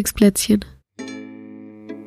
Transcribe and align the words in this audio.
Lieblingsplätzchen. 0.00 0.64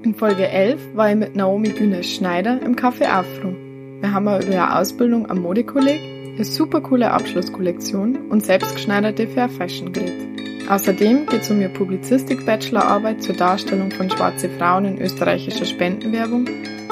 In 0.04 0.16
Folge 0.16 0.48
11 0.48 0.96
war 0.96 1.12
ich 1.12 1.16
mit 1.16 1.36
Naomi 1.36 1.70
Günes-Schneider 1.70 2.60
im 2.62 2.76
Café 2.76 3.06
Afro. 3.06 3.54
Wir 4.02 4.12
haben 4.12 4.26
über 4.26 4.44
ihre 4.44 4.80
Ausbildung 4.80 5.30
am 5.30 5.40
Modekolleg, 5.40 6.02
eine 6.34 6.44
super 6.44 6.82
coole 6.82 7.12
Abschlusskollektion 7.12 8.32
und 8.32 8.44
selbstgeschneiderte 8.44 9.28
Fair 9.28 9.48
Fashion 9.48 9.94
geredet. 9.94 10.28
Außerdem 10.68 11.28
geht 11.28 11.42
es 11.42 11.52
um 11.52 11.62
ihre 11.62 11.70
Publizistik-Bachelorarbeit 11.70 13.22
zur 13.22 13.36
Darstellung 13.36 13.92
von 13.92 14.10
schwarze 14.10 14.50
Frauen 14.50 14.86
in 14.86 15.00
österreichischer 15.00 15.66
Spendenwerbung, 15.66 16.48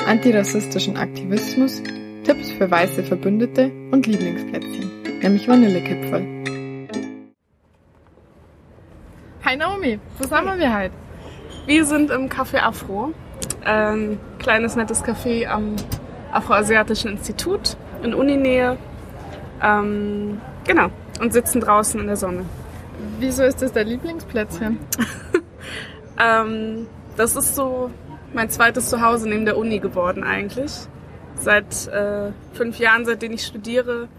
antirassistischen 0.07 0.97
Aktivismus, 0.97 1.81
Tipps 2.23 2.51
für 2.51 2.69
weiße 2.69 3.03
Verbündete 3.03 3.71
und 3.91 4.05
Lieblingsplätzchen, 4.05 4.91
nämlich 5.21 5.47
Vanillekipferl. 5.47 6.40
Naomi, 9.81 9.99
wo 10.17 10.27
sind 10.27 10.59
wir 10.59 10.77
heute? 10.77 10.93
Wir 11.65 11.85
sind 11.85 12.11
im 12.11 12.29
Café 12.29 12.59
Afro, 12.59 13.13
ein 13.63 14.19
kleines 14.37 14.75
nettes 14.75 15.03
Café 15.03 15.47
am 15.47 15.75
Afroasiatischen 16.31 17.11
Institut 17.11 17.77
in 18.03 18.13
Uninähe. 18.13 18.77
Ähm, 19.61 20.39
genau, 20.65 20.89
und 21.19 21.33
sitzen 21.33 21.61
draußen 21.61 21.99
in 21.99 22.07
der 22.07 22.15
Sonne. 22.15 22.45
Wieso 23.19 23.43
ist 23.43 23.61
das 23.61 23.73
dein 23.73 23.87
Lieblingsplätzchen? 23.87 24.77
ähm, 26.19 26.87
das 27.17 27.35
ist 27.35 27.55
so 27.55 27.89
mein 28.33 28.49
zweites 28.49 28.89
Zuhause 28.89 29.27
neben 29.27 29.45
der 29.45 29.57
Uni 29.57 29.79
geworden 29.79 30.23
eigentlich. 30.23 30.73
Seit 31.35 31.87
äh, 31.87 32.31
fünf 32.53 32.77
Jahren, 32.77 33.05
seitdem 33.05 33.31
ich 33.31 33.45
studiere, 33.45 34.09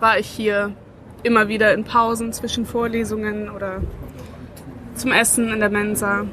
war 0.00 0.18
ich 0.18 0.26
hier 0.26 0.72
immer 1.22 1.46
wieder 1.46 1.72
in 1.72 1.84
Pausen 1.84 2.32
zwischen 2.32 2.66
Vorlesungen 2.66 3.48
oder 3.48 3.80
zum 5.02 5.12
Essen 5.12 5.52
in 5.52 5.58
der 5.58 5.68
Mensa 5.68 6.24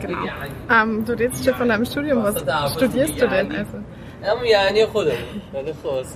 genau. 0.00 0.18
Ähm, 0.68 1.04
du 1.04 1.12
redest 1.12 1.44
schon 1.44 1.54
von 1.54 1.68
deinem 1.68 1.84
Studium. 1.84 2.24
Was 2.24 2.40
studierst 2.72 3.20
du 3.20 3.28
denn? 3.28 3.52
Also? 3.52 3.78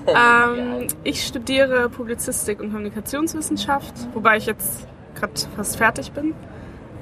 ähm, 0.09 0.89
ich 1.05 1.25
studiere 1.25 1.89
Publizistik 1.89 2.61
und 2.61 2.73
Kommunikationswissenschaft, 2.73 3.95
wobei 4.15 4.37
ich 4.37 4.47
jetzt 4.47 4.87
gerade 5.15 5.33
fast 5.55 5.77
fertig 5.77 6.11
bin. 6.13 6.35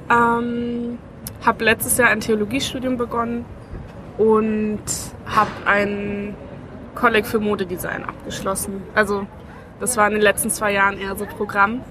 Ähm, 0.09 0.99
habe 1.43 1.63
letztes 1.63 1.97
Jahr 1.97 2.09
ein 2.09 2.19
Theologiestudium 2.19 2.97
begonnen 2.97 3.45
und 4.19 4.83
habe 5.25 5.51
ein 5.65 6.35
Kolleg 6.93 7.25
für 7.25 7.39
Modedesign 7.39 8.03
abgeschlossen. 8.03 8.83
Also 8.93 9.25
das 9.79 9.97
war 9.97 10.07
in 10.07 10.13
den 10.13 10.21
letzten 10.21 10.51
zwei 10.51 10.73
Jahren 10.73 10.99
eher 10.99 11.15
so 11.15 11.25
Programm. 11.25 11.81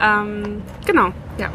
Ähm, 0.00 0.62
genau, 0.84 1.12
ja 1.38 1.50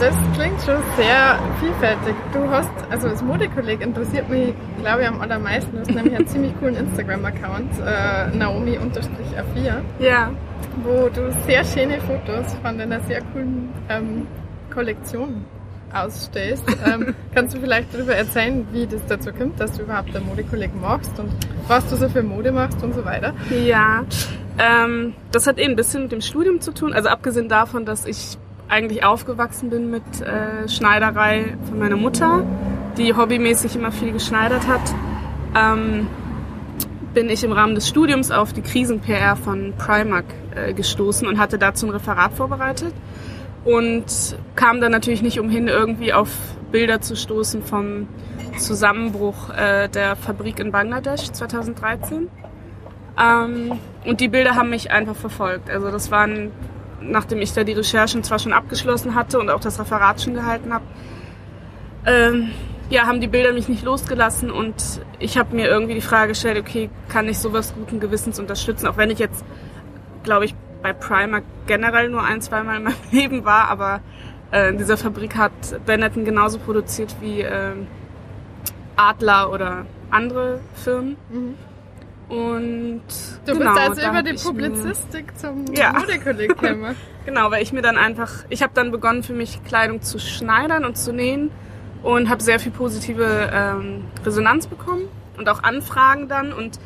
das 0.00 0.14
klingt 0.34 0.58
schon 0.62 0.82
sehr 0.96 1.38
vielfältig. 1.60 2.14
Du 2.32 2.48
hast, 2.48 2.70
also 2.88 3.08
als 3.08 3.22
Modekolleg 3.22 3.82
interessiert 3.82 4.30
mich, 4.30 4.54
glaube 4.80 5.02
ich, 5.02 5.08
am 5.08 5.20
allermeisten. 5.20 5.72
Du 5.72 5.80
hast 5.80 5.90
nämlich 5.90 6.16
einen 6.16 6.26
ziemlich 6.26 6.58
coolen 6.58 6.76
Instagram-Account, 6.76 7.70
äh, 7.84 8.34
Naomi-A4. 8.34 9.74
Ja. 9.98 10.30
Wo 10.82 11.08
du 11.10 11.30
sehr 11.46 11.64
schöne 11.64 12.00
Fotos 12.00 12.54
von 12.62 12.80
einer 12.80 13.00
sehr 13.00 13.20
coolen 13.32 13.68
ähm, 13.90 14.26
Kollektion 14.72 15.44
ausstellst. 15.92 16.64
Ähm, 16.86 17.14
kannst 17.34 17.54
du 17.54 17.60
vielleicht 17.60 17.92
darüber 17.92 18.14
erzählen, 18.14 18.66
wie 18.72 18.86
das 18.86 19.04
dazu 19.06 19.32
kommt, 19.32 19.60
dass 19.60 19.72
du 19.72 19.82
überhaupt 19.82 20.16
ein 20.16 20.24
Modekolleg 20.24 20.70
machst 20.80 21.18
und 21.18 21.30
was 21.68 21.86
du 21.90 21.96
so 21.96 22.08
für 22.08 22.22
Mode 22.22 22.52
machst 22.52 22.82
und 22.82 22.94
so 22.94 23.04
weiter? 23.04 23.34
Ja, 23.50 24.04
ähm, 24.58 25.12
das 25.30 25.46
hat 25.46 25.58
eben 25.58 25.74
ein 25.74 25.76
bisschen 25.76 26.04
mit 26.04 26.12
dem 26.12 26.22
Studium 26.22 26.60
zu 26.62 26.72
tun. 26.72 26.94
Also 26.94 27.10
abgesehen 27.10 27.50
davon, 27.50 27.84
dass 27.84 28.06
ich 28.06 28.38
eigentlich 28.70 29.04
aufgewachsen 29.04 29.70
bin 29.70 29.90
mit 29.90 30.02
äh, 30.20 30.68
Schneiderei 30.68 31.56
von 31.68 31.78
meiner 31.78 31.96
Mutter, 31.96 32.44
die 32.96 33.14
hobbymäßig 33.14 33.76
immer 33.76 33.92
viel 33.92 34.12
geschneidert 34.12 34.66
hat, 34.66 34.94
ähm, 35.56 36.06
bin 37.12 37.28
ich 37.28 37.42
im 37.42 37.52
Rahmen 37.52 37.74
des 37.74 37.88
Studiums 37.88 38.30
auf 38.30 38.52
die 38.52 38.62
Krisen-PR 38.62 39.36
von 39.36 39.74
Primark 39.76 40.26
äh, 40.54 40.72
gestoßen 40.72 41.26
und 41.26 41.38
hatte 41.38 41.58
dazu 41.58 41.86
ein 41.86 41.90
Referat 41.90 42.32
vorbereitet 42.34 42.94
und 43.64 44.36
kam 44.54 44.80
dann 44.80 44.92
natürlich 44.92 45.22
nicht 45.22 45.40
umhin, 45.40 45.68
irgendwie 45.68 46.12
auf 46.12 46.30
Bilder 46.70 47.00
zu 47.00 47.16
stoßen 47.16 47.62
vom 47.62 48.06
Zusammenbruch 48.58 49.50
äh, 49.50 49.88
der 49.88 50.16
Fabrik 50.16 50.60
in 50.60 50.70
Bangladesch 50.70 51.32
2013. 51.32 52.28
Ähm, 53.20 53.72
und 54.04 54.20
die 54.20 54.28
Bilder 54.28 54.54
haben 54.54 54.70
mich 54.70 54.90
einfach 54.90 55.16
verfolgt. 55.16 55.68
Also 55.68 55.90
das 55.90 56.10
waren 56.10 56.52
nachdem 57.00 57.40
ich 57.40 57.52
da 57.52 57.64
die 57.64 57.72
Recherchen 57.72 58.22
zwar 58.22 58.38
schon 58.38 58.52
abgeschlossen 58.52 59.14
hatte 59.14 59.38
und 59.38 59.50
auch 59.50 59.60
das 59.60 59.78
Referat 59.78 60.20
schon 60.20 60.34
gehalten 60.34 60.72
habe, 60.72 60.84
ähm, 62.06 62.50
ja, 62.88 63.06
haben 63.06 63.20
die 63.20 63.28
Bilder 63.28 63.52
mich 63.52 63.68
nicht 63.68 63.84
losgelassen 63.84 64.50
und 64.50 64.74
ich 65.18 65.38
habe 65.38 65.54
mir 65.54 65.68
irgendwie 65.68 65.94
die 65.94 66.00
Frage 66.00 66.28
gestellt, 66.28 66.58
okay, 66.58 66.90
kann 67.08 67.28
ich 67.28 67.38
sowas 67.38 67.72
guten 67.74 68.00
Gewissens 68.00 68.38
unterstützen, 68.40 68.88
auch 68.88 68.96
wenn 68.96 69.10
ich 69.10 69.18
jetzt, 69.18 69.44
glaube 70.24 70.44
ich, 70.44 70.54
bei 70.82 70.92
Primer 70.92 71.42
generell 71.66 72.08
nur 72.08 72.22
ein, 72.22 72.40
zweimal 72.40 72.78
in 72.78 72.84
meinem 72.84 72.96
Leben 73.12 73.44
war, 73.44 73.68
aber 73.68 74.00
äh, 74.50 74.70
in 74.70 74.78
dieser 74.78 74.96
Fabrik 74.96 75.36
hat 75.36 75.52
Benetton 75.86 76.24
genauso 76.24 76.58
produziert 76.58 77.14
wie 77.20 77.42
äh, 77.42 77.74
Adler 78.96 79.52
oder 79.52 79.86
andere 80.10 80.60
Firmen. 80.74 81.16
Mhm. 81.30 81.54
Und 82.30 83.02
du 83.44 83.58
genau, 83.58 83.74
bist 83.74 83.88
also 83.88 84.08
über 84.08 84.22
die 84.22 84.34
Publizistik 84.34 85.36
zum 85.36 85.64
ja. 85.74 85.92
Modekolleg 85.98 86.50
gekommen. 86.50 86.94
genau, 87.26 87.50
weil 87.50 87.60
ich 87.60 87.72
mir 87.72 87.82
dann 87.82 87.96
einfach, 87.96 88.30
ich 88.48 88.62
habe 88.62 88.72
dann 88.72 88.92
begonnen 88.92 89.24
für 89.24 89.32
mich 89.32 89.62
Kleidung 89.64 90.00
zu 90.00 90.20
schneidern 90.20 90.84
und 90.84 90.96
zu 90.96 91.12
nähen 91.12 91.50
und 92.04 92.30
habe 92.30 92.40
sehr 92.40 92.60
viel 92.60 92.70
positive 92.70 93.50
ähm, 93.52 94.04
Resonanz 94.24 94.68
bekommen 94.68 95.08
und 95.38 95.48
auch 95.48 95.64
Anfragen 95.64 96.28
dann 96.28 96.52
und 96.52 96.78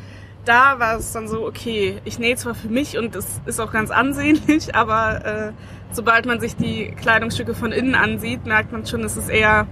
da 0.45 0.79
war 0.79 0.97
es 0.97 1.11
dann 1.11 1.27
so, 1.27 1.45
okay, 1.45 1.99
ich 2.05 2.19
nähe 2.19 2.35
zwar 2.35 2.55
für 2.55 2.67
mich 2.67 2.97
und 2.97 3.15
es 3.15 3.41
ist 3.45 3.59
auch 3.59 3.71
ganz 3.71 3.91
ansehnlich, 3.91 4.73
aber 4.75 5.25
äh, 5.25 5.51
sobald 5.91 6.25
man 6.25 6.39
sich 6.39 6.55
die 6.55 6.91
Kleidungsstücke 6.91 7.53
von 7.53 7.71
innen 7.71 7.93
ansieht, 7.93 8.45
merkt 8.45 8.71
man 8.71 8.85
schon, 8.85 9.03
es 9.03 9.15
ist 9.15 9.29
eher 9.29 9.67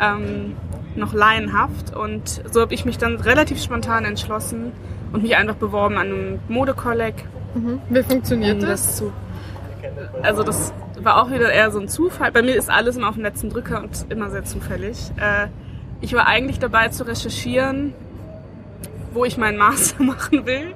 ähm, 0.00 0.56
noch 0.96 1.12
laienhaft. 1.12 1.94
Und 1.94 2.42
so 2.50 2.60
habe 2.60 2.74
ich 2.74 2.84
mich 2.84 2.98
dann 2.98 3.16
relativ 3.16 3.62
spontan 3.62 4.04
entschlossen 4.04 4.72
und 5.12 5.22
mich 5.22 5.36
einfach 5.36 5.56
beworben 5.56 5.96
an 5.96 6.06
einem 6.06 6.38
Modekolleg. 6.48 7.14
Mhm. 7.54 7.80
Wie 7.88 8.02
funktioniert 8.02 8.62
um 8.62 8.68
das? 8.68 8.96
Zu, 8.96 9.12
also 10.22 10.42
das 10.42 10.72
war 11.00 11.22
auch 11.22 11.30
wieder 11.30 11.52
eher 11.52 11.70
so 11.70 11.80
ein 11.80 11.88
Zufall. 11.88 12.32
Bei 12.32 12.42
mir 12.42 12.56
ist 12.56 12.70
alles 12.70 12.96
immer 12.96 13.08
auf 13.08 13.14
dem 13.14 13.24
letzten 13.24 13.50
Drücker 13.50 13.82
und 13.82 14.06
immer 14.08 14.30
sehr 14.30 14.44
zufällig. 14.44 14.98
Äh, 15.16 15.48
ich 16.00 16.12
war 16.14 16.26
eigentlich 16.26 16.58
dabei 16.58 16.88
zu 16.88 17.06
recherchieren, 17.06 17.94
wo 19.12 19.24
ich 19.24 19.36
meinen 19.36 19.58
Master 19.58 20.02
machen 20.02 20.46
will. 20.46 20.74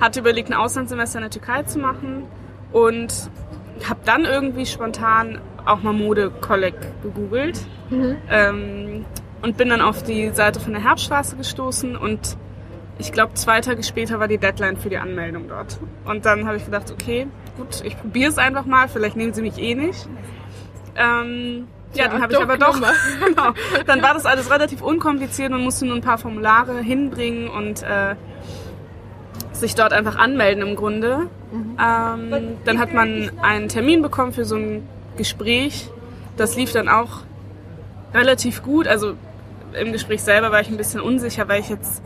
Hatte 0.00 0.20
überlegt, 0.20 0.50
ein 0.50 0.54
Auslandssemester 0.54 1.18
in 1.18 1.22
der 1.22 1.30
Türkei 1.30 1.62
zu 1.64 1.78
machen 1.78 2.24
und 2.72 3.30
habe 3.88 4.00
dann 4.04 4.24
irgendwie 4.24 4.66
spontan 4.66 5.40
auch 5.66 5.82
mal 5.82 5.92
Mode-Kolleg 5.92 6.74
gegoogelt. 7.02 7.60
Mhm. 7.90 8.16
Ähm, 8.30 9.04
und 9.42 9.56
bin 9.56 9.68
dann 9.68 9.80
auf 9.80 10.02
die 10.02 10.30
Seite 10.30 10.60
von 10.60 10.72
der 10.72 10.82
Herbststraße 10.82 11.36
gestoßen 11.36 11.96
und 11.96 12.36
ich 12.98 13.12
glaube, 13.12 13.34
zwei 13.34 13.60
Tage 13.60 13.82
später 13.82 14.20
war 14.20 14.28
die 14.28 14.38
Deadline 14.38 14.76
für 14.76 14.90
die 14.90 14.98
Anmeldung 14.98 15.48
dort. 15.48 15.80
Und 16.04 16.26
dann 16.26 16.46
habe 16.46 16.58
ich 16.58 16.66
gedacht, 16.66 16.90
okay, 16.90 17.26
gut, 17.56 17.82
ich 17.82 17.98
probiere 17.98 18.30
es 18.30 18.36
einfach 18.36 18.66
mal, 18.66 18.88
vielleicht 18.88 19.16
nehmen 19.16 19.32
sie 19.32 19.40
mich 19.40 19.58
eh 19.58 19.74
nicht. 19.74 20.06
Ähm, 20.96 21.66
ja, 21.94 22.04
ja, 22.04 22.10
dann 22.10 22.22
habe 22.22 22.32
ich 22.34 22.38
aber 22.38 22.58
doch, 22.58 22.78
genau, 23.26 23.52
dann 23.86 24.02
war 24.02 24.14
das 24.14 24.26
alles 24.26 24.50
relativ 24.50 24.82
unkompliziert 24.82 25.52
und 25.52 25.62
musste 25.62 25.86
nur 25.86 25.96
ein 25.96 26.02
paar 26.02 26.18
Formulare 26.18 26.80
hinbringen 26.80 27.48
und 27.48 27.82
äh, 27.82 28.16
sich 29.52 29.74
dort 29.74 29.92
einfach 29.92 30.16
anmelden 30.16 30.66
im 30.66 30.76
Grunde. 30.76 31.28
Mhm. 31.52 31.76
Ähm, 31.80 32.56
dann 32.64 32.78
hat 32.78 32.92
man 32.92 33.30
einen 33.40 33.68
Termin 33.68 34.02
bekommen 34.02 34.32
für 34.32 34.44
so 34.44 34.56
ein 34.56 34.86
Gespräch. 35.16 35.88
Das 36.36 36.56
lief 36.56 36.72
dann 36.72 36.88
auch 36.88 37.20
relativ 38.14 38.62
gut. 38.62 38.86
Also 38.86 39.14
im 39.78 39.92
Gespräch 39.92 40.22
selber 40.22 40.50
war 40.52 40.60
ich 40.60 40.68
ein 40.68 40.76
bisschen 40.76 41.00
unsicher, 41.00 41.48
weil 41.48 41.60
ich 41.60 41.68
jetzt, 41.68 42.02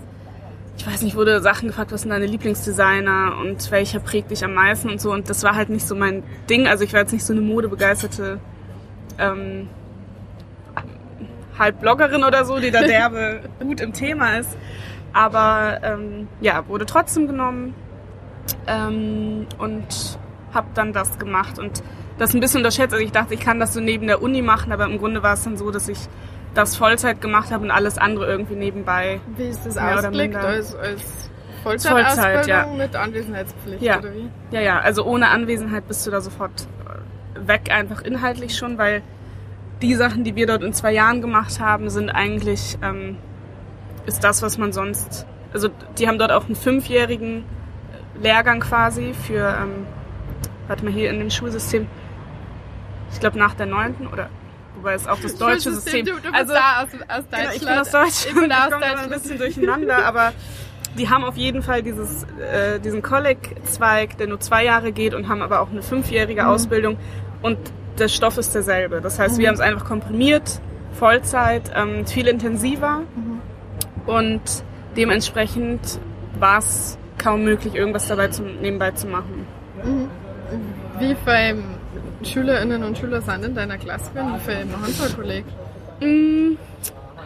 ich 0.77 0.87
weiß 0.87 1.03
nicht, 1.03 1.17
wurde 1.17 1.41
Sachen 1.41 1.69
gefragt, 1.69 1.93
was 1.93 2.03
sind 2.03 2.11
deine 2.11 2.27
Lieblingsdesigner 2.27 3.37
und 3.41 3.71
welcher 3.71 4.01
prägt 4.01 4.31
dich 4.31 4.45
am 4.45 4.55
meisten 4.55 4.91
und 4.91 5.01
so. 5.01 5.13
Und 5.13 5.31
das 5.31 5.43
war 5.43 5.55
halt 5.55 5.71
nicht 5.71 5.87
so 5.87 5.95
mein 5.95 6.23
Ding. 6.49 6.67
Also 6.67 6.85
ich 6.85 6.93
war 6.93 7.01
jetzt 7.01 7.13
nicht 7.13 7.25
so 7.25 7.33
eine 7.33 7.43
modebegeisterte 7.43 8.39
ähm, 9.19 9.69
halb 11.59 11.81
Bloggerin 11.81 12.25
oder 12.25 12.45
so, 12.45 12.59
die 12.59 12.71
da 12.71 12.83
derbe 12.87 13.41
gut 13.61 13.81
im 13.81 13.93
Thema 13.93 14.39
ist. 14.39 14.57
Aber 15.13 15.81
ähm, 15.83 16.29
ja, 16.41 16.67
wurde 16.69 16.87
trotzdem 16.87 17.27
genommen 17.27 17.75
ähm, 18.67 19.47
und 19.59 20.19
habe 20.53 20.67
dann 20.75 20.93
das 20.93 21.19
gemacht 21.19 21.59
und 21.59 21.83
das 22.19 22.35
ein 22.35 22.41
bisschen 22.41 22.59
unterschätzt. 22.59 22.93
Also 22.93 23.05
ich 23.05 23.13
dachte, 23.13 23.35
ich 23.35 23.41
kann 23.41 23.61
das 23.61 23.75
so 23.75 23.81
neben 23.81 24.07
der 24.07 24.23
Uni 24.23 24.43
machen, 24.43 24.73
aber 24.73 24.87
im 24.87 24.99
Grunde 24.99 25.23
war 25.23 25.35
es 25.35 25.45
dann 25.45 25.57
so, 25.57 25.71
dass 25.71 25.89
ich 25.89 25.99
das 26.55 26.77
Vollzeit 26.77 27.21
gemacht 27.21 27.51
habe 27.51 27.65
und 27.65 27.71
alles 27.71 27.99
andere 27.99 28.27
irgendwie 28.27 28.55
nebenbei. 28.55 29.21
Wie 29.37 29.49
ist 29.49 29.67
das 29.67 29.77
ausgelegt? 29.77 30.37
Als, 30.37 30.75
als 30.75 31.31
Vollzeit, 31.62 31.93
Vollzeit 31.93 32.47
ja. 32.47 32.67
mit 32.67 32.95
Anwesenheitspflicht 32.95 33.83
ja. 33.83 33.99
oder 33.99 34.15
wie? 34.15 34.29
Ja, 34.51 34.61
ja, 34.61 34.81
also 34.81 35.05
ohne 35.05 35.29
Anwesenheit 35.29 35.89
bist 35.89 36.06
du 36.06 36.11
da 36.11 36.21
sofort 36.21 36.69
weg, 37.35 37.71
einfach 37.71 38.03
inhaltlich 38.03 38.56
schon, 38.56 38.79
weil 38.79 39.03
die 39.83 39.95
Sachen, 39.95 40.25
die 40.25 40.37
wir 40.37 40.47
dort 40.47 40.62
in 40.62 40.73
zwei 40.73 40.93
Jahren 40.93 41.21
gemacht 41.21 41.61
haben, 41.61 41.91
sind 41.91 42.11
eigentlich, 42.11 42.79
ähm, 42.83 43.17
ist 44.06 44.23
das, 44.23 44.43
was 44.43 44.59
man 44.59 44.73
sonst, 44.73 45.27
also 45.53 45.69
die 45.99 46.06
haben 46.06 46.19
dort 46.19 46.33
auch 46.33 46.47
einen 46.47 46.55
fünfjährigen 46.55 47.45
Lehrgang 48.21 48.61
quasi 48.61 49.12
für, 49.15 49.56
ähm, 49.61 49.87
warte 50.69 50.85
mal, 50.85 50.93
hier 50.93 51.11
in 51.11 51.19
dem 51.19 51.31
Schulsystem, 51.31 51.87
ich 53.12 53.21
glaube 53.21 53.39
nach 53.39 53.55
der 53.55 53.67
neunten 53.67 54.06
oder 54.06 54.29
wobei 54.85 54.95
es 54.95 55.07
auch 55.07 55.19
das 55.19 55.35
deutsche 55.39 55.73
System. 55.73 56.05
Du, 56.05 56.13
du 56.13 56.21
bist 56.21 56.35
also 56.35 56.53
da 56.53 56.83
aus, 56.83 56.89
aus 57.09 57.25
Deutschland. 57.31 57.31
Genau, 57.31 57.53
ich 57.55 57.61
bin 57.61 57.69
aus 57.79 57.91
Deutschland. 57.91 58.27
Ich 58.27 58.35
bin 58.35 58.53
aus 58.53 58.65
ich 58.67 58.73
komme 58.73 58.99
ein 58.99 59.11
bisschen 59.11 59.39
durcheinander, 59.39 60.05
aber 60.05 60.33
die 60.99 61.09
haben 61.09 61.25
auf 61.25 61.37
jeden 61.37 61.63
Fall 61.63 61.83
dieses, 61.83 62.25
äh, 62.39 62.79
diesen 62.81 63.03
Kolleg-Zweig, 63.03 64.19
der 64.19 64.27
nur 64.29 64.41
zwei 64.41 64.65
Jahre 64.65 64.93
geht 64.93 65.15
und 65.15 65.29
haben 65.29 65.43
aber 65.43 65.61
auch 65.61 65.71
eine 65.71 65.83
fünfjährige 65.83 66.43
Mhm. 66.43 66.49
Ausbildung 66.49 66.99
und 67.43 67.59
der 67.99 68.09
Stoff 68.09 68.39
ist 68.39 68.55
derselbe. 68.55 69.01
Das 69.01 69.19
heißt, 69.19 69.39
wir 69.39 69.49
haben 69.49 69.55
es 69.55 69.61
einfach 69.61 69.85
komprimiert, 69.87 70.61
Vollzeit, 70.93 71.71
ähm, 71.75 72.07
viel 72.07 72.29
intensiver 72.29 73.01
Mhm. 73.17 73.41
und 74.07 74.43
dementsprechend 74.97 75.99
war 76.39 76.59
es 76.59 76.99
kaum 77.19 77.43
möglich, 77.45 77.75
irgendwas 77.75 78.07
dabei 78.07 78.29
zu, 78.29 78.43
nebenbei 78.43 78.91
zu 78.93 79.07
machen. 79.07 79.47
Wie 80.99 81.17
viele 81.25 81.57
Schülerinnen 82.25 82.82
und 82.85 82.99
Schüler 82.99 83.21
sind 83.21 83.44
in 83.44 83.55
deiner 83.55 83.79
Klasse? 83.79 84.11
Wie 84.15 84.41
viele 84.41 84.67
Handballkollegen? 84.81 85.53
Mm, 86.00 86.56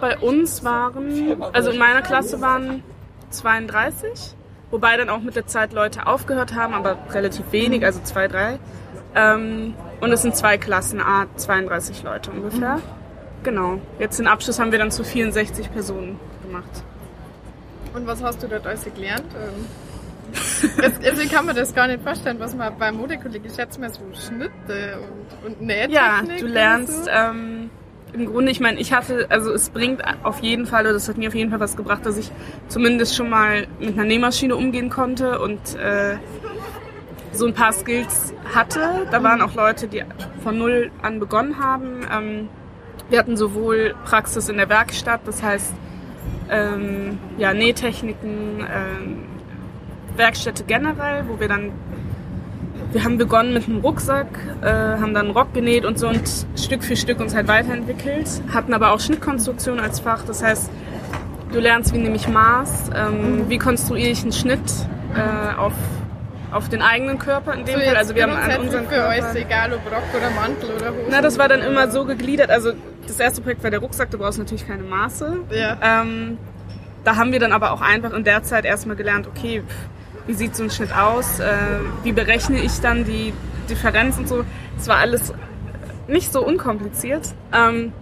Bei 0.00 0.16
uns 0.18 0.62
waren, 0.64 1.42
also 1.52 1.70
in 1.70 1.78
meiner 1.78 2.02
Klasse 2.02 2.40
waren 2.40 2.82
32, 3.30 4.34
wobei 4.70 4.96
dann 4.96 5.08
auch 5.08 5.20
mit 5.20 5.36
der 5.36 5.46
Zeit 5.46 5.72
Leute 5.72 6.06
aufgehört 6.06 6.54
haben, 6.54 6.74
aber 6.74 6.96
relativ 7.10 7.50
wenig, 7.50 7.84
also 7.84 8.00
zwei, 8.02 8.28
drei. 8.28 8.58
Ähm, 9.14 9.74
und 10.00 10.12
es 10.12 10.22
sind 10.22 10.36
zwei 10.36 10.58
Klassen, 10.58 11.00
A, 11.00 11.26
32 11.36 12.02
Leute 12.02 12.30
ungefähr. 12.30 12.80
Genau. 13.42 13.78
Jetzt 13.98 14.18
den 14.18 14.26
Abschluss 14.26 14.58
haben 14.58 14.72
wir 14.72 14.78
dann 14.78 14.90
zu 14.90 15.02
64 15.04 15.72
Personen 15.72 16.18
gemacht. 16.46 16.84
Und 17.94 18.06
was 18.06 18.22
hast 18.22 18.42
du 18.42 18.48
dort 18.48 18.66
alles 18.66 18.84
gelernt? 18.84 19.24
Ähm, 19.34 19.66
jetzt, 20.82 21.04
also 21.04 21.22
ich 21.22 21.30
kann 21.30 21.46
mir 21.46 21.54
das 21.54 21.74
gar 21.74 21.86
nicht 21.86 22.02
vorstellen, 22.02 22.38
was 22.40 22.54
man 22.54 22.76
bei 22.78 22.92
Modekolleg, 22.92 23.42
ich 23.44 23.54
schätze 23.54 23.80
mal 23.80 23.90
so 23.90 24.00
Schnitte 24.14 24.98
und, 25.44 25.46
und 25.46 25.62
Nähtechnik. 25.62 25.92
Ja, 25.94 26.22
du 26.38 26.46
lernst 26.46 27.04
So. 27.04 27.10
ähm, 27.10 27.70
im 28.12 28.26
Grunde, 28.26 28.50
ich 28.50 28.60
meine, 28.60 28.80
ich 28.80 28.92
hatte, 28.92 29.26
also 29.28 29.52
es 29.52 29.68
bringt 29.70 30.02
auf 30.24 30.40
jeden 30.40 30.66
Fall, 30.66 30.84
oder 30.84 30.94
das 30.94 31.08
hat 31.08 31.18
mir 31.18 31.28
auf 31.28 31.34
jeden 31.34 31.50
Fall 31.50 31.60
was 31.60 31.76
gebracht, 31.76 32.06
dass 32.06 32.16
ich 32.16 32.30
zumindest 32.68 33.14
schon 33.14 33.28
mal 33.28 33.66
mit 33.80 33.94
einer 33.94 34.04
Nähmaschine 34.04 34.56
umgehen 34.56 34.88
konnte 34.88 35.40
und 35.40 35.60
äh, 35.76 36.16
so 37.32 37.46
ein 37.46 37.54
paar 37.54 37.72
Skills 37.72 38.32
hatte. 38.54 39.06
Da 39.10 39.22
waren 39.22 39.42
auch 39.42 39.54
Leute, 39.54 39.88
die 39.88 40.02
von 40.42 40.58
null 40.58 40.90
an 41.02 41.20
begonnen 41.20 41.58
haben. 41.58 42.00
Ähm, 42.10 42.48
wir 43.10 43.18
hatten 43.18 43.36
sowohl 43.36 43.94
Praxis 44.04 44.48
in 44.48 44.56
der 44.56 44.68
Werkstatt, 44.68 45.20
das 45.26 45.42
heißt 45.42 45.74
ähm, 46.50 47.18
ja, 47.36 47.52
Nähtechniken, 47.52 48.60
ähm, 48.60 49.24
Werkstätte 50.18 50.64
generell, 50.64 51.24
wo 51.28 51.40
wir 51.40 51.48
dann 51.48 51.72
wir 52.92 53.04
haben 53.04 53.18
begonnen 53.18 53.52
mit 53.52 53.68
einem 53.68 53.80
Rucksack, 53.80 54.26
äh, 54.62 54.66
haben 54.66 55.12
dann 55.12 55.26
einen 55.26 55.30
Rock 55.30 55.52
genäht 55.52 55.84
und 55.84 55.98
so 55.98 56.08
und 56.08 56.22
Stück 56.56 56.82
für 56.82 56.96
Stück 56.96 57.20
uns 57.20 57.34
halt 57.34 57.46
weiterentwickelt. 57.46 58.26
Hatten 58.52 58.72
aber 58.72 58.92
auch 58.92 59.00
Schnittkonstruktion 59.00 59.78
als 59.78 60.00
Fach. 60.00 60.24
Das 60.24 60.42
heißt, 60.42 60.70
du 61.52 61.60
lernst, 61.60 61.92
wie 61.92 61.98
nehme 61.98 62.16
ich 62.16 62.28
Maß, 62.28 62.90
ähm, 62.94 63.44
wie 63.48 63.58
konstruiere 63.58 64.10
ich 64.10 64.22
einen 64.22 64.32
Schnitt 64.32 64.60
äh, 65.14 65.58
auf, 65.58 65.74
auf 66.50 66.68
den 66.70 66.80
eigenen 66.80 67.18
Körper 67.18 67.52
in 67.54 67.66
dem 67.66 67.74
So 67.74 67.80
Fall. 67.84 67.96
Also 67.96 68.14
wir 68.14 68.22
haben 68.22 68.32
an 68.32 68.60
unseren 68.60 68.84
für 68.84 68.94
Körper. 68.94 69.08
euch, 69.10 69.42
egal 69.42 69.72
ob 69.74 69.84
Rock 69.92 70.04
oder 70.16 70.30
Mantel 70.30 70.70
oder 70.76 70.88
Hose. 70.90 71.08
Na, 71.10 71.20
das 71.20 71.38
war 71.38 71.48
dann 71.48 71.60
immer 71.60 71.90
so 71.90 72.06
gegliedert. 72.06 72.50
Also 72.50 72.72
das 73.06 73.20
erste 73.20 73.42
Projekt 73.42 73.62
war 73.62 73.70
der 73.70 73.80
Rucksack, 73.80 74.10
du 74.10 74.18
brauchst 74.18 74.38
natürlich 74.38 74.66
keine 74.66 74.82
Maße. 74.82 75.40
Ja. 75.50 75.76
Ähm, 75.82 76.38
da 77.04 77.16
haben 77.16 77.32
wir 77.32 77.38
dann 77.38 77.52
aber 77.52 77.72
auch 77.72 77.80
einfach 77.80 78.12
in 78.12 78.24
der 78.24 78.42
Zeit 78.42 78.64
erstmal 78.64 78.96
gelernt, 78.96 79.26
okay, 79.26 79.62
pff, 79.66 79.97
wie 80.28 80.34
sieht 80.34 80.54
so 80.54 80.62
ein 80.62 80.70
Schnitt 80.70 80.94
aus, 80.94 81.40
äh, 81.40 81.56
wie 82.04 82.12
berechne 82.12 82.60
ich 82.60 82.80
dann 82.80 83.04
die 83.04 83.32
Differenz 83.68 84.18
und 84.18 84.28
so. 84.28 84.44
Es 84.78 84.86
war 84.86 84.98
alles 84.98 85.32
nicht 86.06 86.32
so 86.32 86.44
unkompliziert. 86.44 87.34
Ähm, 87.52 87.92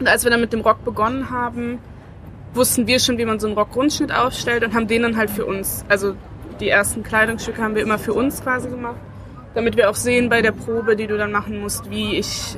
und 0.00 0.08
als 0.08 0.24
wir 0.24 0.30
dann 0.30 0.40
mit 0.40 0.52
dem 0.52 0.62
Rock 0.62 0.82
begonnen 0.84 1.30
haben, 1.30 1.78
wussten 2.54 2.86
wir 2.86 2.98
schon, 2.98 3.18
wie 3.18 3.26
man 3.26 3.38
so 3.38 3.46
einen 3.46 3.56
Rock-Grundschnitt 3.56 4.12
aufstellt 4.12 4.64
und 4.64 4.74
haben 4.74 4.86
den 4.86 5.02
dann 5.02 5.16
halt 5.16 5.30
für 5.30 5.44
uns, 5.44 5.84
also 5.88 6.16
die 6.58 6.68
ersten 6.68 7.02
Kleidungsstücke 7.02 7.62
haben 7.62 7.74
wir 7.74 7.82
immer 7.82 7.98
für 7.98 8.14
uns 8.14 8.42
quasi 8.42 8.68
gemacht, 8.70 8.96
damit 9.54 9.76
wir 9.76 9.90
auch 9.90 9.94
sehen 9.94 10.30
bei 10.30 10.40
der 10.40 10.52
Probe, 10.52 10.96
die 10.96 11.06
du 11.06 11.18
dann 11.18 11.32
machen 11.32 11.60
musst, 11.60 11.90
wie 11.90 12.16
ich 12.16 12.56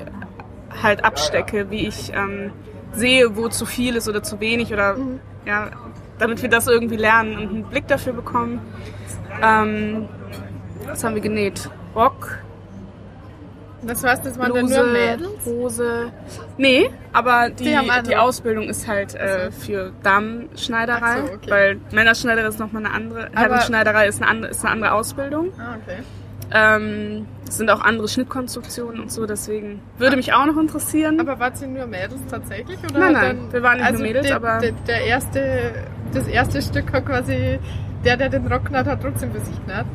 halt 0.83 1.05
abstecke, 1.05 1.71
wie 1.71 1.89
ich 1.89 2.13
ähm, 2.15 2.53
sehe, 2.93 3.37
wo 3.37 3.49
zu 3.49 3.67
viel 3.67 3.97
ist 3.97 4.09
oder 4.09 4.23
zu 4.23 4.39
wenig 4.39 4.73
oder 4.73 4.97
ja, 5.45 5.71
damit 6.19 6.43
wir 6.43 6.49
das 6.49 6.67
irgendwie 6.67 6.97
lernen 6.97 7.37
und 7.37 7.49
einen 7.49 7.65
Blick 7.65 7.87
dafür 7.89 8.13
bekommen. 8.13 8.61
Ähm, 9.43 10.09
was 10.87 11.05
haben 11.05 11.15
wir 11.15 11.23
genäht? 11.23 11.69
Rock, 11.95 12.39
Das 13.83 14.03
heißt, 14.05 14.25
das 14.25 14.39
waren 14.39 14.53
dann 14.53 14.67
Bluse, 14.67 14.83
nur 14.83 14.93
Mädels? 14.93 15.47
Hose. 15.47 16.13
Nee, 16.59 16.91
aber 17.13 17.51
die, 17.51 17.65
Die 17.65 18.03
die, 18.09 18.17
Ausbildung 18.17 18.69
ist 18.69 18.87
halt 18.87 19.15
äh, 19.15 19.51
für 19.51 19.93
Damenschneiderei, 20.03 21.21
so, 21.27 21.33
okay. 21.35 21.51
weil 21.51 21.81
Männerschneiderei 21.93 22.49
ist 22.49 22.59
nochmal 22.59 22.85
eine 22.85 22.95
andere, 22.95 23.31
Herrenschneiderei 23.35 24.09
ist 24.09 24.21
eine 24.21 24.31
andere, 24.31 24.51
ist 24.51 24.65
eine 24.65 24.73
andere 24.73 24.93
Ausbildung. 24.93 25.53
Ah, 25.59 25.77
okay. 25.83 26.03
Ähm, 26.53 27.27
es 27.49 27.57
sind 27.59 27.71
auch 27.71 27.81
andere 27.81 28.09
Schnittkonstruktionen 28.09 29.01
und 29.01 29.13
so, 29.13 29.27
deswegen 29.27 29.81
würde 29.99 30.17
mich 30.17 30.33
auch 30.33 30.47
noch 30.47 30.57
interessieren. 30.57 31.21
Aber 31.21 31.39
wart 31.39 31.61
ihr 31.63 31.69
nur 31.69 31.87
Mädels 31.87 32.21
tatsächlich? 32.31 32.79
Oder 32.91 32.99
Nein, 32.99 33.17
hat 33.17 33.23
nein, 33.23 33.37
dann, 33.39 33.53
wir 33.53 33.63
waren 33.63 33.73
nicht 33.79 33.83
nur 33.83 33.93
also 33.93 34.03
Mädels, 34.03 34.27
der, 34.27 34.37
aber- 34.37 34.59
Der, 34.59 34.73
der 34.73 35.01
erste, 35.05 35.73
das 36.13 36.27
erste 36.27 36.61
Stück 36.63 36.93
hat 36.93 37.07
quasi, 37.07 37.59
der, 38.05 38.17
der 38.17 38.29
den 38.31 38.47
Rock 38.47 38.67
genäht 38.67 38.87
hat, 38.87 39.01
trotzdem 39.03 39.33
für 39.33 39.41
sich 39.41 39.55
genäht. 39.67 39.87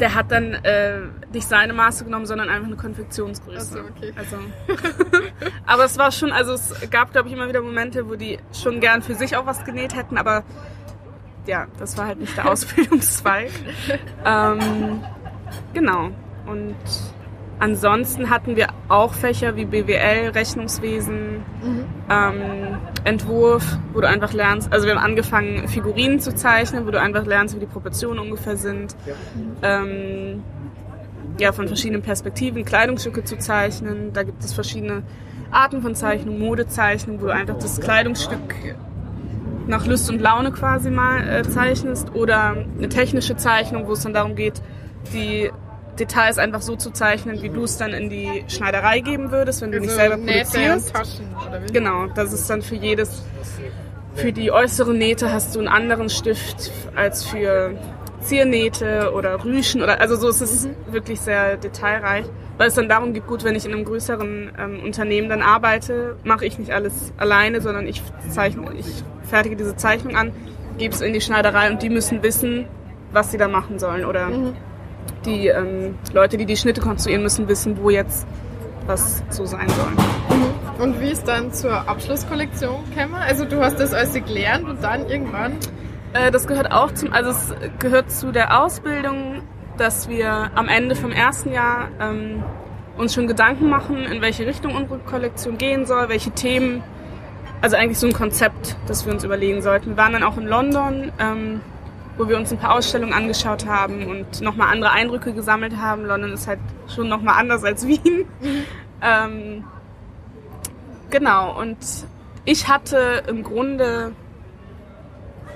Der 0.00 0.14
hat 0.14 0.30
dann 0.32 0.54
äh, 0.54 1.00
nicht 1.30 1.46
seine 1.46 1.74
Maße 1.74 2.04
genommen, 2.06 2.24
sondern 2.24 2.48
einfach 2.48 2.68
eine 2.68 2.76
Konfektionsgröße. 2.76 3.74
So, 3.74 3.78
okay. 3.80 4.14
Also, 4.16 4.36
aber 5.66 5.84
es 5.84 5.98
war 5.98 6.10
schon, 6.10 6.32
also 6.32 6.54
es 6.54 6.72
gab, 6.90 7.12
glaube 7.12 7.28
ich, 7.28 7.34
immer 7.34 7.48
wieder 7.48 7.60
Momente, 7.60 8.08
wo 8.08 8.14
die 8.14 8.38
schon 8.54 8.80
gern 8.80 9.02
für 9.02 9.14
sich 9.14 9.36
auch 9.36 9.44
was 9.44 9.62
genäht 9.64 9.94
hätten, 9.94 10.16
aber 10.16 10.42
ja, 11.46 11.66
das 11.78 11.98
war 11.98 12.06
halt 12.06 12.18
nicht 12.18 12.34
der 12.34 12.48
Ausbildungszweig. 12.50 13.50
ähm, 14.24 15.02
genau. 15.74 16.10
Und 16.46 16.76
ansonsten 17.58 18.30
hatten 18.30 18.56
wir 18.56 18.68
auch 18.88 19.14
Fächer 19.14 19.56
wie 19.56 19.64
BWL, 19.64 20.30
Rechnungswesen, 20.30 21.42
ähm, 22.10 22.78
Entwurf, 23.04 23.78
wo 23.92 24.00
du 24.00 24.08
einfach 24.08 24.32
lernst, 24.32 24.72
also 24.72 24.86
wir 24.86 24.94
haben 24.94 25.04
angefangen, 25.04 25.68
Figurinen 25.68 26.20
zu 26.20 26.34
zeichnen, 26.34 26.86
wo 26.86 26.90
du 26.90 27.00
einfach 27.00 27.26
lernst, 27.26 27.54
wie 27.54 27.60
die 27.60 27.66
Proportionen 27.66 28.18
ungefähr 28.18 28.56
sind. 28.56 28.96
Ähm, 29.62 30.42
ja, 31.38 31.52
von 31.52 31.66
verschiedenen 31.68 32.02
Perspektiven 32.02 32.64
Kleidungsstücke 32.64 33.24
zu 33.24 33.38
zeichnen. 33.38 34.12
Da 34.12 34.22
gibt 34.24 34.44
es 34.44 34.52
verschiedene 34.52 35.02
Arten 35.50 35.82
von 35.82 35.94
Zeichnung, 35.94 36.38
Modezeichnung, 36.38 37.20
wo 37.20 37.26
du 37.26 37.32
einfach 37.32 37.56
das 37.56 37.80
Kleidungsstück 37.80 38.54
nach 39.66 39.86
Lust 39.86 40.10
und 40.10 40.20
Laune 40.20 40.52
quasi 40.52 40.90
mal 40.90 41.26
äh, 41.28 41.42
zeichnest 41.42 42.14
oder 42.14 42.56
eine 42.76 42.88
technische 42.88 43.36
Zeichnung, 43.36 43.86
wo 43.86 43.92
es 43.92 44.02
dann 44.02 44.12
darum 44.12 44.34
geht, 44.34 44.60
die 45.12 45.50
Details 45.98 46.38
einfach 46.38 46.62
so 46.62 46.76
zu 46.76 46.90
zeichnen, 46.90 47.42
wie 47.42 47.48
du 47.48 47.64
es 47.64 47.76
dann 47.76 47.92
in 47.92 48.08
die 48.08 48.44
Schneiderei 48.48 49.00
geben 49.00 49.30
würdest, 49.30 49.60
wenn 49.62 49.72
du 49.72 49.80
nicht 49.80 49.90
selber 49.90 50.14
Also 50.14 50.24
Nähte 50.24 50.44
produzierst. 50.44 50.94
Taschen, 50.94 51.26
oder 51.48 51.62
wie? 51.62 51.72
Genau, 51.72 52.06
das 52.06 52.32
ist 52.32 52.48
dann 52.48 52.62
für 52.62 52.76
jedes, 52.76 53.22
für 54.14 54.32
die 54.32 54.50
äußere 54.50 54.94
Nähte 54.94 55.32
hast 55.32 55.54
du 55.54 55.58
einen 55.58 55.68
anderen 55.68 56.08
Stift 56.08 56.70
als 56.94 57.24
für 57.24 57.74
Ziernähte 58.20 59.12
oder 59.14 59.44
Rüschen 59.44 59.82
oder, 59.82 60.00
also 60.00 60.16
so 60.16 60.28
ist 60.28 60.40
es 60.40 60.68
wirklich 60.90 61.20
sehr 61.20 61.56
detailreich, 61.56 62.26
weil 62.58 62.68
es 62.68 62.74
dann 62.74 62.88
darum 62.88 63.14
geht, 63.14 63.26
gut, 63.26 63.44
wenn 63.44 63.54
ich 63.54 63.64
in 63.64 63.72
einem 63.72 63.84
größeren 63.84 64.52
ähm, 64.58 64.80
Unternehmen 64.84 65.28
dann 65.28 65.42
arbeite, 65.42 66.16
mache 66.24 66.44
ich 66.44 66.58
nicht 66.58 66.70
alles 66.70 67.12
alleine, 67.16 67.60
sondern 67.60 67.86
ich 67.86 68.02
zeichne, 68.28 68.74
ich 68.78 68.86
fertige 69.22 69.56
diese 69.56 69.76
Zeichnung 69.76 70.16
an, 70.16 70.32
gebe 70.76 70.94
es 70.94 71.00
in 71.00 71.12
die 71.14 71.20
Schneiderei 71.20 71.70
und 71.70 71.82
die 71.82 71.88
müssen 71.88 72.22
wissen, 72.22 72.66
was 73.12 73.30
sie 73.30 73.38
da 73.38 73.48
machen 73.48 73.78
sollen 73.78 74.04
oder 74.04 74.28
die 75.24 75.48
ähm, 75.48 75.96
Leute, 76.12 76.36
die 76.36 76.46
die 76.46 76.56
Schnitte 76.56 76.80
konstruieren, 76.80 77.22
müssen 77.22 77.48
wissen, 77.48 77.78
wo 77.80 77.90
jetzt 77.90 78.26
was 78.86 79.22
so 79.30 79.44
sein 79.44 79.68
soll. 79.68 80.84
Und 80.84 81.00
wie 81.00 81.10
ist 81.10 81.28
dann 81.28 81.52
zur 81.52 81.88
Abschlusskollektion 81.88 82.84
gekommen? 82.90 83.14
Also 83.14 83.44
du 83.44 83.60
hast 83.60 83.78
das 83.78 83.92
alles 83.92 84.14
gelernt 84.14 84.68
und 84.68 84.82
dann 84.82 85.08
irgendwann... 85.08 85.52
Äh, 86.12 86.30
das 86.30 86.46
gehört 86.46 86.72
auch 86.72 86.92
zum, 86.92 87.12
also 87.12 87.30
es 87.30 87.54
gehört 87.78 88.10
zu 88.10 88.32
der 88.32 88.62
Ausbildung, 88.62 89.42
dass 89.76 90.08
wir 90.08 90.50
am 90.54 90.68
Ende 90.68 90.96
vom 90.96 91.12
ersten 91.12 91.52
Jahr 91.52 91.88
ähm, 92.00 92.42
uns 92.96 93.14
schon 93.14 93.26
Gedanken 93.26 93.68
machen, 93.68 93.98
in 93.98 94.20
welche 94.20 94.46
Richtung 94.46 94.74
unsere 94.74 94.98
Kollektion 94.98 95.58
gehen 95.58 95.86
soll, 95.86 96.08
welche 96.08 96.30
Themen, 96.30 96.82
also 97.60 97.76
eigentlich 97.76 97.98
so 97.98 98.06
ein 98.06 98.12
Konzept, 98.12 98.76
das 98.86 99.06
wir 99.06 99.12
uns 99.12 99.24
überlegen 99.24 99.62
sollten. 99.62 99.90
Wir 99.90 99.96
waren 99.96 100.12
dann 100.12 100.22
auch 100.22 100.36
in 100.36 100.46
London, 100.46 101.12
ähm, 101.18 101.60
wo 102.20 102.28
wir 102.28 102.36
uns 102.36 102.52
ein 102.52 102.58
paar 102.58 102.74
Ausstellungen 102.74 103.14
angeschaut 103.14 103.66
haben 103.66 104.06
und 104.06 104.40
nochmal 104.42 104.68
andere 104.72 104.92
Eindrücke 104.92 105.32
gesammelt 105.32 105.76
haben. 105.76 106.04
London 106.04 106.32
ist 106.32 106.46
halt 106.46 106.60
schon 106.94 107.08
nochmal 107.08 107.40
anders 107.40 107.64
als 107.64 107.86
Wien. 107.86 108.26
Ähm, 109.02 109.64
Genau, 111.10 111.58
und 111.60 111.76
ich 112.44 112.68
hatte 112.68 113.24
im 113.26 113.42
Grunde 113.42 114.12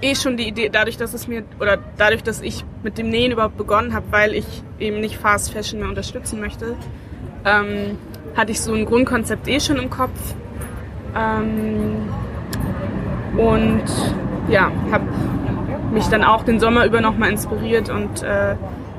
eh 0.02 0.16
schon 0.16 0.36
die 0.36 0.48
Idee, 0.48 0.68
dadurch, 0.68 0.96
dass 0.96 1.14
es 1.14 1.28
mir, 1.28 1.44
oder 1.60 1.78
dadurch, 1.96 2.24
dass 2.24 2.40
ich 2.42 2.64
mit 2.82 2.98
dem 2.98 3.08
Nähen 3.08 3.30
überhaupt 3.30 3.56
begonnen 3.56 3.94
habe, 3.94 4.06
weil 4.10 4.34
ich 4.34 4.46
eben 4.80 5.00
nicht 5.00 5.16
Fast 5.16 5.52
Fashion 5.52 5.78
mehr 5.78 5.88
unterstützen 5.88 6.40
möchte, 6.40 6.74
ähm, 7.44 7.96
hatte 8.36 8.50
ich 8.50 8.60
so 8.60 8.74
ein 8.74 8.84
Grundkonzept 8.84 9.46
eh 9.46 9.60
schon 9.60 9.76
im 9.76 9.90
Kopf. 9.90 10.34
Ähm, 11.16 12.08
und 13.36 13.84
ja, 14.48 14.72
habe 14.90 15.06
mich 15.94 16.08
dann 16.08 16.24
auch 16.24 16.42
den 16.44 16.60
Sommer 16.60 16.84
über 16.84 17.00
nochmal 17.00 17.30
inspiriert 17.30 17.88
und 17.88 18.22
äh, 18.22 18.56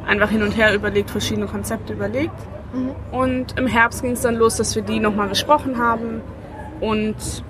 einfach 0.07 0.29
hin 0.29 0.41
und 0.41 0.57
her 0.57 0.73
überlegt, 0.73 1.11
verschiedene 1.11 1.45
Konzepte 1.45 1.93
überlegt. 1.93 2.35
Mhm. 2.73 2.91
Und 3.11 3.59
im 3.59 3.67
Herbst 3.67 4.01
ging 4.01 4.11
es 4.13 4.21
dann 4.21 4.35
los, 4.35 4.55
dass 4.55 4.75
wir 4.75 4.81
die 4.81 4.99
nochmal 4.99 5.27
besprochen 5.27 5.77
haben. 5.77 6.21
Und 6.79 7.43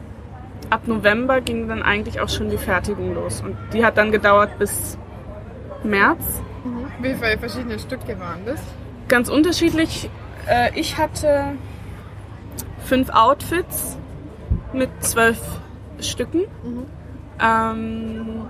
ab 0.69 0.87
November 0.87 1.41
ging 1.41 1.67
dann 1.67 1.83
eigentlich 1.83 2.19
auch 2.19 2.29
schon 2.29 2.49
die 2.49 2.57
Fertigung 2.57 3.13
los. 3.13 3.41
Und 3.41 3.55
die 3.73 3.85
hat 3.85 3.97
dann 3.97 4.11
gedauert 4.11 4.57
bis 4.59 4.97
März. 5.83 6.41
Mhm. 6.63 7.03
Wie 7.03 7.13
viele 7.13 7.37
verschiedene 7.37 7.79
Stücke 7.79 8.19
waren 8.19 8.45
das? 8.45 8.59
Ganz 9.07 9.29
unterschiedlich. 9.29 10.09
Äh, 10.47 10.71
ich 10.79 10.97
hatte 10.97 11.53
fünf 12.79 13.09
Outfits 13.09 13.97
mit 14.73 14.89
zwölf 14.99 15.39
Stücken. 15.99 16.41
Mhm. 16.63 16.85
Ähm, 17.39 18.49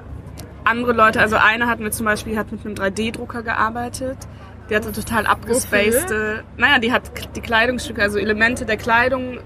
andere 0.66 0.94
Leute, 0.94 1.20
also 1.20 1.36
eine 1.38 1.68
hat 1.68 1.80
mir 1.80 1.92
zum 1.92 2.06
Beispiel 2.06 2.38
hat 2.38 2.52
mit 2.52 2.66
einem 2.66 2.76
3D-Drucker 2.76 3.44
gearbeitet. 3.44 4.18
Die 4.70 4.76
hatte 4.76 4.92
total 4.92 5.28
abgespacede, 5.28 6.44
naja, 6.58 6.80
die 6.80 6.92
hat 6.92 7.12
die 7.36 7.42
Kleidungsstücke, 7.42 8.02
also 8.02 8.18
Elemente 8.18 8.66
der 8.66 8.78
Kleidung 8.78 9.38
äh, 9.38 9.40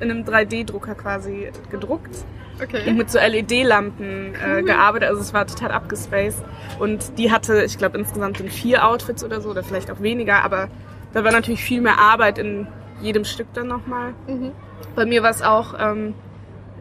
in 0.00 0.10
einem 0.10 0.24
3D-Drucker 0.24 0.96
quasi 0.96 1.52
gedruckt. 1.70 2.24
Okay. 2.62 2.88
Und 2.88 2.96
mit 2.96 3.10
so 3.10 3.18
LED-Lampen 3.18 4.34
äh, 4.34 4.62
gearbeitet, 4.62 5.08
also 5.08 5.20
es 5.20 5.32
war 5.34 5.46
total 5.46 5.72
abgespaced. 5.72 6.42
Und 6.78 7.18
die 7.18 7.32
hatte, 7.32 7.64
ich 7.64 7.78
glaube, 7.78 7.98
insgesamt 7.98 8.40
in 8.40 8.48
vier 8.48 8.86
Outfits 8.86 9.24
oder 9.24 9.40
so, 9.40 9.50
oder 9.50 9.62
vielleicht 9.62 9.90
auch 9.90 10.00
weniger, 10.00 10.44
aber 10.44 10.68
da 11.12 11.24
war 11.24 11.32
natürlich 11.32 11.62
viel 11.62 11.80
mehr 11.80 11.98
Arbeit 11.98 12.38
in 12.38 12.66
jedem 13.00 13.24
Stück 13.24 13.48
dann 13.54 13.68
nochmal. 13.68 14.14
Mhm. 14.26 14.52
Bei 14.94 15.04
mir 15.04 15.22
war 15.22 15.30
es 15.30 15.42
auch, 15.42 15.74
ähm, 15.78 16.14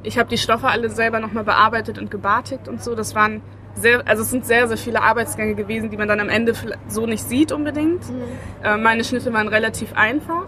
ich 0.03 0.17
habe 0.17 0.29
die 0.29 0.37
Stoffe 0.37 0.67
alle 0.67 0.89
selber 0.89 1.19
nochmal 1.19 1.43
bearbeitet 1.43 1.97
und 1.97 2.11
gebartigt 2.11 2.67
und 2.67 2.83
so. 2.83 2.95
Das 2.95 3.15
waren 3.15 3.41
sehr, 3.75 4.07
also 4.07 4.21
es 4.21 4.29
sind 4.29 4.45
sehr, 4.45 4.67
sehr 4.67 4.77
viele 4.77 5.01
Arbeitsgänge 5.01 5.55
gewesen, 5.55 5.89
die 5.89 5.97
man 5.97 6.07
dann 6.07 6.19
am 6.19 6.29
Ende 6.29 6.53
so 6.87 7.05
nicht 7.05 7.27
sieht 7.27 7.51
unbedingt. 7.51 8.07
Mhm. 8.09 8.23
Äh, 8.63 8.77
meine 8.77 9.03
Schnitte 9.03 9.33
waren 9.33 9.47
relativ 9.47 9.93
einfach. 9.93 10.45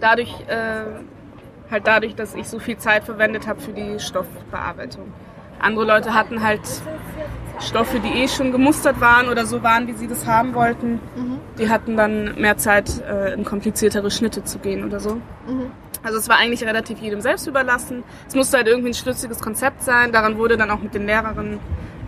Dadurch, 0.00 0.32
äh, 0.46 0.84
halt 1.70 1.86
dadurch, 1.86 2.14
dass 2.14 2.34
ich 2.34 2.48
so 2.48 2.58
viel 2.58 2.76
Zeit 2.76 3.04
verwendet 3.04 3.46
habe 3.46 3.60
für 3.60 3.72
die 3.72 3.98
Stoffbearbeitung. 3.98 5.12
Andere 5.58 5.86
Leute 5.86 6.14
hatten 6.14 6.42
halt 6.42 6.60
Stoffe, 7.60 7.98
die 8.00 8.22
eh 8.22 8.28
schon 8.28 8.52
gemustert 8.52 9.00
waren 9.00 9.28
oder 9.28 9.46
so 9.46 9.62
waren, 9.62 9.86
wie 9.86 9.94
sie 9.94 10.06
das 10.06 10.26
haben 10.26 10.54
wollten. 10.54 11.00
Mhm. 11.16 11.40
Die 11.58 11.68
hatten 11.68 11.96
dann 11.96 12.38
mehr 12.38 12.58
Zeit, 12.58 13.02
äh, 13.08 13.32
in 13.32 13.44
kompliziertere 13.44 14.10
Schnitte 14.10 14.44
zu 14.44 14.58
gehen 14.58 14.84
oder 14.84 15.00
so. 15.00 15.14
Mhm. 15.46 15.70
Also 16.04 16.18
es 16.18 16.28
war 16.28 16.36
eigentlich 16.36 16.62
relativ 16.62 17.00
jedem 17.00 17.22
selbst 17.22 17.46
überlassen. 17.46 18.04
Es 18.28 18.34
musste 18.34 18.58
halt 18.58 18.68
irgendwie 18.68 18.90
ein 18.90 18.94
schlüssiges 18.94 19.40
Konzept 19.40 19.82
sein. 19.82 20.12
Daran 20.12 20.36
wurde 20.36 20.56
dann 20.56 20.70
auch 20.70 20.80
mit 20.80 20.94
den 20.94 21.06
Lehrerinnen 21.06 21.58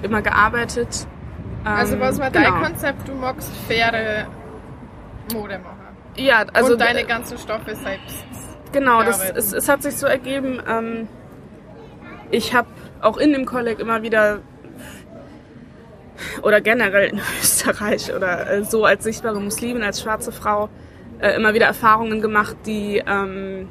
immer 0.03 0.21
gearbeitet. 0.21 1.07
Also 1.65 1.95
ähm, 1.95 2.01
was 2.01 2.19
war 2.21 2.31
genau. 2.31 2.51
dein 2.51 2.63
Konzept? 2.63 3.09
Du 3.09 3.15
magst 3.15 3.51
faire 3.67 4.27
Mode 5.33 5.59
machen. 5.59 5.97
Ja, 6.17 6.45
also 6.53 6.75
und 6.75 6.81
deine 6.81 7.05
ganzen 7.05 7.39
Stoffe 7.39 7.75
selbst. 7.75 8.25
Genau, 8.73 9.03
das, 9.03 9.31
es, 9.31 9.53
es 9.53 9.69
hat 9.69 9.83
sich 9.83 9.97
so 9.97 10.07
ergeben. 10.07 10.63
Ähm, 10.69 11.09
ich 12.31 12.55
habe 12.55 12.69
auch 13.01 13.17
in 13.17 13.33
dem 13.33 13.47
Kolleg 13.47 13.79
immer 13.79 14.03
wieder 14.03 14.41
oder 16.43 16.61
generell 16.61 17.11
in 17.11 17.21
Österreich 17.41 18.15
oder 18.15 18.51
äh, 18.51 18.65
so 18.65 18.85
als 18.85 19.05
sichtbare 19.05 19.41
Muslimin, 19.41 19.83
als 19.83 20.03
schwarze 20.03 20.33
Frau 20.33 20.69
äh, 21.21 21.35
immer 21.37 21.55
wieder 21.55 21.67
Erfahrungen 21.67 22.21
gemacht, 22.21 22.57
die 22.67 23.03
ähm, 23.07 23.69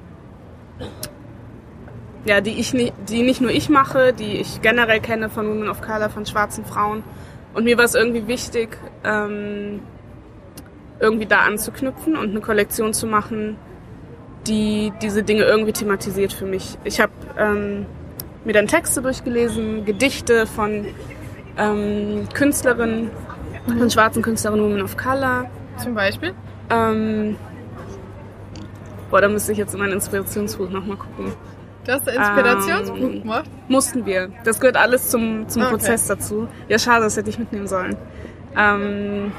ja, 2.25 2.41
die 2.41 2.59
ich 2.59 2.73
nicht, 2.73 2.93
die 3.07 3.21
nicht 3.21 3.41
nur 3.41 3.51
ich 3.51 3.69
mache, 3.69 4.13
die 4.13 4.37
ich 4.37 4.61
generell 4.61 4.99
kenne 4.99 5.29
von 5.29 5.47
Women 5.47 5.69
of 5.69 5.81
Color, 5.81 6.09
von 6.09 6.25
schwarzen 6.25 6.65
Frauen. 6.65 7.03
Und 7.53 7.63
mir 7.63 7.77
war 7.77 7.85
es 7.85 7.95
irgendwie 7.95 8.27
wichtig, 8.27 8.77
ähm, 9.03 9.81
irgendwie 10.99 11.25
da 11.25 11.39
anzuknüpfen 11.39 12.17
und 12.17 12.31
eine 12.31 12.41
Kollektion 12.41 12.93
zu 12.93 13.05
machen, 13.05 13.57
die 14.47 14.91
diese 15.01 15.23
Dinge 15.23 15.43
irgendwie 15.43 15.71
thematisiert 15.71 16.33
für 16.33 16.45
mich. 16.45 16.77
Ich 16.83 16.99
habe 16.99 17.11
ähm, 17.37 17.85
mir 18.43 18.53
dann 18.53 18.67
Texte 18.67 19.01
durchgelesen, 19.01 19.85
Gedichte 19.85 20.47
von 20.47 20.85
ähm, 21.57 22.27
Künstlerinnen, 22.33 23.11
von 23.65 23.89
schwarzen 23.89 24.21
Künstlerinnen, 24.21 24.65
Women 24.65 24.81
of 24.81 24.97
Color. 24.97 25.49
Zum 25.77 25.93
Beispiel? 25.93 26.33
Ähm, 26.69 27.35
boah, 29.09 29.21
da 29.21 29.27
müsste 29.27 29.51
ich 29.51 29.57
jetzt 29.57 29.73
in 29.73 29.79
mein 29.79 29.91
Inspirationsbuch 29.91 30.69
nochmal 30.69 30.97
gucken. 30.97 31.33
Du 31.85 31.91
hast 31.91 32.09
ein 32.09 32.15
Inspirationsbuch 32.15 32.97
ähm, 32.97 33.21
gemacht? 33.21 33.49
Mussten 33.67 34.05
wir. 34.05 34.31
Das 34.43 34.59
gehört 34.59 34.77
alles 34.77 35.09
zum, 35.09 35.47
zum 35.47 35.61
okay. 35.61 35.71
Prozess 35.71 36.07
dazu. 36.07 36.47
Ja, 36.67 36.79
schade, 36.79 37.03
das 37.03 37.15
hätte 37.15 37.29
ich 37.29 37.37
mitnehmen 37.37 37.67
sollen. 37.67 37.95
Ähm, 38.57 39.31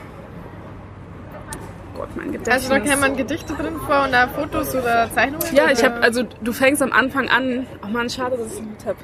Gott, 1.97 2.09
mein 2.15 2.33
Gedächtnis. 2.33 2.55
Also 2.55 2.69
da 2.69 2.81
kann 2.81 3.01
man 3.01 3.17
Gedichte 3.17 3.55
drin 3.55 3.77
vor 3.85 4.05
und 4.05 4.13
da 4.13 4.29
Fotos 4.29 4.75
oder 4.75 5.09
Zeichnungen? 5.13 5.47
Ja, 5.53 5.71
ich 5.71 5.83
habe, 5.83 5.97
also 6.03 6.23
du 6.41 6.53
fängst 6.53 6.83
am 6.83 6.93
Anfang 6.93 7.29
an, 7.29 7.67
oh 7.83 7.89
man, 7.89 8.09
schade, 8.11 8.37
dass 8.37 8.55
ich 8.55 8.63
nicht 8.63 8.87
habe. 8.87 8.99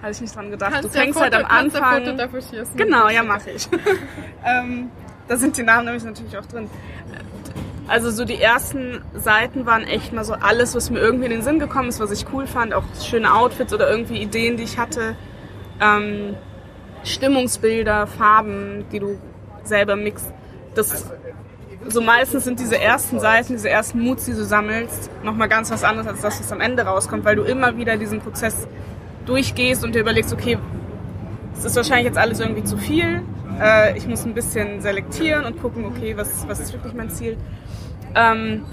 Hatte 0.00 0.12
ich 0.12 0.20
nicht 0.20 0.36
dran 0.36 0.50
gedacht. 0.50 0.72
Kannst 0.72 0.94
du 0.94 0.98
fängst 0.98 1.18
Foto, 1.18 1.24
halt 1.24 1.34
am 1.34 1.50
Anfang. 1.50 2.04
Foto 2.04 2.16
dafür 2.16 2.40
schießen. 2.40 2.76
Genau, 2.76 3.08
ja, 3.08 3.24
mache 3.24 3.50
ich. 3.50 3.68
ähm, 4.46 4.90
da 5.26 5.36
sind 5.36 5.56
die 5.56 5.64
Namen 5.64 5.86
nämlich 5.86 6.04
natürlich 6.04 6.38
auch 6.38 6.46
drin. 6.46 6.70
Also 7.88 8.10
so 8.10 8.24
die 8.24 8.40
ersten 8.40 9.02
Seiten 9.14 9.64
waren 9.64 9.84
echt 9.84 10.12
mal 10.12 10.24
so 10.24 10.34
alles, 10.34 10.74
was 10.74 10.90
mir 10.90 10.98
irgendwie 10.98 11.24
in 11.24 11.30
den 11.30 11.42
Sinn 11.42 11.58
gekommen 11.58 11.88
ist, 11.88 12.00
was 12.00 12.10
ich 12.10 12.26
cool 12.32 12.46
fand, 12.46 12.74
auch 12.74 12.84
schöne 13.02 13.34
Outfits 13.34 13.72
oder 13.72 13.90
irgendwie 13.90 14.18
Ideen, 14.20 14.58
die 14.58 14.64
ich 14.64 14.78
hatte, 14.78 15.16
ähm, 15.80 16.36
Stimmungsbilder, 17.02 18.06
Farben, 18.06 18.84
die 18.92 18.98
du 18.98 19.18
selber 19.64 19.96
mixt. 19.96 20.32
Das 20.74 21.10
so 21.86 22.00
meistens 22.00 22.44
sind 22.44 22.60
diese 22.60 22.78
ersten 22.78 23.20
Seiten, 23.20 23.54
diese 23.54 23.70
ersten 23.70 24.00
Moods, 24.00 24.26
die 24.26 24.32
du 24.32 24.44
sammelst, 24.44 25.10
nochmal 25.22 25.48
ganz 25.48 25.70
was 25.70 25.84
anderes 25.84 26.06
als 26.08 26.20
das, 26.20 26.40
was 26.40 26.52
am 26.52 26.60
Ende 26.60 26.82
rauskommt, 26.82 27.24
weil 27.24 27.36
du 27.36 27.42
immer 27.42 27.76
wieder 27.76 27.96
diesen 27.96 28.20
Prozess 28.20 28.66
durchgehst 29.24 29.84
und 29.84 29.94
dir 29.94 30.00
überlegst, 30.00 30.32
okay, 30.32 30.58
es 31.56 31.64
ist 31.64 31.76
wahrscheinlich 31.76 32.06
jetzt 32.06 32.18
alles 32.18 32.40
irgendwie 32.40 32.64
zu 32.64 32.76
viel. 32.76 33.22
Äh, 33.60 33.96
ich 33.96 34.06
muss 34.06 34.24
ein 34.24 34.34
bisschen 34.34 34.80
selektieren 34.80 35.44
und 35.44 35.60
gucken, 35.60 35.84
okay, 35.84 36.16
was, 36.16 36.46
was 36.48 36.60
ist 36.60 36.72
wirklich 36.72 36.94
mein 36.94 37.10
Ziel 37.10 37.36
ähm, 38.14 38.64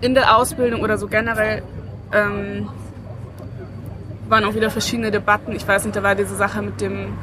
in 0.00 0.14
der 0.14 0.36
Ausbildung 0.36 0.82
oder 0.82 0.98
so 0.98 1.06
generell 1.06 1.62
ähm, 2.12 2.68
waren 4.28 4.44
auch 4.44 4.54
wieder 4.54 4.70
verschiedene 4.70 5.10
Debatten. 5.10 5.52
Ich 5.52 5.66
weiß 5.66 5.84
nicht, 5.84 5.96
da 5.96 6.02
war 6.02 6.14
diese 6.14 6.34
Sache 6.34 6.62
mit 6.62 6.80
dem 6.80 7.16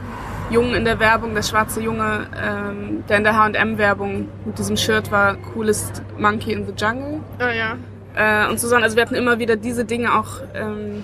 Jungen 0.50 0.74
in 0.74 0.86
der 0.86 1.00
Werbung, 1.00 1.34
der 1.34 1.44
schwarze 1.44 1.82
Junge, 1.82 2.28
ähm, 2.42 3.04
der 3.08 3.18
in 3.18 3.24
der 3.24 3.38
H&M-Werbung 3.38 4.30
mit 4.46 4.58
diesem 4.58 4.78
Shirt 4.78 5.12
war, 5.12 5.36
coolest 5.54 6.02
Monkey 6.18 6.54
in 6.54 6.66
the 6.66 6.74
Jungle. 6.76 7.20
Oh 7.40 7.44
ja. 7.44 7.78
Äh, 8.16 8.50
und 8.50 8.60
so 8.60 8.68
Sachen. 8.68 8.84
Also 8.84 8.96
wir 8.96 9.04
hatten 9.04 9.16
immer 9.16 9.40
wieder 9.40 9.56
diese 9.56 9.86
Dinge 9.86 10.14
auch 10.14 10.42
ähm, 10.54 11.04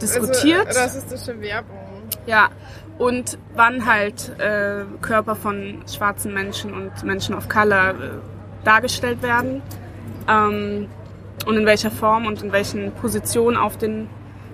diskutiert. 0.00 0.68
Also, 0.68 0.80
rassistische 0.80 1.40
Werbung. 1.40 1.78
Ja, 2.26 2.50
und 2.98 3.38
wann 3.54 3.86
halt 3.86 4.38
äh, 4.38 4.84
Körper 5.00 5.34
von 5.34 5.82
schwarzen 5.92 6.32
Menschen 6.34 6.72
und 6.72 7.02
Menschen 7.04 7.34
of 7.34 7.48
Color 7.48 7.90
äh, 7.90 7.94
dargestellt 8.64 9.22
werden 9.22 9.62
ähm, 10.28 10.88
und 11.46 11.56
in 11.56 11.66
welcher 11.66 11.90
Form 11.90 12.26
und 12.26 12.42
in 12.42 12.52
welchen 12.52 12.92
Positionen 12.92 13.56
auf 13.56 13.76
den 13.76 14.08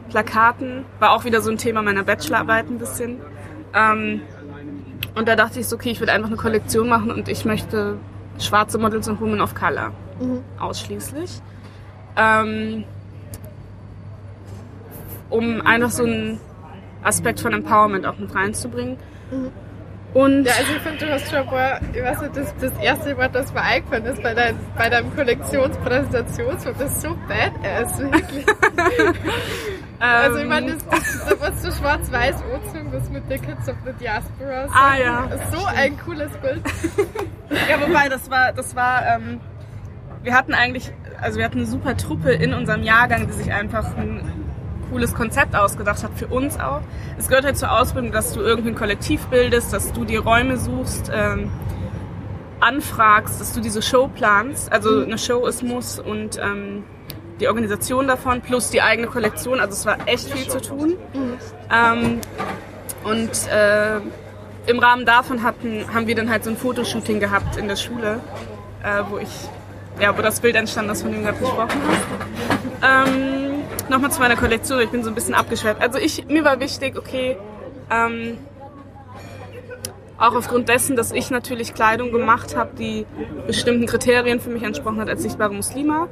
Plakaten. 0.09 0.85
War 0.99 1.13
auch 1.13 1.25
wieder 1.25 1.41
so 1.41 1.51
ein 1.51 1.59
Thema 1.59 1.83
meiner 1.83 2.03
Bachelorarbeit 2.03 2.69
ein 2.69 2.79
bisschen. 2.79 3.19
Ähm, 3.75 4.23
und 5.15 5.29
da 5.29 5.37
dachte 5.37 5.61
ich 5.61 5.67
so, 5.67 5.77
okay, 5.77 5.91
ich 5.91 6.01
würde 6.01 6.13
einfach 6.13 6.29
eine 6.29 6.37
Kollektion 6.37 6.89
machen 6.89 7.11
und 7.11 7.29
ich 7.29 7.45
möchte 7.45 7.99
schwarze 8.39 8.79
Models 8.79 9.09
und 9.09 9.21
Women 9.21 9.41
of 9.41 9.55
Color 9.55 9.93
mhm. 10.21 10.43
ausschließlich. 10.59 11.41
Ähm, 12.17 12.85
um 15.31 15.61
einfach 15.61 15.91
so 15.91 16.05
einen 16.05 16.41
Aspekt 17.09 17.41
von 17.41 17.53
Empowerment 17.53 18.07
auch 18.07 18.19
mit 18.19 18.35
reinzubringen. 18.35 18.97
Mhm. 19.31 19.51
Und 20.15 20.45
ja, 20.45 20.53
also 20.59 20.73
ich 20.75 20.83
finde, 20.83 21.05
du 21.05 21.13
hast 21.13 21.31
schon 21.31 21.47
mal, 21.47 21.81
ich 21.93 22.03
weiß 22.03 22.23
nicht, 22.23 22.37
das, 22.37 22.55
das 22.61 22.73
erste 22.79 23.17
Wort, 23.19 23.35
das 23.35 23.53
mir 23.53 23.61
eingefallen 23.61 24.07
ist 24.07 24.23
bei, 24.23 24.33
dein, 24.33 24.59
bei 24.77 24.89
deinem 24.89 25.15
Kollektionspräsentationswort, 25.15 26.81
das 26.81 26.93
ist 26.93 27.03
so 27.03 27.17
badass, 27.29 27.99
wirklich. 27.99 28.47
also 29.99 30.39
ich 30.39 30.47
meine, 30.47 30.73
das, 30.73 30.87
das, 30.87 31.27
das 31.29 31.41
was 31.41 31.63
du 31.63 31.73
schwarz-weiß 31.73 32.37
anzogen, 32.37 32.91
das 32.91 33.11
mit 33.11 33.29
den 33.29 33.43
Kids 33.43 33.69
of 33.69 33.77
the 33.85 33.93
Diaspora. 34.01 34.67
So, 34.69 34.75
ah 34.75 34.97
ja. 34.97 35.29
So 35.53 35.67
ein 35.67 35.99
cooles 35.99 36.33
Bild. 36.39 36.63
ja, 37.69 37.79
wobei, 37.87 38.09
das 38.09 38.31
war, 38.31 38.53
das 38.55 38.75
war, 38.75 39.03
ähm, 39.15 39.41
wir 40.23 40.35
hatten 40.35 40.55
eigentlich 40.55 40.91
also 41.21 41.39
wir 41.39 41.45
hatten 41.45 41.59
eine 41.59 41.67
super 41.67 41.97
Truppe 41.97 42.33
in 42.33 42.55
unserem 42.55 42.83
Jahrgang, 42.83 43.27
die 43.27 43.33
sich 43.33 43.53
einfach 43.53 43.97
ein 43.97 44.48
cooles 44.91 45.15
Konzept 45.15 45.55
ausgedacht 45.55 46.03
hat, 46.03 46.11
für 46.17 46.27
uns 46.27 46.59
auch. 46.59 46.81
Es 47.19 47.29
gehört 47.29 47.45
halt 47.45 47.57
zur 47.57 47.73
Ausbildung, 47.73 48.13
dass 48.13 48.33
du 48.33 48.41
irgendwie 48.41 48.71
ein 48.71 48.75
Kollektiv 48.75 49.27
bildest, 49.27 49.73
dass 49.73 49.93
du 49.93 50.05
dir 50.05 50.21
Räume 50.21 50.57
suchst, 50.57 51.11
ähm, 51.15 51.51
anfragst, 52.61 53.41
dass 53.41 53.53
du 53.53 53.61
diese 53.61 53.83
Show 53.83 54.09
planst. 54.09 54.73
Also 54.73 55.03
eine 55.03 55.19
Show 55.19 55.47
ist 55.47 55.63
Muss 55.63 55.99
und 55.99 56.39
ähm, 56.39 56.85
die 57.41 57.49
Organisation 57.49 58.09
davon 58.09 58.41
plus 58.41 58.71
die 58.71 58.83
eigene 58.83 59.09
Kollektion. 59.09 59.61
Also 59.61 59.75
es 59.75 59.87
war 59.87 59.99
echt 60.07 60.31
viel 60.31 60.49
zu 60.49 60.61
tun. 60.61 60.97
Ähm, 61.73 62.21
und 63.05 63.31
äh, 63.49 64.01
im 64.67 64.79
Rahmen 64.79 65.07
davon 65.07 65.43
hatten, 65.43 65.85
haben 65.95 66.07
wir 66.07 66.15
dann 66.15 66.29
halt 66.31 66.45
so 66.45 66.51
ein 66.51 66.57
Fotoshooting 66.57 67.21
gehabt 67.21 67.57
in 67.57 67.69
der 67.69 67.77
Schule, 67.77 68.21
äh, 68.83 69.03
wo 69.09 69.19
ich, 69.19 69.31
ja, 70.01 70.17
wo 70.17 70.23
das 70.23 70.41
Bild 70.41 70.57
entstand, 70.57 70.91
das 70.91 71.03
von 71.03 71.13
dem 71.13 71.21
du 71.21 71.27
gerade 71.27 71.39
gesprochen 71.39 71.81
hast. 71.89 73.09
Ähm, 73.09 73.48
Nochmal 73.89 74.11
zu 74.11 74.21
meiner 74.21 74.37
Kollektion, 74.37 74.81
ich 74.81 74.91
bin 74.91 75.03
so 75.03 75.11
ein 75.11 75.15
bisschen 75.15 75.35
abgeschweift. 75.35 75.81
Also 75.81 75.99
ich, 75.99 76.27
mir 76.27 76.45
war 76.45 76.61
wichtig, 76.61 76.99
okay, 76.99 77.39
ähm, 77.91 78.37
auch 80.19 80.35
aufgrund 80.35 80.69
dessen, 80.69 80.95
dass 80.95 81.11
ich 81.13 81.31
natürlich 81.31 81.73
Kleidung 81.75 82.13
gemacht 82.13 82.57
habe, 82.57 82.71
die 82.77 83.07
bestimmten 83.47 83.87
Kriterien 83.87 84.41
für 84.41 84.51
mich 84.51 84.63
entsprochen 84.63 85.01
hat 85.01 85.09
als 85.09 85.23
sichtbare 85.23 85.55
Muslima, 85.55 86.09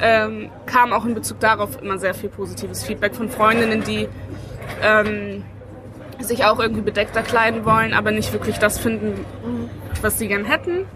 ähm, 0.00 0.50
kam 0.66 0.92
auch 0.92 1.04
in 1.04 1.14
Bezug 1.14 1.40
darauf 1.40 1.80
immer 1.82 1.98
sehr 1.98 2.14
viel 2.14 2.28
positives 2.28 2.84
Feedback 2.84 3.14
von 3.14 3.28
Freundinnen, 3.28 3.82
die 3.82 4.08
ähm, 4.82 5.42
sich 6.20 6.44
auch 6.44 6.60
irgendwie 6.60 6.82
bedeckter 6.82 7.22
kleiden 7.22 7.64
wollen, 7.64 7.92
aber 7.92 8.10
nicht 8.12 8.32
wirklich 8.32 8.58
das 8.58 8.78
finden, 8.78 9.24
was 10.00 10.18
sie 10.18 10.28
gern 10.28 10.44
hätten. 10.44 10.86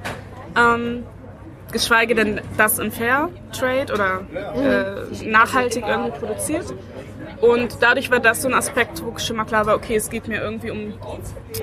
Ähm, 0.56 1.04
geschweige 1.72 2.14
denn 2.14 2.40
das 2.56 2.78
im 2.78 2.90
Fair 2.92 3.28
Trade 3.52 3.92
oder 3.92 4.20
äh, 4.54 5.28
nachhaltig 5.28 5.84
irgendwie 5.86 6.18
produziert. 6.18 6.66
Und 7.40 7.78
dadurch 7.80 8.10
war 8.10 8.20
das 8.20 8.42
so 8.42 8.48
ein 8.48 8.54
Aspekt, 8.54 9.02
wo 9.04 9.16
schon 9.18 9.36
mal 9.36 9.44
klar 9.44 9.64
war, 9.64 9.74
okay, 9.74 9.96
es 9.96 10.10
geht 10.10 10.28
mir 10.28 10.42
irgendwie 10.42 10.70
um 10.70 10.92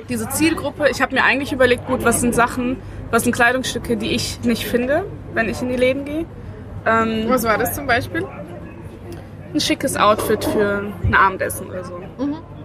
diese 0.09 0.27
Zielgruppe. 0.29 0.89
Ich 0.89 1.01
habe 1.01 1.13
mir 1.13 1.23
eigentlich 1.23 1.51
überlegt, 1.51 1.85
gut, 1.85 2.03
was 2.03 2.21
sind 2.21 2.33
Sachen, 2.33 2.77
was 3.11 3.23
sind 3.23 3.33
Kleidungsstücke, 3.33 3.95
die 3.95 4.11
ich 4.11 4.41
nicht 4.41 4.65
finde, 4.65 5.05
wenn 5.33 5.49
ich 5.49 5.61
in 5.61 5.69
die 5.69 5.75
Läden 5.75 6.05
gehe. 6.05 6.25
Ähm, 6.85 7.25
Was 7.27 7.43
war 7.43 7.57
das 7.57 7.73
zum 7.75 7.85
Beispiel? 7.85 8.25
ein 9.53 9.61
schickes 9.61 9.97
Outfit 9.97 10.43
für 10.43 10.91
ein 11.03 11.15
Abendessen 11.15 11.67
oder 11.67 11.83
so. 11.83 11.99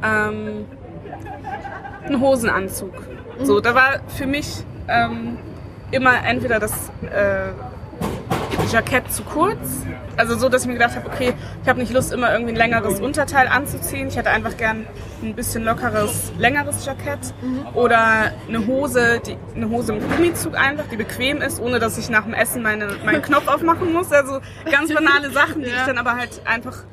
Ähm, 0.02 0.66
ein 2.06 2.20
Hosenanzug. 2.20 2.92
So, 3.42 3.60
da 3.60 3.74
war 3.74 4.00
für 4.08 4.26
mich 4.26 4.64
ähm, 4.88 5.38
immer 5.92 6.24
entweder 6.24 6.58
das 6.58 6.90
äh, 7.02 7.52
Jackett 8.70 9.12
zu 9.12 9.22
kurz, 9.22 9.84
also 10.16 10.36
so, 10.36 10.48
dass 10.48 10.62
ich 10.62 10.68
mir 10.68 10.74
gedacht 10.74 10.94
habe, 10.96 11.06
okay, 11.06 11.34
ich 11.62 11.68
habe 11.68 11.78
nicht 11.78 11.92
Lust, 11.92 12.12
immer 12.12 12.32
irgendwie 12.32 12.52
ein 12.52 12.56
längeres 12.56 13.00
Unterteil 13.00 13.48
anzuziehen. 13.48 14.08
Ich 14.08 14.16
hätte 14.16 14.30
einfach 14.30 14.56
gern 14.56 14.86
ein 15.22 15.34
bisschen 15.34 15.64
lockeres, 15.64 16.32
längeres 16.38 16.84
Jackett 16.84 17.34
oder 17.74 18.32
eine 18.48 18.66
Hose, 18.66 19.20
die, 19.26 19.36
eine 19.54 19.68
Hose 19.68 19.92
mit 19.92 20.10
Gummizug 20.16 20.56
einfach, 20.56 20.84
die 20.90 20.96
bequem 20.96 21.40
ist, 21.42 21.60
ohne 21.60 21.78
dass 21.78 21.98
ich 21.98 22.08
nach 22.08 22.24
dem 22.24 22.34
Essen 22.34 22.62
meine, 22.62 22.88
meinen 23.04 23.22
Knopf 23.22 23.48
aufmachen 23.48 23.92
muss. 23.92 24.12
Also 24.12 24.40
ganz 24.70 24.92
banale 24.92 25.30
Sachen, 25.30 25.62
die 25.62 25.68
ich 25.76 25.82
dann 25.86 25.98
aber 25.98 26.16
halt 26.16 26.42
einfach 26.44 26.84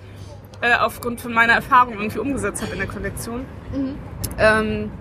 äh, 0.62 0.76
aufgrund 0.76 1.22
von 1.22 1.34
meiner 1.34 1.54
Erfahrung 1.54 1.94
irgendwie 1.94 2.20
umgesetzt 2.20 2.62
habe 2.62 2.74
in 2.74 2.80
der 2.80 2.88
Kollektion. 2.88 3.46
Ähm, 4.38 4.92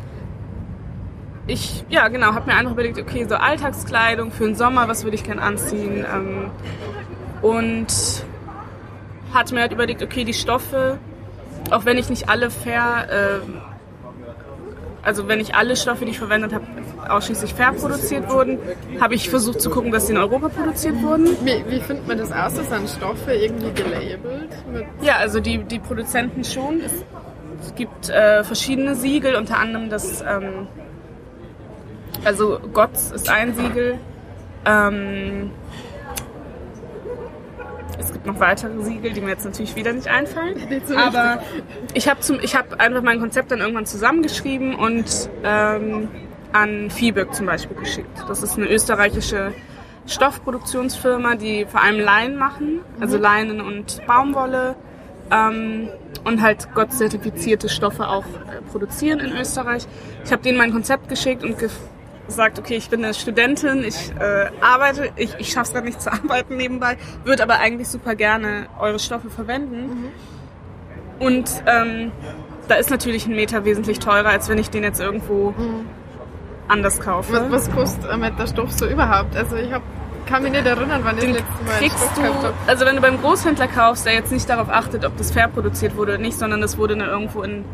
ich, 1.49 1.85
ja 1.89 2.09
genau, 2.09 2.35
habe 2.35 2.47
mir 2.47 2.57
einfach 2.57 2.73
überlegt, 2.73 2.99
okay, 2.99 3.27
so 3.29 3.35
Alltagskleidung 3.35 4.31
für 4.31 4.45
den 4.45 4.55
Sommer, 4.55 4.87
was 4.87 5.05
würde 5.05 5.17
ich 5.17 5.25
gern 5.25 5.39
anziehen? 5.39 6.05
Ähm, 6.15 6.51
und 7.43 7.87
hatte 9.33 9.55
mir 9.55 9.63
halt 9.63 9.73
überlegt, 9.73 10.03
okay, 10.03 10.25
die 10.25 10.35
Stoffe, 10.35 10.99
auch 11.71 11.85
wenn 11.85 11.99
ich 11.99 12.11
nicht 12.11 12.29
alle 12.29 12.51
fair, 12.51 13.09
ähm, 13.11 13.61
also 15.03 15.27
wenn 15.27 15.39
nicht 15.39 15.55
alle 15.55 15.75
Stoffe, 15.75 16.05
die 16.05 16.11
ich 16.11 16.19
verwendet 16.19 16.53
habe, 16.53 16.67
ausschließlich 17.09 17.55
fair 17.55 17.73
produziert 17.73 18.31
wurden, 18.31 18.59
habe 19.01 19.15
ich 19.15 19.31
versucht 19.31 19.63
zu 19.63 19.71
gucken, 19.71 19.91
dass 19.91 20.07
sie 20.07 20.13
in 20.13 20.19
Europa 20.19 20.49
produziert 20.49 21.01
wurden. 21.03 21.29
Wie, 21.45 21.65
wie 21.69 21.81
findet 21.81 22.07
man 22.07 22.19
das 22.19 22.31
aus? 22.31 22.55
Das 22.55 22.69
sind 22.69 22.89
Stoffe 22.91 23.33
irgendwie 23.33 23.73
gelabelt? 23.73 24.51
Ja, 25.01 25.17
also 25.17 25.41
die, 25.41 25.59
die 25.65 25.79
Produzenten 25.79 26.45
schon. 26.45 26.81
Es, 26.81 26.93
es 27.63 27.75
gibt 27.75 28.11
äh, 28.11 28.45
verschiedene 28.45 28.95
Siegel, 28.95 29.37
unter 29.37 29.59
anderem 29.59 29.89
das, 29.89 30.21
ähm, 30.21 30.67
also 32.25 32.59
GOTS 32.73 33.13
ist 33.13 33.31
ein 33.31 33.55
Siegel. 33.55 33.99
Ähm, 34.65 35.51
es 37.99 38.13
gibt 38.13 38.27
noch 38.27 38.41
weitere 38.41 38.81
Siegel, 38.83 39.13
die 39.13 39.21
mir 39.21 39.31
jetzt 39.31 39.45
natürlich 39.45 39.75
wieder 39.77 39.93
nicht 39.93 40.09
einfallen. 40.09 40.57
Aber 40.97 41.43
ich 41.95 42.09
habe 42.09 42.21
hab 42.23 42.81
einfach 42.81 43.03
mein 43.03 43.21
Konzept 43.21 43.51
dann 43.51 43.61
irgendwann 43.61 43.87
zusammengeschrieben 43.87 44.75
und 44.75 45.31
ähm, 45.45 46.09
an 46.53 46.91
Viehböck 46.91 47.35
zum 47.35 47.47
Beispiel 47.47 47.77
geschickt. 47.77 48.25
Das 48.27 48.43
ist 48.43 48.57
eine 48.57 48.69
österreichische 48.69 49.53
Stoffproduktionsfirma, 50.07 51.35
die 51.35 51.67
vor 51.67 51.83
allem 51.83 52.01
Leinen 52.01 52.37
machen, 52.37 52.81
also 53.01 53.19
Leinen 53.19 53.61
und 53.61 54.07
Baumwolle 54.07 54.75
ähm, 55.31 55.89
und 56.25 56.41
halt 56.41 56.69
Gott-zertifizierte 56.75 57.69
Stoffe 57.69 58.09
auch 58.09 58.25
äh, 58.25 58.63
produzieren 58.71 59.21
in 59.21 59.37
Österreich. 59.37 59.87
Ich 60.25 60.33
habe 60.33 60.43
denen 60.43 60.57
mein 60.57 60.73
Konzept 60.73 61.09
geschickt 61.09 61.45
und 61.45 61.59
gef 61.59 61.73
gesagt, 62.29 62.59
okay, 62.59 62.77
ich 62.77 62.89
bin 62.89 63.05
eine 63.05 63.15
Studentin, 63.15 63.83
ich 63.83 64.13
äh, 64.21 64.51
arbeite, 64.61 65.11
ich, 65.17 65.35
ich 65.39 65.49
schaffe 65.49 65.69
es 65.69 65.73
gerade 65.73 65.87
nicht 65.87 66.01
zu 66.01 66.13
arbeiten 66.13 66.57
nebenbei, 66.57 66.97
würde 67.25 67.43
aber 67.43 67.59
eigentlich 67.59 67.89
super 67.89 68.15
gerne 68.15 68.67
eure 68.79 69.01
Stoffe 69.01 69.31
verwenden. 69.31 70.13
Und 71.19 71.51
ähm, 71.67 72.13
da 72.69 72.77
ist 72.77 72.91
natürlich 72.91 73.27
ein 73.27 73.35
Meter 73.35 73.65
wesentlich 73.65 73.99
teurer, 73.99 74.29
als 74.29 74.49
wenn 74.49 74.59
ich 74.59 74.71
den 74.71 74.85
jetzt 74.85 75.01
irgendwo 75.01 75.53
anders 76.69 77.01
kaufe. 77.01 77.33
Was, 77.33 77.51
was 77.51 77.75
kostet 77.75 78.09
ein 78.11 78.21
Meter 78.21 78.47
Stoff 78.47 78.71
so 78.73 78.87
überhaupt? 78.87 79.35
Also 79.35 79.57
ich 79.57 79.73
hab, 79.73 79.83
kann 80.27 80.43
mich 80.43 80.53
nicht 80.53 80.67
erinnern, 80.67 81.01
wann 81.03 81.17
ich 81.19 81.25
das 81.25 81.33
letzte 81.33 81.65
Mal 81.65 81.79
kriegst 81.79 82.13
Stoff 82.13 82.41
du, 82.43 82.55
also 82.71 82.87
wenn 82.87 82.97
du 82.97 83.03
beim 83.03 83.21
Großhändler 83.21 83.69
kaufst, 83.69 84.07
der 84.07 84.13
jetzt 84.13 84.31
nicht 84.31 84.49
darauf 84.49 84.69
achtet, 84.69 85.05
ob 85.05 85.17
das 85.17 85.33
fair 85.33 85.49
produziert 85.49 85.97
wurde 85.97 86.13
oder 86.13 86.21
nicht, 86.21 86.39
sondern 86.39 86.61
das 86.61 86.79
wurde 86.79 86.97
dann 86.97 87.09
irgendwo 87.09 87.43
in 87.43 87.65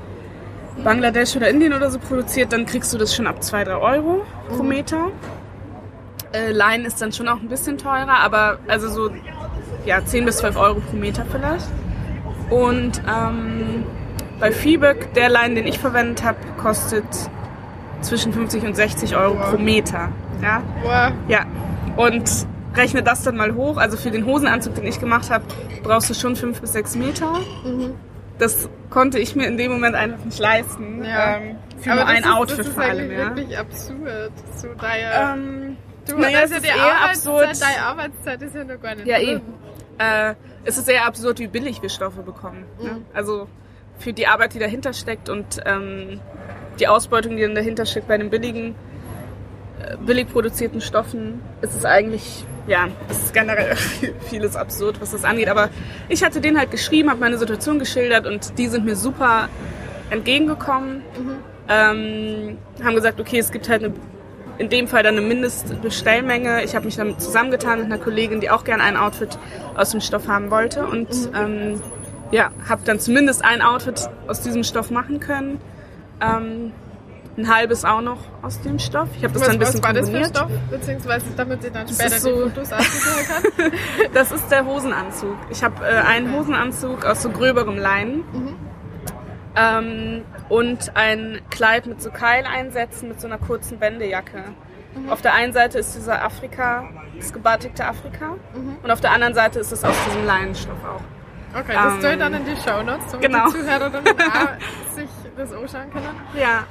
Bangladesch 0.82 1.36
oder 1.36 1.48
Indien 1.48 1.72
oder 1.72 1.90
so 1.90 1.98
produziert, 1.98 2.52
dann 2.52 2.66
kriegst 2.66 2.92
du 2.92 2.98
das 2.98 3.14
schon 3.14 3.26
ab 3.26 3.42
2, 3.42 3.64
3 3.64 3.76
Euro 3.76 4.24
pro 4.48 4.62
Meter. 4.62 5.10
Äh, 6.32 6.50
Leinen 6.50 6.84
ist 6.84 7.00
dann 7.00 7.12
schon 7.12 7.28
auch 7.28 7.40
ein 7.40 7.48
bisschen 7.48 7.78
teurer, 7.78 8.18
aber 8.22 8.58
also 8.66 8.88
so 8.88 9.10
ja, 9.86 10.04
10 10.04 10.24
bis 10.24 10.38
12 10.38 10.56
Euro 10.56 10.80
pro 10.80 10.96
Meter 10.96 11.24
vielleicht. 11.30 11.66
Und 12.50 13.00
ähm, 13.08 13.84
bei 14.40 14.50
Feeböck, 14.50 15.14
der 15.14 15.28
Leinen, 15.28 15.54
den 15.54 15.66
ich 15.66 15.78
verwendet 15.78 16.24
habe, 16.24 16.38
kostet 16.60 17.04
zwischen 18.00 18.32
50 18.32 18.64
und 18.64 18.76
60 18.76 19.16
Euro 19.16 19.34
pro 19.34 19.58
Meter. 19.58 20.10
Ja? 20.42 20.62
Boah, 20.82 21.12
Ja, 21.28 21.44
und 21.96 22.28
rechne 22.76 23.02
das 23.02 23.22
dann 23.22 23.36
mal 23.36 23.54
hoch. 23.54 23.76
Also 23.76 23.96
für 23.96 24.10
den 24.10 24.26
Hosenanzug, 24.26 24.74
den 24.74 24.84
ich 24.86 24.98
gemacht 25.00 25.30
habe, 25.30 25.44
brauchst 25.82 26.10
du 26.10 26.14
schon 26.14 26.36
fünf 26.36 26.60
bis 26.60 26.72
sechs 26.72 26.96
Meter. 26.96 27.32
Das 28.38 28.68
konnte 28.90 29.18
ich 29.18 29.36
mir 29.36 29.46
in 29.46 29.56
dem 29.56 29.72
Moment 29.72 29.94
einfach 29.94 30.24
nicht 30.24 30.38
leisten. 30.38 31.04
Ja. 31.04 31.36
Ähm, 31.36 31.56
für 31.80 31.92
aber 31.92 32.00
nur 32.00 32.08
ein 32.10 32.22
ist, 32.24 32.30
Outfit 32.30 32.58
das 32.60 32.66
ist 32.68 32.74
vor 32.74 32.82
allem. 32.82 32.98
eigentlich 32.98 33.18
Ja. 33.18 33.36
wirklich 33.36 33.58
absurd. 33.58 34.32
So 34.56 34.68
daher, 34.80 35.34
Ähm, 35.36 35.76
du, 36.08 36.18
naja, 36.18 36.40
also 36.40 36.54
es 36.54 36.62
die 36.62 36.68
ist 36.68 36.76
eher 36.76 36.82
Arbeitszeit, 36.84 37.48
absurd. 37.48 37.62
deine 37.62 37.86
Arbeitszeit 37.86 38.42
ist 38.42 38.54
ja 38.56 38.64
noch 38.64 38.80
gar 38.82 38.94
nicht 38.96 39.06
Ja, 39.06 39.18
drin. 39.18 39.40
eh. 39.98 40.30
Äh, 40.30 40.34
es 40.64 40.78
ist 40.78 40.86
sehr 40.86 41.06
absurd, 41.06 41.38
wie 41.38 41.46
billig 41.46 41.80
wir 41.82 41.88
Stoffe 41.90 42.22
bekommen. 42.22 42.64
Ne? 42.82 42.90
Mhm. 42.90 43.04
Also 43.14 43.48
für 43.98 44.12
die 44.12 44.26
Arbeit, 44.26 44.54
die 44.54 44.58
dahinter 44.58 44.92
steckt 44.92 45.28
und 45.28 45.60
ähm, 45.66 46.18
die 46.80 46.88
Ausbeutung, 46.88 47.36
die 47.36 47.42
dann 47.42 47.54
dahinter 47.54 47.86
steckt 47.86 48.08
bei 48.08 48.18
den 48.18 48.30
billigen, 48.30 48.74
äh, 49.80 49.96
billig 49.98 50.26
produzierten 50.32 50.80
Stoffen, 50.80 51.40
ist 51.60 51.74
es 51.76 51.84
eigentlich, 51.84 52.44
ja, 52.66 52.88
es 53.08 53.18
ist 53.18 53.34
generell 53.34 53.76
vieles 54.28 54.56
absurd, 54.56 55.00
was 55.00 55.12
das 55.12 55.24
angeht. 55.24 55.48
Aber 55.48 55.70
ich 56.08 56.24
hatte 56.24 56.40
denen 56.40 56.58
halt 56.58 56.70
geschrieben, 56.70 57.10
habe 57.10 57.20
meine 57.20 57.38
Situation 57.38 57.78
geschildert 57.78 58.26
und 58.26 58.58
die 58.58 58.68
sind 58.68 58.84
mir 58.84 58.96
super 58.96 59.48
entgegengekommen. 60.10 61.02
Ähm, 61.68 62.58
haben 62.82 62.94
gesagt, 62.94 63.20
okay, 63.20 63.38
es 63.38 63.50
gibt 63.50 63.68
halt 63.68 63.84
eine, 63.84 63.94
in 64.58 64.68
dem 64.68 64.86
Fall 64.86 65.02
dann 65.02 65.16
eine 65.16 65.26
Mindestbestellmenge. 65.26 66.62
Ich 66.62 66.74
habe 66.74 66.84
mich 66.84 66.96
damit 66.96 67.20
zusammengetan 67.20 67.78
mit 67.80 67.86
einer 67.86 67.98
Kollegin, 67.98 68.40
die 68.40 68.50
auch 68.50 68.64
gerne 68.64 68.82
ein 68.82 68.96
Outfit 68.96 69.38
aus 69.74 69.90
dem 69.90 70.00
Stoff 70.00 70.28
haben 70.28 70.50
wollte 70.50 70.86
und 70.86 71.08
ähm, 71.34 71.80
ja, 72.30 72.50
habe 72.68 72.82
dann 72.84 72.98
zumindest 72.98 73.44
ein 73.44 73.62
Outfit 73.62 74.08
aus 74.26 74.40
diesem 74.40 74.64
Stoff 74.64 74.90
machen 74.90 75.20
können. 75.20 75.60
Ähm, 76.20 76.72
ein 77.36 77.52
halbes 77.52 77.84
auch 77.84 78.00
noch 78.00 78.18
aus 78.42 78.60
dem 78.60 78.78
Stoff. 78.78 79.08
Ich 79.16 79.24
habe 79.24 79.32
das 79.32 79.42
Was, 79.42 79.48
dann 79.48 79.56
ein 79.56 79.58
bisschen 79.58 79.82
was 79.82 79.86
war 79.88 79.92
das 79.92 80.08
für 80.08 80.12
kombiniert. 80.12 80.36
Stoff? 80.36 80.50
Beziehungsweise 80.70 81.26
damit 81.36 81.64
ich 81.64 81.72
dann 81.72 81.88
später 81.88 82.06
ist 82.06 82.22
so- 82.22 82.32
die 82.32 82.50
Fotos 82.50 82.72
aussuchen 82.72 83.26
kann. 83.56 83.72
Das 84.14 84.32
ist 84.32 84.50
der 84.50 84.64
Hosenanzug. 84.64 85.36
Ich 85.50 85.64
habe 85.64 85.84
äh, 85.84 86.00
einen 86.00 86.32
Hosenanzug 86.32 87.04
aus 87.04 87.22
so 87.22 87.30
gröberem 87.30 87.76
Leinen 87.76 88.24
ähm, 89.56 90.22
und 90.48 90.96
ein 90.96 91.40
Kleid 91.50 91.86
mit 91.86 92.00
so 92.02 92.10
Keileinsätzen 92.10 93.08
mit 93.08 93.20
so 93.20 93.26
einer 93.26 93.38
kurzen 93.38 93.78
Bändejacke. 93.78 94.44
Mhm. 94.94 95.10
Auf 95.10 95.22
der 95.22 95.34
einen 95.34 95.52
Seite 95.52 95.78
ist 95.78 95.94
dieser 95.96 96.24
Afrika, 96.24 96.88
das 97.16 97.32
gebatikte 97.32 97.84
Afrika 97.84 98.36
mhm. 98.54 98.76
und 98.82 98.90
auf 98.90 99.00
der 99.00 99.10
anderen 99.10 99.34
Seite 99.34 99.58
ist 99.58 99.72
es 99.72 99.84
aus 99.84 99.96
diesem 100.06 100.24
Leinenstoff 100.24 100.78
auch. 100.84 101.58
Okay, 101.58 101.72
das 101.72 102.04
ähm, 102.04 102.12
ich 102.12 102.18
dann 102.18 102.34
in 102.34 102.44
die 102.44 102.56
Show 102.56 102.82
Notes, 102.82 103.04
damit 103.12 103.26
genau. 103.26 103.46
die 103.46 103.52
Zuhörerinnen 103.52 104.04
sich 104.94 105.08
das 105.36 105.52
anschauen 105.52 105.90
können. 105.92 106.20
Ja, 106.34 106.64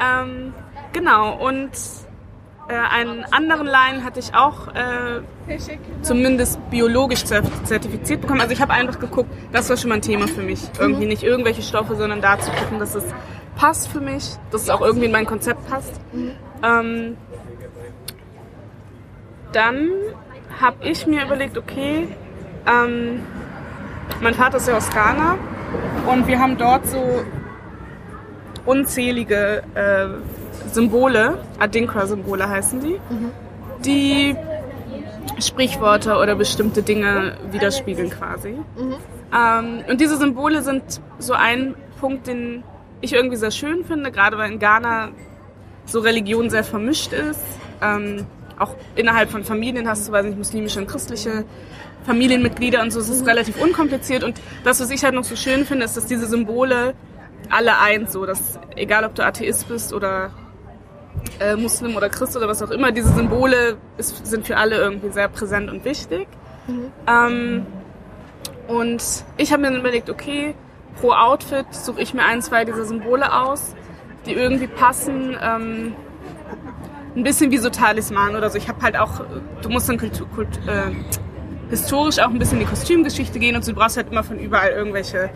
ähm, 0.00 0.54
genau. 0.92 1.36
Und 1.36 1.70
äh, 2.68 2.74
einen 2.74 3.24
anderen 3.30 3.66
Leinen 3.66 4.04
hatte 4.04 4.20
ich 4.20 4.34
auch 4.34 4.68
äh, 4.68 5.22
zumindest 6.02 6.58
biologisch 6.70 7.24
zertifiziert 7.24 8.20
bekommen. 8.20 8.40
Also 8.40 8.52
ich 8.52 8.60
habe 8.60 8.72
einfach 8.72 8.98
geguckt, 8.98 9.30
das 9.52 9.70
war 9.70 9.76
schon 9.76 9.88
mal 9.88 9.96
ein 9.96 10.02
Thema 10.02 10.28
für 10.28 10.42
mich. 10.42 10.60
Irgendwie 10.78 11.04
mhm. 11.04 11.08
nicht 11.08 11.22
irgendwelche 11.22 11.62
Stoffe, 11.62 11.96
sondern 11.96 12.20
da 12.20 12.38
zu 12.38 12.50
gucken, 12.50 12.78
dass 12.78 12.94
es 12.94 13.04
passt 13.56 13.88
für 13.88 14.00
mich, 14.00 14.36
dass 14.50 14.62
es 14.62 14.70
auch 14.70 14.80
irgendwie 14.80 15.06
in 15.06 15.12
mein 15.12 15.26
Konzept 15.26 15.66
passt. 15.68 16.00
Mhm. 16.12 16.32
Ähm, 16.62 17.16
dann 19.52 19.88
habe 20.60 20.76
ich 20.86 21.06
mir 21.06 21.24
überlegt, 21.24 21.56
okay, 21.56 22.08
ähm, 22.66 23.20
mein 24.20 24.34
Vater 24.34 24.58
ist 24.58 24.68
ja 24.68 24.76
aus 24.76 24.90
Ghana 24.90 25.38
und 26.06 26.26
wir 26.26 26.38
haben 26.38 26.58
dort 26.58 26.86
so 26.86 27.22
unzählige 28.68 29.62
äh, 29.74 30.06
Symbole, 30.72 31.38
Adinkra-Symbole 31.58 32.48
heißen 32.48 32.80
die, 32.80 33.00
mhm. 33.08 33.30
die 33.84 34.36
Sprichworte 35.40 36.16
oder 36.18 36.34
bestimmte 36.34 36.82
Dinge 36.82 37.38
widerspiegeln 37.50 38.10
quasi. 38.10 38.50
Mhm. 38.50 38.94
Ähm, 39.34 39.84
und 39.88 40.00
diese 40.00 40.18
Symbole 40.18 40.62
sind 40.62 41.00
so 41.18 41.32
ein 41.32 41.74
Punkt, 41.98 42.26
den 42.26 42.62
ich 43.00 43.14
irgendwie 43.14 43.36
sehr 43.36 43.50
schön 43.50 43.84
finde, 43.84 44.12
gerade 44.12 44.36
weil 44.36 44.52
in 44.52 44.58
Ghana 44.58 45.10
so 45.86 46.00
Religion 46.00 46.50
sehr 46.50 46.64
vermischt 46.64 47.12
ist. 47.14 47.40
Ähm, 47.80 48.26
auch 48.58 48.74
innerhalb 48.96 49.30
von 49.30 49.44
Familien 49.44 49.88
hast 49.88 50.08
du, 50.08 50.12
weiß 50.12 50.26
nicht, 50.26 50.36
muslimische 50.36 50.80
und 50.80 50.88
christliche 50.88 51.44
Familienmitglieder 52.04 52.82
und 52.82 52.90
so. 52.90 53.00
Es 53.00 53.08
ist 53.08 53.22
mhm. 53.22 53.28
relativ 53.28 53.62
unkompliziert. 53.62 54.24
Und 54.24 54.40
das, 54.64 54.80
was 54.80 54.90
ich 54.90 55.04
halt 55.04 55.14
noch 55.14 55.24
so 55.24 55.36
schön 55.36 55.64
finde, 55.64 55.86
ist, 55.86 55.96
dass 55.96 56.04
diese 56.04 56.26
Symbole 56.26 56.94
alle 57.50 57.78
eins, 57.78 58.12
so, 58.12 58.26
dass 58.26 58.58
egal 58.76 59.04
ob 59.04 59.14
du 59.14 59.24
Atheist 59.24 59.68
bist 59.68 59.92
oder 59.92 60.30
äh, 61.40 61.56
Muslim 61.56 61.96
oder 61.96 62.08
Christ 62.08 62.36
oder 62.36 62.48
was 62.48 62.62
auch 62.62 62.70
immer, 62.70 62.92
diese 62.92 63.12
Symbole 63.12 63.76
ist, 63.96 64.26
sind 64.26 64.46
für 64.46 64.56
alle 64.56 64.76
irgendwie 64.76 65.10
sehr 65.10 65.28
präsent 65.28 65.70
und 65.70 65.84
wichtig. 65.84 66.28
Mhm. 66.66 66.92
Ähm, 67.06 67.66
und 68.66 69.02
ich 69.36 69.52
habe 69.52 69.62
mir 69.62 69.70
dann 69.70 69.80
überlegt, 69.80 70.10
okay, 70.10 70.54
pro 71.00 71.12
Outfit 71.12 71.66
suche 71.70 72.00
ich 72.00 72.14
mir 72.14 72.24
ein, 72.24 72.42
zwei 72.42 72.64
dieser 72.64 72.84
Symbole 72.84 73.32
aus, 73.32 73.74
die 74.26 74.32
irgendwie 74.32 74.66
passen. 74.66 75.36
Ähm, 75.40 75.94
ein 77.16 77.22
bisschen 77.22 77.50
wie 77.50 77.58
so 77.58 77.70
Talisman 77.70 78.36
oder 78.36 78.50
so. 78.50 78.58
Ich 78.58 78.68
habe 78.68 78.80
halt 78.82 78.96
auch, 78.96 79.22
du 79.62 79.68
musst 79.68 79.88
dann 79.88 79.98
Kultur, 79.98 80.28
Kult, 80.28 80.48
äh, 80.66 80.92
historisch 81.70 82.18
auch 82.18 82.28
ein 82.28 82.38
bisschen 82.38 82.60
in 82.60 82.64
die 82.64 82.70
Kostümgeschichte 82.70 83.38
gehen 83.38 83.56
und 83.56 83.64
so. 83.64 83.72
Du 83.72 83.78
brauchst 83.78 83.96
halt 83.96 84.10
immer 84.10 84.22
von 84.22 84.38
überall 84.38 84.70
irgendwelche 84.70 85.30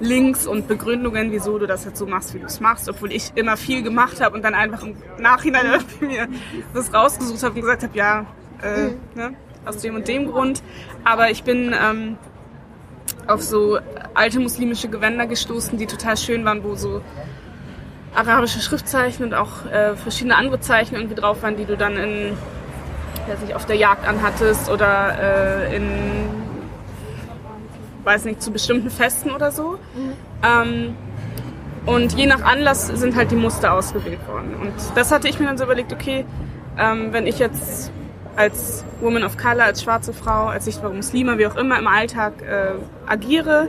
Links 0.00 0.46
und 0.46 0.68
Begründungen, 0.68 1.32
wieso 1.32 1.58
du 1.58 1.66
das 1.66 1.84
jetzt 1.84 1.98
so 1.98 2.06
machst, 2.06 2.34
wie 2.34 2.38
du 2.38 2.46
es 2.46 2.60
machst, 2.60 2.88
obwohl 2.88 3.12
ich 3.12 3.32
immer 3.34 3.56
viel 3.56 3.82
gemacht 3.82 4.20
habe 4.20 4.36
und 4.36 4.42
dann 4.42 4.54
einfach 4.54 4.82
im 4.82 4.96
Nachhinein 5.18 5.66
irgendwie 5.72 6.06
mir 6.06 6.28
das 6.74 6.92
rausgesucht 6.92 7.42
habe 7.42 7.54
und 7.54 7.60
gesagt 7.62 7.82
habe, 7.82 7.96
ja, 7.96 8.26
äh, 8.62 8.88
mhm. 8.88 8.98
ne, 9.14 9.34
aus 9.64 9.78
dem 9.78 9.96
und 9.96 10.06
dem 10.06 10.30
Grund. 10.30 10.62
Aber 11.04 11.30
ich 11.30 11.42
bin 11.42 11.74
ähm, 11.80 12.16
auf 13.26 13.42
so 13.42 13.78
alte 14.14 14.40
muslimische 14.40 14.88
Gewänder 14.88 15.26
gestoßen, 15.26 15.78
die 15.78 15.86
total 15.86 16.16
schön 16.16 16.44
waren, 16.44 16.62
wo 16.62 16.74
so 16.74 17.02
arabische 18.14 18.60
Schriftzeichen 18.60 19.24
und 19.24 19.34
auch 19.34 19.66
äh, 19.66 19.96
verschiedene 19.96 20.36
andere 20.36 20.60
Zeichen 20.60 20.94
irgendwie 20.94 21.14
drauf 21.14 21.42
waren, 21.42 21.56
die 21.56 21.64
du 21.64 21.76
dann 21.76 21.96
in, 21.96 22.36
weiß 23.28 23.40
nicht, 23.40 23.54
auf 23.54 23.66
der 23.66 23.76
Jagd 23.76 24.06
anhattest 24.06 24.70
oder 24.70 25.66
äh, 25.70 25.76
in 25.76 26.47
weiß 28.08 28.24
nicht, 28.24 28.42
zu 28.42 28.50
bestimmten 28.50 28.90
Festen 28.90 29.30
oder 29.30 29.52
so. 29.52 29.78
Mhm. 29.94 30.12
Ähm, 30.42 30.96
und 31.84 32.14
je 32.14 32.26
nach 32.26 32.42
Anlass 32.42 32.86
sind 32.86 33.14
halt 33.16 33.30
die 33.30 33.36
Muster 33.36 33.72
ausgewählt 33.72 34.26
worden. 34.26 34.54
Und 34.60 34.72
das 34.94 35.12
hatte 35.12 35.28
ich 35.28 35.38
mir 35.38 35.46
dann 35.46 35.58
so 35.58 35.64
überlegt, 35.64 35.92
okay, 35.92 36.24
ähm, 36.78 37.12
wenn 37.12 37.26
ich 37.26 37.38
jetzt 37.38 37.92
als 38.34 38.84
Woman 39.00 39.24
of 39.24 39.36
Color, 39.36 39.64
als 39.64 39.82
schwarze 39.82 40.12
Frau, 40.12 40.46
als 40.46 40.64
sichtbare 40.64 40.94
Muslime, 40.94 41.38
wie 41.38 41.46
auch 41.46 41.56
immer 41.56 41.78
im 41.78 41.86
Alltag 41.86 42.34
äh, 42.42 42.72
agiere, 43.06 43.68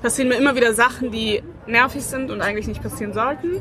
passieren 0.00 0.28
mir 0.28 0.36
immer 0.36 0.54
wieder 0.54 0.72
Sachen, 0.72 1.10
die 1.10 1.42
nervig 1.66 2.04
sind 2.04 2.30
und 2.30 2.40
eigentlich 2.40 2.68
nicht 2.68 2.82
passieren 2.82 3.12
sollten. 3.12 3.60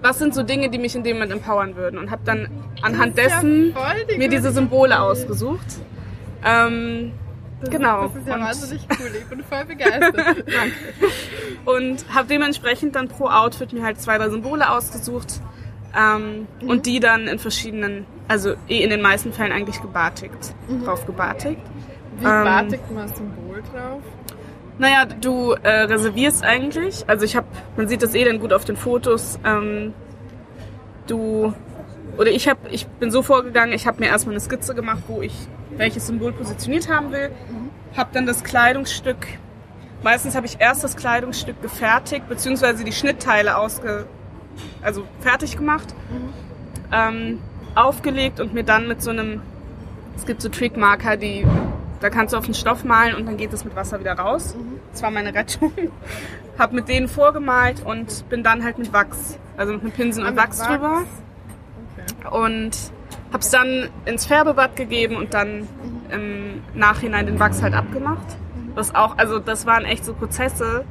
Was 0.00 0.18
sind 0.18 0.34
so 0.34 0.42
Dinge, 0.42 0.70
die 0.70 0.78
mich 0.78 0.96
in 0.96 1.04
dem 1.04 1.16
Moment 1.16 1.32
empowern 1.32 1.76
würden? 1.76 1.98
Und 1.98 2.10
habe 2.10 2.22
dann 2.24 2.48
anhand 2.82 3.18
dessen 3.18 3.74
ja 3.74 4.16
mir 4.16 4.28
diese 4.28 4.52
Symbole 4.52 5.00
ausgesucht. 5.00 5.66
Ähm, 6.44 7.12
das 7.60 7.70
genau. 7.70 8.06
Ist, 8.06 8.14
das 8.14 8.22
ist 8.22 8.28
ja 8.28 8.34
und 8.34 8.40
wahnsinnig 8.40 8.86
cool. 8.98 9.10
Ich 9.18 9.26
bin 9.26 9.42
voll 9.42 9.64
begeistert. 9.64 10.16
Danke. 10.16 10.74
Und 11.64 12.14
habe 12.14 12.28
dementsprechend 12.28 12.94
dann 12.94 13.08
pro 13.08 13.26
Outfit 13.26 13.72
mir 13.72 13.82
halt 13.82 14.00
zwei, 14.00 14.18
drei 14.18 14.30
Symbole 14.30 14.70
ausgesucht 14.70 15.40
ähm, 15.96 16.46
mhm. 16.60 16.68
und 16.68 16.86
die 16.86 17.00
dann 17.00 17.26
in 17.26 17.38
verschiedenen, 17.38 18.06
also 18.28 18.54
eh 18.68 18.82
in 18.82 18.90
den 18.90 19.02
meisten 19.02 19.32
Fällen 19.32 19.52
eigentlich 19.52 19.80
gebartigt, 19.80 20.54
mhm. 20.68 20.84
drauf 20.84 21.04
gebartigt. 21.06 21.60
Wie 22.18 22.24
ähm, 22.24 22.44
bartigt 22.44 22.90
man 22.90 23.08
Symbol 23.08 23.62
drauf? 23.72 24.02
Naja, 24.78 25.06
du 25.06 25.52
äh, 25.52 25.68
reservierst 25.82 26.44
eigentlich. 26.44 27.04
Also 27.08 27.24
ich 27.24 27.34
habe, 27.34 27.48
man 27.76 27.88
sieht 27.88 28.02
das 28.02 28.14
eh 28.14 28.24
dann 28.24 28.38
gut 28.38 28.52
auf 28.52 28.64
den 28.64 28.76
Fotos. 28.76 29.38
Ähm, 29.44 29.92
du 31.08 31.52
oder 32.16 32.30
ich 32.30 32.48
habe, 32.48 32.68
ich 32.70 32.86
bin 32.86 33.10
so 33.10 33.22
vorgegangen, 33.22 33.72
ich 33.72 33.86
habe 33.86 34.00
mir 34.00 34.06
erstmal 34.06 34.34
eine 34.34 34.40
Skizze 34.40 34.74
gemacht, 34.74 35.02
wo 35.08 35.22
ich 35.22 35.34
welches 35.76 36.06
Symbol 36.06 36.32
positioniert 36.32 36.90
haben 36.90 37.12
will, 37.12 37.28
mhm. 37.28 37.70
habe 37.96 38.10
dann 38.12 38.26
das 38.26 38.42
Kleidungsstück. 38.42 39.26
Meistens 40.02 40.34
habe 40.34 40.46
ich 40.46 40.60
erst 40.60 40.84
das 40.84 40.96
Kleidungsstück 40.96 41.60
gefertigt, 41.62 42.28
beziehungsweise 42.28 42.84
die 42.84 42.92
Schnittteile 42.92 43.56
ausge, 43.56 44.06
also 44.82 45.04
fertig 45.20 45.56
gemacht, 45.56 45.94
mhm. 46.10 46.32
ähm, 46.92 47.38
aufgelegt 47.74 48.40
und 48.40 48.54
mir 48.54 48.64
dann 48.64 48.88
mit 48.88 49.02
so 49.02 49.10
einem, 49.10 49.42
es 50.16 50.26
gibt 50.26 50.42
so 50.42 50.48
Trickmarker, 50.48 51.16
die 51.16 51.44
da 52.00 52.10
kannst 52.10 52.32
du 52.32 52.38
auf 52.38 52.44
den 52.44 52.54
Stoff 52.54 52.84
malen 52.84 53.16
und 53.16 53.26
dann 53.26 53.36
geht 53.36 53.52
es 53.52 53.64
mit 53.64 53.74
Wasser 53.74 53.98
wieder 53.98 54.12
raus. 54.12 54.54
Mhm. 54.54 54.78
Das 54.92 55.02
war 55.02 55.10
meine 55.10 55.34
Rettung. 55.34 55.72
hab 56.58 56.72
mit 56.72 56.88
denen 56.88 57.08
vorgemalt 57.08 57.84
und 57.84 58.28
bin 58.28 58.42
dann 58.42 58.64
halt 58.64 58.78
mit 58.78 58.92
Wachs, 58.92 59.38
also 59.56 59.72
mit 59.74 59.82
einem 59.82 59.92
Pinsel 59.92 60.26
und 60.26 60.36
Wachs, 60.36 60.58
Wachs 60.58 60.68
drüber. 60.68 61.02
Und 62.30 62.76
hab's 63.32 63.50
dann 63.50 63.88
ins 64.04 64.26
Färbebad 64.26 64.76
gegeben 64.76 65.16
und 65.16 65.34
dann 65.34 65.68
im 66.10 66.62
Nachhinein 66.74 67.26
den 67.26 67.38
Wachs 67.38 67.62
halt 67.62 67.74
abgemacht. 67.74 68.36
Was 68.74 68.94
auch, 68.94 69.18
also 69.18 69.38
das 69.38 69.66
waren 69.66 69.84
echt 69.84 70.04
so 70.04 70.14
Prozesse. 70.14 70.84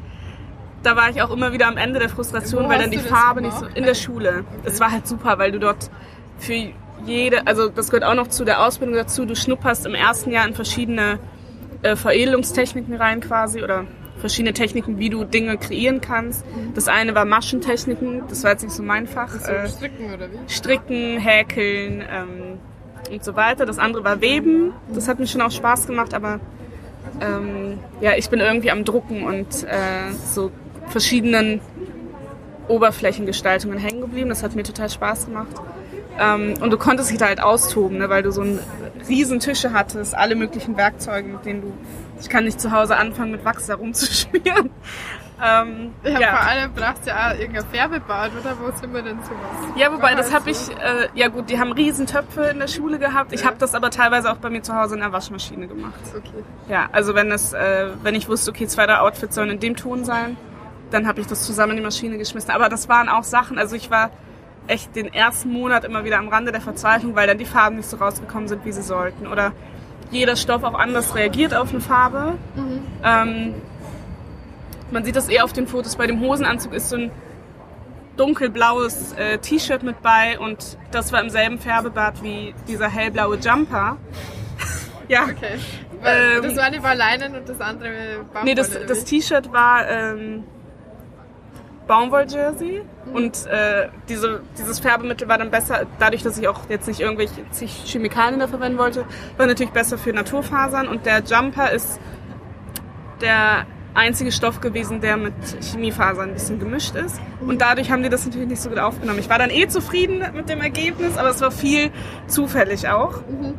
Da 0.84 0.96
war 0.96 1.10
ich 1.10 1.22
auch 1.22 1.32
immer 1.32 1.54
wieder 1.54 1.68
am 1.68 1.78
Ende 1.78 2.00
der 2.00 2.10
Frustration, 2.10 2.70
weil 2.70 2.80
dann 2.80 2.92
die 2.92 3.00
Farbe 3.00 3.42
nicht 3.42 3.58
so 3.58 3.66
in 3.66 3.84
der 3.84 3.96
Schule. 3.96 4.46
Es 4.64 4.80
war 4.80 4.92
halt 4.92 5.08
super, 5.08 5.40
weil 5.40 5.52
du 5.52 5.60
dort 5.60 5.90
für 6.38 6.72
jede, 7.06 7.48
also 7.48 7.70
das 7.70 7.90
gehört 7.90 8.04
auch 8.04 8.16
noch 8.16 8.28
zu 8.28 8.46
der 8.46 8.64
Ausbildung 8.64 8.96
dazu, 8.96 9.26
du 9.26 9.36
schnupperst 9.36 9.86
im 9.86 9.96
ersten 9.96 10.32
Jahr 10.32 10.48
in 10.48 10.54
verschiedene 10.54 11.20
äh, 11.82 11.96
Veredelungstechniken 11.96 12.96
rein 12.96 13.22
quasi 13.22 13.64
oder 13.64 13.86
verschiedene 14.20 14.54
Techniken, 14.54 15.00
wie 15.00 15.10
du 15.10 15.24
Dinge 15.24 15.58
kreieren 15.58 16.02
kannst. 16.02 16.46
Mhm. 16.46 16.74
Das 16.74 16.88
eine 16.88 17.16
war 17.16 17.26
Maschentechniken, 17.26 18.24
das 18.30 18.44
war 18.44 18.52
jetzt 18.52 18.64
nicht 18.64 18.74
so 18.74 18.84
mein 18.84 19.08
Fach. 19.08 19.30
So 19.30 19.52
äh, 19.52 19.68
stricken 19.68 20.14
oder 20.14 20.28
wie? 20.32 20.52
Stricken, 20.52 21.18
Häkeln 21.18 22.04
ähm, 22.10 22.60
und 23.12 23.24
so 23.24 23.36
weiter. 23.36 23.66
Das 23.66 23.80
andere 23.80 24.04
war 24.04 24.22
Weben, 24.22 24.74
das 24.94 25.08
hat 25.08 25.20
mir 25.20 25.28
schon 25.28 25.42
auch 25.42 25.52
Spaß 25.52 25.88
gemacht, 25.88 26.14
aber 26.14 26.40
ähm, 27.22 27.80
ja, 28.02 28.14
ich 28.16 28.30
bin 28.30 28.40
irgendwie 28.40 28.72
am 28.72 28.84
Drucken 28.84 29.24
und 29.24 29.64
äh, 29.64 30.12
so 30.26 30.52
verschiedenen 30.88 31.62
Oberflächengestaltungen 32.68 33.78
hängen 33.78 34.02
geblieben. 34.02 34.30
Das 34.30 34.44
hat 34.44 34.56
mir 34.56 34.64
total 34.64 34.90
Spaß 34.90 35.26
gemacht. 35.26 35.56
Ähm, 36.20 36.56
und 36.62 36.72
du 36.72 36.78
konntest 36.78 37.12
dich 37.12 37.18
da 37.18 37.28
halt 37.28 37.42
austoben, 37.42 37.98
ne, 38.00 38.10
weil 38.10 38.24
du 38.24 38.32
so 38.32 38.42
einen 38.42 38.60
riesen 39.08 39.40
Tische 39.40 39.74
hattest, 39.74 40.16
alle 40.16 40.36
möglichen 40.36 40.76
Werkzeuge, 40.76 41.28
mit 41.28 41.46
denen 41.46 41.62
du, 41.62 41.74
ich 42.20 42.30
kann 42.30 42.46
nicht 42.46 42.60
zu 42.60 42.72
Hause 42.72 42.98
anfangen 42.98 43.32
mit 43.32 43.46
Wachs 43.46 43.68
da 43.68 43.76
rumzuschmieren. 43.76 44.70
Ähm, 45.40 45.94
ja, 46.04 46.20
ja, 46.20 46.30
vor 46.30 46.48
allem 46.48 46.74
brauchst 46.74 47.06
du 47.06 47.12
ja 47.12 47.30
auch 47.30 47.38
irgendein 47.38 47.66
Färbebad, 47.68 48.32
oder? 48.40 48.58
Wo 48.60 48.76
sind 48.76 48.92
wir 48.92 49.04
denn 49.04 49.18
sowas? 49.22 49.76
Ja, 49.76 49.94
wobei, 49.94 50.16
das 50.16 50.34
habe 50.34 50.50
ich, 50.50 50.72
äh, 50.72 51.10
ja 51.14 51.28
gut, 51.28 51.52
die 51.52 51.60
haben 51.60 51.72
riesen 51.74 52.08
Töpfe 52.08 52.46
in 52.46 52.58
der 52.58 52.68
Schule 52.68 52.98
gehabt. 52.98 53.34
Ich 53.34 53.42
ja. 53.42 53.48
habe 53.48 53.58
das 53.60 53.76
aber 53.76 53.92
teilweise 53.92 54.32
auch 54.32 54.38
bei 54.38 54.50
mir 54.50 54.64
zu 54.64 54.76
Hause 54.76 54.96
in 54.96 55.02
der 55.02 55.12
Waschmaschine 55.12 55.68
gemacht. 55.68 56.00
Okay. 56.10 56.44
Ja, 56.70 56.90
also 56.92 57.14
wenn 57.14 57.32
es, 57.32 57.54
äh, 57.54 57.90
wenn 58.02 58.16
ich 58.16 58.28
wusste, 58.28 58.50
okay, 58.50 58.66
zwei, 58.66 58.88
drei 58.88 58.98
Outfits 58.98 59.36
sollen 59.36 59.52
in 59.52 59.60
dem 59.60 59.76
Ton 59.76 60.06
sein, 60.06 60.38
dann 60.90 61.08
habe 61.08 61.22
ich 61.22 61.28
das 61.28 61.44
zusammen 61.44 61.74
in 61.74 61.78
die 61.78 61.84
Maschine 61.84 62.18
geschmissen. 62.18 62.50
Aber 62.50 62.68
das 62.68 62.90
waren 62.90 63.08
auch 63.08 63.24
Sachen, 63.24 63.60
also 63.60 63.76
ich 63.76 63.92
war 63.92 64.10
echt 64.66 64.96
den 64.96 65.14
ersten 65.14 65.52
Monat 65.52 65.86
immer 65.86 66.04
wieder 66.04 66.18
am 66.18 66.30
Rande 66.30 66.52
der 66.52 66.62
Verzweiflung, 66.62 67.16
weil 67.16 67.28
dann 67.28 67.38
die 67.38 67.46
Farben 67.46 67.78
nicht 67.78 67.90
so 67.90 67.98
rausgekommen 67.98 68.48
sind, 68.48 68.66
wie 68.66 68.72
sie 68.72 68.82
sollten. 68.82 69.28
Oder 69.28 69.52
jeder 70.12 70.36
Stoff 70.36 70.64
auch 70.64 70.74
anders 70.74 71.16
reagiert 71.16 71.54
auf 71.54 71.70
eine 71.72 71.82
Farbe. 71.82 72.34
Mhm. 72.56 72.84
Ähm, 73.04 73.56
man 74.92 75.04
sieht 75.04 75.16
das 75.16 75.28
eher 75.28 75.44
auf 75.44 75.54
den 75.54 75.68
Fotos. 75.68 75.96
Bei 75.96 76.08
dem 76.08 76.22
Hosenanzug 76.22 76.74
ist 76.74 76.90
so 76.90 76.96
ein 76.96 77.12
dunkelblaues 78.16 79.14
äh, 79.14 79.38
T-Shirt 79.38 79.84
mit 79.84 80.02
bei 80.02 80.40
und 80.40 80.78
das 80.92 81.12
war 81.12 81.22
im 81.22 81.30
selben 81.30 81.60
Färbebad 81.60 82.24
wie 82.24 82.56
dieser 82.68 82.90
hellblaue 82.90 83.38
Jumper. 83.38 83.98
ja. 85.08 85.24
Okay. 85.24 85.60
Ähm, 86.04 86.44
das 86.44 86.56
waren 86.58 86.74
die 86.74 86.80
Leinen 86.80 87.36
und 87.36 87.50
das 87.50 87.60
andere 87.62 88.26
Baumwolle? 88.34 88.46
Nee, 88.46 88.56
das, 88.56 88.70
das 88.88 89.04
T-Shirt 89.04 89.52
war 89.52 89.88
ähm, 89.88 90.44
Baumwoll-Jersey 91.88 92.84
mhm. 93.06 93.16
und 93.16 93.46
äh, 93.48 93.90
diese, 94.10 94.42
dieses 94.58 94.80
Färbemittel 94.80 95.28
war 95.28 95.38
dann 95.38 95.52
besser, 95.52 95.86
dadurch, 96.00 96.24
dass 96.24 96.38
ich 96.38 96.48
auch 96.48 96.70
jetzt 96.70 96.88
nicht 96.88 97.00
irgendwelche 97.00 97.42
Chemikalien 97.86 98.40
da 98.40 98.48
verwenden 98.48 98.78
wollte, 98.78 99.06
war 99.38 99.48
natürlich 99.48 99.72
besser 99.72 99.98
für 99.98 100.14
Naturfasern 100.14 100.88
und 100.88 101.06
der 101.06 101.24
Jumper 101.24 101.72
ist 101.72 102.00
der 103.22 103.66
einzige 103.98 104.32
Stoff 104.32 104.62
gewesen, 104.62 105.02
der 105.02 105.18
mit 105.18 105.34
Chemiefasern 105.62 106.30
ein 106.30 106.34
bisschen 106.34 106.60
gemischt 106.60 106.96
ist. 106.96 107.20
Und 107.42 107.62
dadurch 107.62 107.90
haben 107.90 108.04
die 108.04 108.10
das 108.10 108.26
natürlich 108.26 108.48
nicht 108.48 108.62
so 108.62 108.70
gut 108.70 108.78
aufgenommen. 108.78 109.20
Ich 109.20 109.30
war 109.30 109.40
dann 109.40 109.50
eh 109.50 109.68
zufrieden 109.68 110.24
mit 110.36 110.50
dem 110.50 110.62
Ergebnis, 110.62 111.18
aber 111.18 111.30
es 111.30 111.42
war 111.42 111.50
viel 111.50 111.90
zufällig 112.28 112.88
auch. 112.88 113.22
Mhm. 113.28 113.56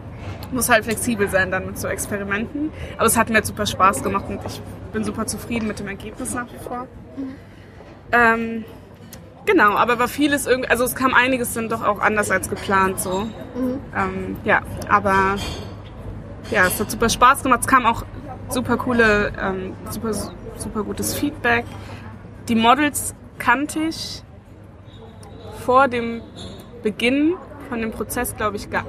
Muss 0.52 0.68
halt 0.68 0.84
flexibel 0.84 1.28
sein 1.28 1.50
dann 1.50 1.66
mit 1.66 1.78
so 1.78 1.88
Experimenten. 1.88 2.70
Aber 2.96 3.06
es 3.06 3.16
hat 3.16 3.30
mir 3.30 3.44
super 3.44 3.66
Spaß 3.66 4.02
gemacht 4.02 4.26
und 4.28 4.40
ich 4.46 4.62
bin 4.92 5.02
super 5.02 5.26
zufrieden 5.26 5.66
mit 5.66 5.80
dem 5.80 5.88
Ergebnis 5.88 6.32
nach 6.34 6.46
wie 6.52 6.64
vor. 6.64 6.86
Mhm. 7.16 7.34
Ähm, 8.12 8.64
genau, 9.46 9.74
aber 9.76 9.98
war 9.98 10.08
vieles 10.08 10.46
irgendwie, 10.46 10.70
also 10.70 10.84
es 10.84 10.94
kam 10.94 11.14
einiges 11.14 11.54
dann 11.54 11.68
doch 11.68 11.84
auch 11.84 12.00
anders 12.00 12.30
als 12.30 12.48
geplant 12.48 13.00
so. 13.00 13.22
Mhm. 13.54 13.80
Ähm, 13.96 14.36
ja, 14.44 14.62
aber 14.88 15.36
ja, 16.50 16.66
es 16.66 16.80
hat 16.80 16.90
super 16.90 17.08
Spaß 17.08 17.42
gemacht. 17.42 17.60
Es 17.60 17.66
kam 17.66 17.86
auch 17.86 18.04
super 18.48 18.76
coole, 18.76 19.32
ähm, 19.40 19.74
super, 19.90 20.12
super 20.56 20.82
gutes 20.82 21.14
Feedback. 21.14 21.64
Die 22.48 22.54
Models 22.54 23.14
kannte 23.38 23.80
ich 23.80 24.22
vor 25.64 25.88
dem 25.88 26.22
Beginn 26.82 27.34
von 27.68 27.80
dem 27.80 27.90
Prozess, 27.90 28.34
glaube 28.36 28.56
ich, 28.56 28.70
gar 28.70 28.84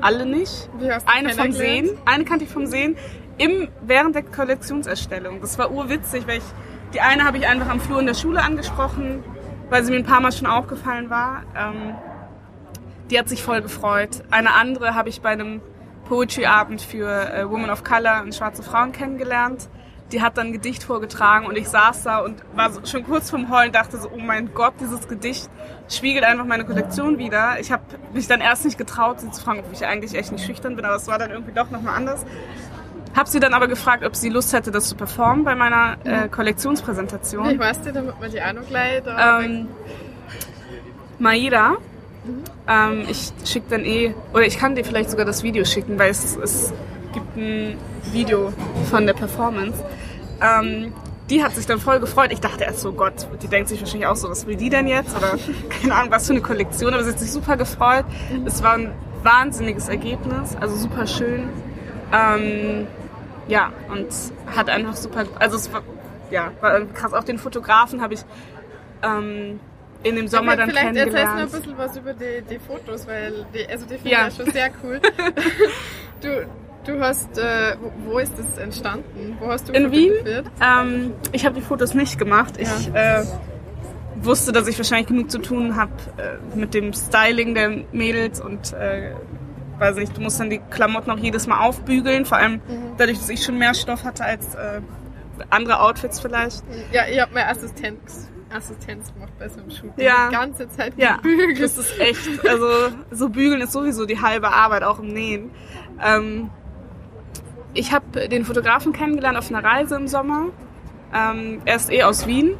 alle 0.00 0.26
nicht. 0.26 0.68
Eine 1.06 1.30
vom 1.30 1.52
Sehen, 1.52 1.90
eine 2.04 2.24
kannte 2.24 2.44
ich 2.44 2.50
vom 2.50 2.66
Sehen 2.66 2.96
im, 3.38 3.68
während 3.82 4.14
der 4.14 4.22
Kollektionserstellung. 4.22 5.40
Das 5.40 5.58
war 5.58 5.70
urwitzig, 5.70 6.26
weil 6.26 6.38
ich, 6.38 6.44
die 6.94 7.00
eine 7.00 7.24
habe 7.24 7.38
ich 7.38 7.46
einfach 7.46 7.68
am 7.68 7.80
Flur 7.80 8.00
in 8.00 8.06
der 8.06 8.14
Schule 8.14 8.42
angesprochen, 8.42 9.22
weil 9.70 9.84
sie 9.84 9.90
mir 9.90 9.98
ein 9.98 10.04
paar 10.04 10.20
Mal 10.20 10.32
schon 10.32 10.46
aufgefallen 10.46 11.10
war. 11.10 11.42
Ähm, 11.56 11.94
die 13.10 13.18
hat 13.18 13.28
sich 13.28 13.42
voll 13.42 13.62
gefreut. 13.62 14.22
Eine 14.30 14.54
andere 14.54 14.94
habe 14.94 15.08
ich 15.08 15.20
bei 15.20 15.30
einem 15.30 15.60
Poetry-Abend 16.08 16.80
für 16.82 17.32
äh, 17.32 17.48
Women 17.48 17.70
of 17.70 17.84
Color 17.84 18.22
und 18.22 18.34
schwarze 18.34 18.62
Frauen 18.62 18.92
kennengelernt. 18.92 19.68
Die 20.12 20.22
hat 20.22 20.38
dann 20.38 20.48
ein 20.48 20.52
Gedicht 20.52 20.84
vorgetragen 20.84 21.46
und 21.46 21.56
ich 21.58 21.68
saß 21.68 22.04
da 22.04 22.18
und 22.18 22.40
war 22.54 22.70
so, 22.70 22.80
schon 22.86 23.04
kurz 23.04 23.30
vorm 23.30 23.50
Heulen, 23.50 23.72
dachte 23.72 23.96
so, 23.96 24.08
oh 24.08 24.20
mein 24.20 24.54
Gott, 24.54 24.74
dieses 24.80 25.08
Gedicht 25.08 25.50
spiegelt 25.88 26.24
einfach 26.24 26.44
meine 26.44 26.64
Kollektion 26.64 27.18
wieder. 27.18 27.58
Ich 27.58 27.72
habe 27.72 27.82
mich 28.12 28.28
dann 28.28 28.40
erst 28.40 28.64
nicht 28.64 28.78
getraut, 28.78 29.20
sie 29.20 29.30
zu 29.32 29.42
fragen, 29.42 29.60
ob 29.60 29.72
ich 29.72 29.84
eigentlich 29.84 30.14
echt 30.14 30.30
nicht 30.30 30.46
schüchtern 30.46 30.76
bin, 30.76 30.84
aber 30.84 30.94
es 30.94 31.08
war 31.08 31.18
dann 31.18 31.30
irgendwie 31.30 31.52
doch 31.52 31.70
nochmal 31.70 31.96
anders. 31.96 32.24
Hab 33.16 33.28
sie 33.28 33.40
dann 33.40 33.54
aber 33.54 33.66
gefragt, 33.66 34.04
ob 34.04 34.14
sie 34.14 34.28
Lust 34.28 34.52
hätte, 34.52 34.70
das 34.70 34.88
zu 34.88 34.94
performen 34.94 35.44
bei 35.44 35.54
meiner 35.54 35.96
äh, 36.04 36.28
Kollektionspräsentation. 36.28 37.48
Wie 37.48 37.58
weißt 37.58 37.86
du, 37.86 37.92
damit 37.92 38.20
man 38.20 38.30
die 38.30 38.42
auch 38.42 38.52
noch 38.52 38.66
gleich 38.68 39.02
da 39.02 39.40
ähm, 39.40 39.68
Maida 41.18 41.78
ähm, 42.68 43.04
ich 43.08 43.32
schicke 43.44 43.66
dann 43.70 43.84
eh, 43.84 44.14
oder 44.32 44.46
ich 44.46 44.58
kann 44.58 44.74
dir 44.74 44.84
vielleicht 44.84 45.10
sogar 45.10 45.24
das 45.24 45.42
Video 45.42 45.64
schicken, 45.64 45.98
weil 45.98 46.10
es, 46.10 46.36
es 46.36 46.72
gibt 47.12 47.36
ein 47.36 47.76
Video 48.12 48.52
von 48.90 49.06
der 49.06 49.14
Performance. 49.14 49.82
Ähm, 50.40 50.92
die 51.30 51.42
hat 51.42 51.54
sich 51.54 51.66
dann 51.66 51.80
voll 51.80 51.98
gefreut. 52.00 52.30
Ich 52.32 52.40
dachte 52.40 52.64
erst 52.64 52.80
so, 52.80 52.92
Gott, 52.92 53.26
die 53.42 53.48
denkt 53.48 53.68
sich 53.68 53.80
wahrscheinlich 53.80 54.06
auch 54.06 54.16
so, 54.16 54.28
was 54.28 54.46
will 54.46 54.56
die 54.56 54.70
denn 54.70 54.86
jetzt? 54.86 55.16
Oder 55.16 55.38
keine 55.80 55.94
Ahnung, 55.94 56.10
was 56.10 56.26
für 56.26 56.32
eine 56.32 56.42
Kollektion. 56.42 56.94
Aber 56.94 57.02
sie 57.02 57.10
hat 57.10 57.18
sich 57.18 57.30
super 57.30 57.56
gefreut. 57.56 58.04
Es 58.44 58.62
war 58.62 58.74
ein 58.74 58.92
wahnsinniges 59.22 59.88
Ergebnis, 59.88 60.56
also 60.60 60.76
super 60.76 61.06
schön. 61.06 61.48
Ähm, 62.12 62.86
ja, 63.48 63.72
und 63.90 64.08
hat 64.54 64.68
einfach 64.68 64.96
super, 64.96 65.24
also 65.38 65.56
es 65.56 65.72
war, 65.72 65.82
ja, 66.30 66.52
war 66.60 66.80
krass. 66.86 67.12
Auch 67.12 67.24
den 67.24 67.38
Fotografen 67.38 68.00
habe 68.00 68.14
ich 68.14 68.20
ähm, 69.02 69.60
in 70.02 70.16
dem 70.16 70.28
Sommer 70.28 70.56
dann 70.56 70.70
vielleicht 70.70 70.86
kennengelernt. 70.86 71.12
Vielleicht 71.12 71.42
erzählst 71.52 71.66
du 71.66 71.70
noch 71.70 71.78
ein 71.78 71.92
bisschen 71.92 71.96
was 71.96 71.96
über 71.96 72.12
die, 72.14 72.42
die 72.48 72.58
Fotos, 72.58 73.06
weil 73.06 73.46
die, 73.54 73.68
also 73.68 73.86
die 73.86 73.94
finde 73.94 74.10
ja. 74.10 74.28
ich 74.28 74.34
schon 74.34 74.50
sehr 74.50 74.70
cool. 74.82 75.00
du, 76.20 76.46
du 76.86 77.00
hast, 77.00 77.38
äh, 77.38 77.76
wo, 77.80 78.12
wo, 78.12 78.18
ist 78.18 78.32
das 78.38 78.58
entstanden? 78.58 79.36
Wo 79.40 79.48
hast 79.48 79.68
du 79.68 79.72
In 79.72 79.90
Wien? 79.90 80.12
Ähm, 80.60 81.12
ich 81.32 81.44
habe 81.44 81.54
die 81.54 81.62
Fotos 81.62 81.94
nicht 81.94 82.18
gemacht. 82.18 82.54
Ich 82.58 82.88
ja. 82.88 83.20
äh, 83.20 83.24
wusste, 84.22 84.52
dass 84.52 84.68
ich 84.68 84.76
wahrscheinlich 84.78 85.08
genug 85.08 85.30
zu 85.30 85.38
tun 85.38 85.76
habe 85.76 85.92
äh, 86.16 86.56
mit 86.56 86.74
dem 86.74 86.92
Styling 86.92 87.54
der 87.54 87.84
Mädels 87.92 88.40
und 88.40 88.72
äh, 88.72 89.12
weiß 89.78 89.96
nicht, 89.96 90.16
du 90.16 90.20
musst 90.20 90.40
dann 90.40 90.50
die 90.50 90.60
Klamotten 90.70 91.10
auch 91.10 91.18
jedes 91.18 91.46
Mal 91.46 91.60
aufbügeln, 91.60 92.24
vor 92.24 92.38
allem 92.38 92.54
mhm. 92.54 92.92
dadurch, 92.96 93.18
dass 93.18 93.28
ich 93.28 93.44
schon 93.44 93.58
mehr 93.58 93.74
Stoff 93.74 94.04
hatte 94.04 94.24
als 94.24 94.54
äh, 94.54 94.80
andere 95.50 95.80
Outfits 95.80 96.20
vielleicht. 96.20 96.62
Ja, 96.92 97.02
ich 97.06 97.20
habe 97.20 97.34
meine 97.34 97.48
Assistenz 97.48 98.30
Assistenz 98.54 99.12
gemacht 99.12 99.32
bei 99.38 99.48
so 99.48 99.60
einem 99.60 99.70
Shooting. 99.70 100.04
Ja. 100.04 100.28
Die 100.28 100.34
ganze 100.34 100.68
Zeit 100.68 100.94
ja, 100.96 101.18
bügeln. 101.22 101.60
Das 101.60 101.76
ist 101.76 101.98
echt, 101.98 102.46
also 102.48 102.66
so 103.10 103.28
bügeln 103.28 103.60
ist 103.60 103.72
sowieso 103.72 104.06
die 104.06 104.20
halbe 104.20 104.52
Arbeit, 104.52 104.82
auch 104.82 105.00
im 105.00 105.08
Nähen. 105.08 105.50
Ähm, 106.02 106.50
ich 107.74 107.92
habe 107.92 108.28
den 108.28 108.44
Fotografen 108.44 108.92
kennengelernt 108.92 109.36
auf 109.36 109.50
einer 109.50 109.62
Reise 109.62 109.96
im 109.96 110.08
Sommer. 110.08 110.46
Ähm, 111.12 111.60
er 111.64 111.76
ist 111.76 111.90
eh 111.90 112.04
aus 112.04 112.26
Wien 112.26 112.54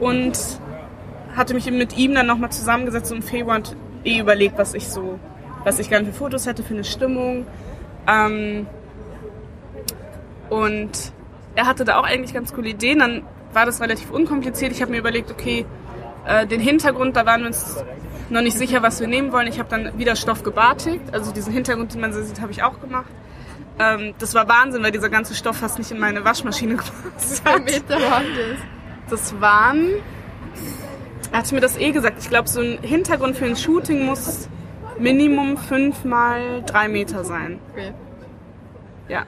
und 0.00 0.38
hatte 1.36 1.54
mich 1.54 1.70
mit 1.70 1.96
ihm 1.96 2.14
dann 2.14 2.26
nochmal 2.26 2.50
zusammengesetzt 2.50 3.10
und 3.12 3.18
im 3.18 3.22
Februar 3.22 3.56
und 3.56 3.76
eh 4.04 4.18
überlegt, 4.18 4.58
was 4.58 4.74
ich 4.74 4.88
so, 4.88 5.18
was 5.64 5.78
ich 5.78 5.88
gerne 5.88 6.06
für 6.06 6.12
Fotos 6.12 6.46
hätte, 6.46 6.62
für 6.62 6.74
eine 6.74 6.84
Stimmung. 6.84 7.46
Ähm, 8.06 8.66
und 10.50 11.12
er 11.54 11.66
hatte 11.66 11.84
da 11.84 11.98
auch 11.98 12.04
eigentlich 12.04 12.34
ganz 12.34 12.52
coole 12.52 12.70
Ideen. 12.70 12.98
Dann 12.98 13.22
war 13.52 13.66
das 13.66 13.80
relativ 13.80 14.10
unkompliziert. 14.10 14.72
Ich 14.72 14.82
habe 14.82 14.90
mir 14.90 14.98
überlegt, 14.98 15.30
okay, 15.30 15.66
äh, 16.26 16.46
den 16.46 16.60
Hintergrund, 16.60 17.16
da 17.16 17.26
waren 17.26 17.40
wir 17.40 17.48
uns 17.48 17.84
noch 18.30 18.42
nicht 18.42 18.56
sicher, 18.56 18.82
was 18.82 19.00
wir 19.00 19.06
nehmen 19.06 19.32
wollen. 19.32 19.46
Ich 19.46 19.58
habe 19.58 19.68
dann 19.68 19.98
wieder 19.98 20.16
Stoff 20.16 20.42
gebartigt, 20.42 21.02
also 21.12 21.32
diesen 21.32 21.52
Hintergrund, 21.52 21.94
den 21.94 22.00
man 22.00 22.12
so 22.12 22.22
sieht, 22.22 22.40
habe 22.40 22.52
ich 22.52 22.62
auch 22.62 22.80
gemacht. 22.80 23.10
Ähm, 23.78 24.14
das 24.18 24.34
war 24.34 24.48
Wahnsinn, 24.48 24.82
weil 24.82 24.92
dieser 24.92 25.08
ganze 25.08 25.34
Stoff 25.34 25.56
fast 25.56 25.78
nicht 25.78 25.90
in 25.90 25.98
meine 25.98 26.24
Waschmaschine 26.24 26.76
gepasst 26.76 27.44
hat. 27.44 27.64
Meter 27.64 28.00
waren 28.00 28.24
das? 28.36 29.10
Das 29.10 29.40
waren, 29.40 29.88
er 31.30 31.38
hat 31.38 31.52
mir 31.52 31.60
das 31.60 31.76
eh 31.76 31.90
gesagt, 31.90 32.16
ich 32.20 32.28
glaube, 32.28 32.48
so 32.48 32.60
ein 32.60 32.78
Hintergrund 32.82 33.36
für 33.36 33.44
ein 33.44 33.56
Shooting 33.56 34.06
muss 34.06 34.48
Minimum 35.02 35.56
fünf 35.56 36.04
mal 36.04 36.62
drei 36.64 36.88
Meter 36.88 37.24
sein. 37.24 37.58
Okay. 37.72 37.92
Ja. 39.08 39.26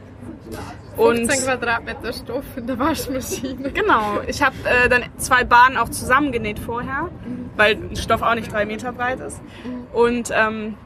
15 0.97 1.29
und, 1.29 1.45
Quadratmeter 1.45 2.13
Stoff 2.13 2.45
in 2.57 2.67
der 2.67 2.79
Waschmaschine. 2.79 3.73
Genau. 3.73 4.21
Ich 4.27 4.43
habe 4.43 4.55
äh, 4.65 4.89
dann 4.89 5.05
zwei 5.17 5.45
Bahnen 5.45 5.77
auch 5.77 5.89
zusammengenäht 5.89 6.59
vorher, 6.59 7.11
mhm. 7.27 7.51
weil 7.57 7.97
Stoff 7.97 8.23
auch 8.23 8.35
nicht 8.35 8.53
drei 8.53 8.65
Meter 8.65 8.93
breit 8.93 9.21
ist. 9.21 9.43
Mhm. 9.65 9.87
Und 9.93 10.31
ähm, 10.33 10.77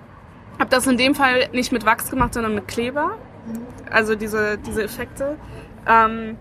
habe 0.58 0.70
das 0.70 0.86
in 0.86 0.96
dem 0.96 1.14
Fall 1.14 1.48
nicht 1.52 1.72
mit 1.72 1.84
Wachs 1.84 2.10
gemacht, 2.10 2.34
sondern 2.34 2.54
mit 2.54 2.66
Kleber. 2.68 3.18
Mhm. 3.46 3.66
Also 3.90 4.14
diese, 4.14 4.58
diese 4.58 4.82
Effekte. 4.82 5.36
Ähm, 5.86 6.38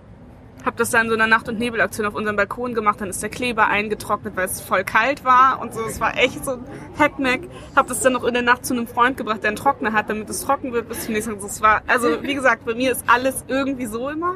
habe 0.65 0.75
das 0.77 0.89
dann 0.89 1.07
so 1.07 1.13
in 1.13 1.19
der 1.19 1.27
Nacht- 1.27 1.47
und 1.47 1.59
Nebelaktion 1.59 2.05
auf 2.05 2.15
unserem 2.15 2.35
Balkon 2.35 2.73
gemacht. 2.73 2.99
Dann 2.99 3.09
ist 3.09 3.21
der 3.23 3.29
Kleber 3.29 3.67
eingetrocknet, 3.67 4.35
weil 4.35 4.45
es 4.45 4.61
voll 4.61 4.83
kalt 4.83 5.23
war 5.23 5.59
und 5.61 5.73
so. 5.73 5.81
Es 5.81 5.99
war 6.01 6.17
echt 6.17 6.43
so 6.43 6.51
ein 6.51 6.65
Hackmack. 6.99 7.41
Habe 7.75 7.89
das 7.89 8.01
dann 8.01 8.13
noch 8.13 8.23
in 8.23 8.33
der 8.33 8.43
Nacht 8.43 8.65
zu 8.65 8.73
einem 8.73 8.87
Freund 8.87 9.17
gebracht, 9.17 9.43
der 9.43 9.49
einen 9.49 9.57
Trockner 9.57 9.93
hat, 9.93 10.09
damit 10.09 10.29
es 10.29 10.41
trocken 10.41 10.73
wird 10.73 10.89
bis 10.89 11.05
zum 11.05 11.13
nächsten 11.13 11.39
Tag. 11.39 11.49
Es 11.49 11.61
war, 11.61 11.81
also 11.87 12.21
wie 12.21 12.33
gesagt, 12.33 12.65
bei 12.65 12.75
mir 12.75 12.91
ist 12.91 13.05
alles 13.07 13.45
irgendwie 13.47 13.85
so 13.85 14.09
immer. 14.09 14.35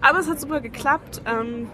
Aber 0.00 0.18
es 0.18 0.28
hat 0.28 0.38
super 0.38 0.60
geklappt. 0.60 1.22
Ähm, 1.24 1.70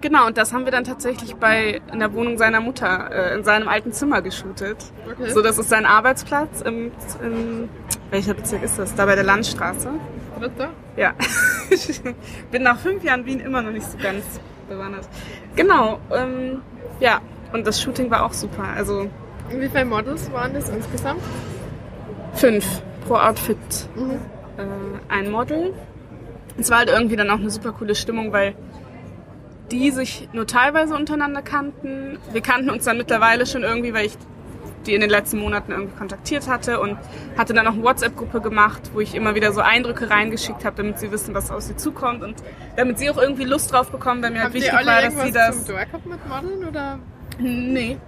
genau, 0.00 0.26
und 0.26 0.36
das 0.36 0.52
haben 0.52 0.64
wir 0.64 0.72
dann 0.72 0.84
tatsächlich 0.84 1.36
bei 1.36 1.80
in 1.92 2.00
der 2.00 2.12
Wohnung 2.12 2.36
seiner 2.36 2.60
Mutter 2.60 3.10
äh, 3.12 3.34
in 3.36 3.44
seinem 3.44 3.68
alten 3.68 3.92
Zimmer 3.92 4.22
geshootet. 4.22 4.78
Okay. 5.12 5.30
So, 5.30 5.40
das 5.40 5.56
ist 5.56 5.68
sein 5.68 5.86
Arbeitsplatz. 5.86 6.62
Im, 6.62 6.90
im, 7.22 7.68
welcher 8.10 8.34
Bezirk 8.34 8.64
ist 8.64 8.78
das? 8.78 8.94
Da 8.96 9.06
bei 9.06 9.14
der 9.14 9.24
Landstraße. 9.24 9.90
Dritter? 10.38 10.70
Ja. 10.96 11.14
ich 11.70 12.00
bin 12.50 12.62
nach 12.62 12.78
fünf 12.78 13.04
Jahren 13.04 13.26
Wien 13.26 13.40
immer 13.40 13.62
noch 13.62 13.72
nicht 13.72 13.86
so 13.86 13.98
ganz 13.98 14.40
bewandert. 14.68 15.08
Genau. 15.56 15.98
Ähm, 16.12 16.62
ja, 17.00 17.20
und 17.52 17.66
das 17.66 17.80
Shooting 17.80 18.10
war 18.10 18.24
auch 18.24 18.32
super. 18.32 18.64
Also. 18.76 19.08
Wie 19.50 19.68
viele 19.68 19.84
Models 19.84 20.30
waren 20.32 20.52
das 20.54 20.68
insgesamt? 20.68 21.22
Fünf 22.34 22.82
pro 23.06 23.14
Outfit. 23.14 23.56
Mhm. 23.96 24.20
Äh, 24.58 25.12
ein 25.12 25.30
Model. 25.30 25.74
Es 26.58 26.70
war 26.70 26.78
halt 26.78 26.90
irgendwie 26.90 27.16
dann 27.16 27.30
auch 27.30 27.38
eine 27.38 27.50
super 27.50 27.72
coole 27.72 27.94
Stimmung, 27.94 28.32
weil 28.32 28.54
die 29.70 29.90
sich 29.90 30.28
nur 30.32 30.46
teilweise 30.46 30.94
untereinander 30.94 31.42
kannten. 31.42 32.18
Wir 32.32 32.40
kannten 32.40 32.70
uns 32.70 32.84
dann 32.84 32.96
mittlerweile 32.96 33.46
schon 33.46 33.62
irgendwie, 33.62 33.94
weil 33.94 34.06
ich 34.06 34.16
die 34.86 34.94
in 34.94 35.00
den 35.00 35.10
letzten 35.10 35.38
Monaten 35.38 35.72
irgendwie 35.72 35.96
kontaktiert 35.96 36.48
hatte 36.48 36.80
und 36.80 36.98
hatte 37.36 37.52
dann 37.52 37.66
auch 37.66 37.72
eine 37.72 37.82
WhatsApp-Gruppe 37.82 38.40
gemacht, 38.40 38.90
wo 38.92 39.00
ich 39.00 39.14
immer 39.14 39.34
wieder 39.34 39.52
so 39.52 39.60
Eindrücke 39.60 40.10
reingeschickt 40.10 40.64
habe, 40.64 40.76
damit 40.76 40.98
sie 40.98 41.10
wissen, 41.10 41.34
was 41.34 41.50
auf 41.50 41.62
sie 41.62 41.76
zukommt 41.76 42.22
und 42.22 42.36
damit 42.76 42.98
sie 42.98 43.10
auch 43.10 43.18
irgendwie 43.18 43.44
Lust 43.44 43.72
drauf 43.72 43.90
bekommen, 43.90 44.22
weil 44.22 44.30
mir 44.30 44.44
halt 44.44 44.54
wichtig 44.54 44.72
war, 44.72 45.02
dass 45.02 45.22
sie 45.22 45.32
das. 45.32 45.64
Zum 45.64 45.76
gehabt 45.76 46.06
mit 46.06 46.28
Modeln 46.28 46.64
oder? 46.64 46.98
Nee. 47.38 47.98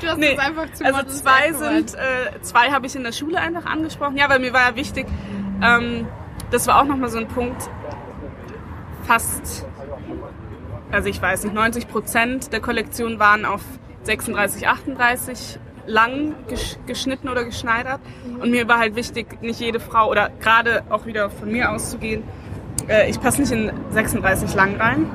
Du 0.00 0.06
hast 0.08 0.18
Nee, 0.18 0.32
es 0.32 0.38
einfach 0.38 0.72
zu 0.72 0.84
also 0.84 1.02
zwei 1.04 1.52
sind, 1.52 1.94
äh, 1.94 2.40
zwei 2.42 2.70
habe 2.70 2.86
ich 2.86 2.96
in 2.96 3.04
der 3.04 3.12
Schule 3.12 3.38
einfach 3.38 3.66
angesprochen. 3.66 4.16
Ja, 4.16 4.28
weil 4.28 4.40
mir 4.40 4.52
war 4.52 4.70
ja 4.70 4.76
wichtig, 4.76 5.06
ähm, 5.62 6.06
das 6.50 6.66
war 6.66 6.80
auch 6.80 6.84
nochmal 6.84 7.08
so 7.08 7.18
ein 7.18 7.28
Punkt, 7.28 7.70
fast, 9.06 9.66
also 10.90 11.08
ich 11.08 11.20
weiß 11.20 11.44
nicht, 11.44 11.54
90 11.54 11.88
Prozent 11.88 12.52
der 12.52 12.60
Kollektion 12.60 13.18
waren 13.18 13.44
auf 13.44 13.62
36, 14.04 14.68
38 14.68 15.58
lang 15.86 16.34
gesch 16.48 16.76
geschnitten 16.86 17.28
oder 17.28 17.44
geschneidert. 17.44 18.00
Und 18.40 18.50
mir 18.50 18.68
war 18.68 18.78
halt 18.78 18.96
wichtig, 18.96 19.42
nicht 19.42 19.60
jede 19.60 19.80
Frau 19.80 20.10
oder 20.10 20.30
gerade 20.40 20.84
auch 20.90 21.06
wieder 21.06 21.30
von 21.30 21.50
mir 21.50 21.70
auszugehen, 21.70 22.22
äh, 22.88 23.08
ich 23.08 23.20
passe 23.20 23.40
nicht 23.40 23.52
in 23.52 23.72
36 23.90 24.54
lang 24.54 24.76
rein. 24.76 25.10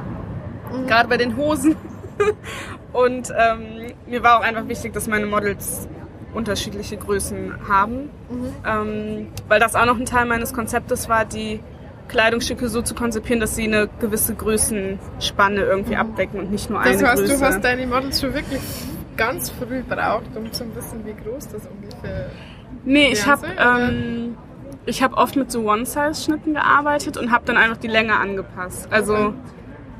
Gerade 0.87 1.09
bei 1.09 1.17
den 1.17 1.37
Hosen. 1.37 1.75
Und 2.93 3.29
ähm, 3.37 3.93
mir 4.07 4.23
war 4.23 4.39
auch 4.39 4.43
einfach 4.43 4.67
wichtig, 4.67 4.93
dass 4.93 5.07
meine 5.07 5.25
Models 5.25 5.87
unterschiedliche 6.33 6.97
Größen 6.97 7.67
haben. 7.67 8.09
Ähm, 8.65 9.27
weil 9.47 9.59
das 9.59 9.75
auch 9.75 9.85
noch 9.85 9.97
ein 9.97 10.05
Teil 10.05 10.25
meines 10.25 10.53
Konzeptes 10.53 11.09
war, 11.09 11.25
die 11.25 11.59
Kleidungsstücke 12.07 12.69
so 12.69 12.81
zu 12.81 12.95
konzipieren, 12.95 13.39
dass 13.39 13.55
sie 13.55 13.63
eine 13.63 13.89
gewisse 13.99 14.35
Größenspanne 14.35 15.61
irgendwie 15.61 15.95
abdecken 15.95 16.39
und 16.39 16.51
nicht 16.51 16.69
nur 16.69 16.79
Das 16.83 16.97
eine 16.97 17.09
heißt, 17.09 17.21
Größe. 17.23 17.37
du 17.37 17.45
hast 17.45 17.63
deine 17.63 17.87
Models 17.87 18.21
schon 18.21 18.33
wirklich 18.33 18.61
ganz 19.17 19.49
früh 19.49 19.81
braucht, 19.83 20.35
um 20.35 20.51
zu 20.51 20.63
wissen, 20.75 21.05
wie 21.05 21.13
groß 21.13 21.47
das 21.49 21.63
ungefähr 21.67 22.29
Nee, 22.83 23.09
ich 23.11 23.25
habe 23.25 23.47
ähm, 23.57 24.37
ich 24.85 25.01
habe 25.01 25.17
oft 25.17 25.35
mit 25.35 25.51
so 25.51 25.61
One-Size-Schnitten 25.69 26.53
gearbeitet 26.53 27.17
und 27.17 27.31
habe 27.31 27.43
dann 27.45 27.57
einfach 27.57 27.77
die 27.77 27.87
Länge 27.87 28.15
angepasst. 28.15 28.87
Also 28.91 29.33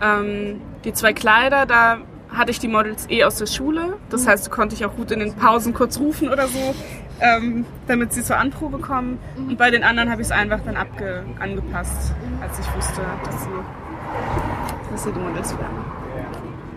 ähm, 0.02 0.62
die 0.84 0.94
zwei 0.94 1.14
Kleider, 1.14 1.66
da 1.66 1.98
hatte 2.30 2.52
ich 2.52 2.60
die 2.60 2.68
Models 2.68 3.10
eh 3.10 3.24
aus 3.24 3.38
der 3.38 3.48
Schule. 3.48 3.98
Das 4.10 4.28
heißt, 4.28 4.46
die 4.46 4.50
konnte 4.52 4.76
ich 4.76 4.86
auch 4.86 4.96
gut 4.96 5.10
in 5.12 5.20
den 5.20 5.34
Pausen 5.34 5.74
kurz 5.74 6.00
rufen 6.00 6.30
oder 6.30 6.48
so, 6.48 6.76
ähm, 7.20 7.66
damit 7.88 8.14
sie 8.14 8.24
zur 8.24 8.38
Anprobe 8.38 8.80
kommen. 8.80 9.20
Und 9.38 9.58
bei 9.58 9.72
den 9.72 9.84
anderen 9.84 10.10
habe 10.10 10.22
ich 10.22 10.28
es 10.28 10.32
einfach 10.32 10.60
dann 10.66 10.76
abge 10.76 11.24
angepasst, 11.40 12.14
als 12.42 12.60
ich 12.60 12.76
wusste, 12.76 13.02
dass 13.24 13.44
sie, 13.44 14.92
dass 14.92 15.04
sie 15.04 15.12
die 15.12 15.20
Models 15.20 15.58
werden. 15.58 15.96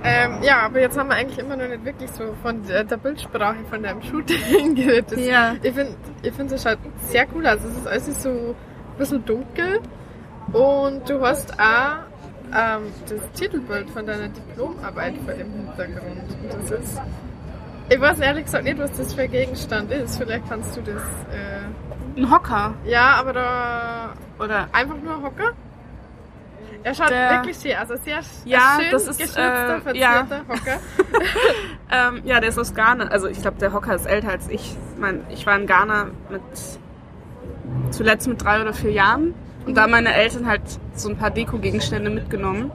Ähm, 0.05 0.43
ja, 0.43 0.61
aber 0.61 0.81
jetzt 0.81 0.97
haben 0.97 1.09
wir 1.09 1.17
eigentlich 1.17 1.39
immer 1.39 1.57
noch 1.57 1.69
nicht 1.69 1.85
wirklich 1.85 2.11
so 2.13 2.35
von 2.41 2.63
der, 2.65 2.85
der 2.85 2.97
Bildsprache 2.99 3.65
von 3.69 3.83
deinem 3.83 4.01
Shooting 4.03 4.75
geredet. 4.75 5.19
Ja. 5.19 5.57
Ich 5.63 5.75
finde, 5.75 5.97
ich 6.23 6.33
find, 6.33 6.53
es 6.53 6.63
schaut 6.63 6.79
sehr 7.09 7.27
cool 7.35 7.47
aus. 7.47 7.59
Es 7.65 7.77
ist 7.77 7.87
alles 7.87 8.23
so 8.23 8.29
ein 8.31 8.55
bisschen 8.97 9.25
dunkel 9.25 9.81
und 10.53 11.09
du 11.11 11.21
hast 11.21 11.53
auch 11.59 11.99
ähm, 12.55 12.85
das 13.09 13.33
Titelbild 13.33 13.91
von 13.91 14.07
deiner 14.07 14.29
Diplomarbeit 14.29 15.15
vor 15.25 15.35
dem 15.35 15.53
Hintergrund. 15.53 16.37
Und 16.43 16.71
das 16.71 16.71
ist, 16.71 17.01
ich 17.89 18.01
weiß 18.01 18.19
ehrlich 18.21 18.45
gesagt 18.45 18.65
nicht, 18.65 18.79
was 18.79 18.93
das 18.97 19.15
für 19.15 19.23
ein 19.23 19.31
Gegenstand 19.31 19.91
ist. 19.91 20.19
Vielleicht 20.19 20.49
kannst 20.49 20.77
du 20.77 20.81
das, 20.83 21.03
äh, 21.33 22.19
Ein 22.21 22.31
Hocker 22.31 22.75
ja, 22.85 23.13
aber 23.17 23.33
da 23.33 24.13
oder 24.39 24.69
einfach 24.73 24.97
nur 25.03 25.15
ein 25.17 25.23
Hocker. 25.23 25.53
Er 26.85 26.95
schaut 26.95 27.11
Der- 27.11 27.31
wirklich 27.33 27.57
schön 27.57 27.77
aus. 27.77 27.91
Ein 27.91 27.99
sehr 28.05 28.21
Ja, 28.45 28.79
schön 28.81 28.91
das 28.93 29.03
ist, 29.03 29.19
geschnitzter, 29.19 29.77
äh, 29.77 29.81
verzierter 29.81 30.41
Hocker. 30.49 30.79
Ähm, 31.91 32.21
ja, 32.25 32.39
der 32.39 32.51
ist 32.51 32.59
aus 32.59 32.75
Ghana. 32.75 33.05
Also 33.09 33.29
ich 33.29 33.41
glaube, 33.41 33.57
der 33.59 33.73
Hocker 33.73 33.95
ist 33.95 34.05
älter 34.05 34.29
als 34.29 34.47
ich. 34.49 34.61
Ich, 34.61 34.77
mein, 34.99 35.23
ich 35.31 35.47
war 35.47 35.57
in 35.59 35.67
Ghana 35.67 36.09
mit 36.29 36.43
zuletzt 37.91 38.29
mit 38.29 38.43
drei 38.45 38.61
oder 38.61 38.75
vier 38.75 38.93
Jahren. 38.93 39.35
Und 39.67 39.75
da 39.75 39.83
haben 39.83 39.93
meine 39.93 40.13
Eltern 40.15 40.47
halt 40.47 40.61
so 40.95 41.09
ein 41.09 41.17
paar 41.17 41.31
Deko-Gegenstände 41.31 42.11
mitgenommen. 42.11 42.71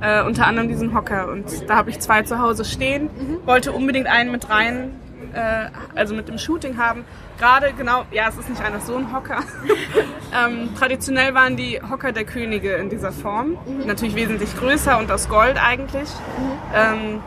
Äh, 0.00 0.22
unter 0.24 0.46
anderem 0.46 0.68
diesen 0.68 0.94
Hocker. 0.94 1.28
Und 1.28 1.68
da 1.68 1.76
habe 1.76 1.90
ich 1.90 2.00
zwei 2.00 2.22
zu 2.22 2.38
Hause 2.38 2.64
stehen. 2.64 3.10
Wollte 3.44 3.72
unbedingt 3.72 4.06
einen 4.06 4.32
mit 4.32 4.48
rein, 4.50 4.92
äh, 5.32 5.66
also 5.94 6.14
mit 6.14 6.28
dem 6.28 6.38
Shooting 6.38 6.76
haben. 6.76 7.04
Gerade 7.38 7.72
genau, 7.76 8.04
ja, 8.10 8.28
es 8.28 8.36
ist 8.36 8.48
nicht 8.50 8.62
einfach 8.62 8.80
so 8.80 8.96
ein 8.96 9.12
Hocker. 9.12 9.40
ähm, 10.46 10.70
traditionell 10.78 11.34
waren 11.34 11.56
die 11.56 11.80
Hocker 11.88 12.12
der 12.12 12.24
Könige 12.24 12.74
in 12.74 12.90
dieser 12.90 13.12
Form. 13.12 13.56
Natürlich 13.86 14.14
wesentlich 14.14 14.56
größer 14.56 14.98
und 14.98 15.10
aus 15.10 15.28
Gold 15.28 15.56
eigentlich. 15.62 16.08
Ähm, 16.74 17.20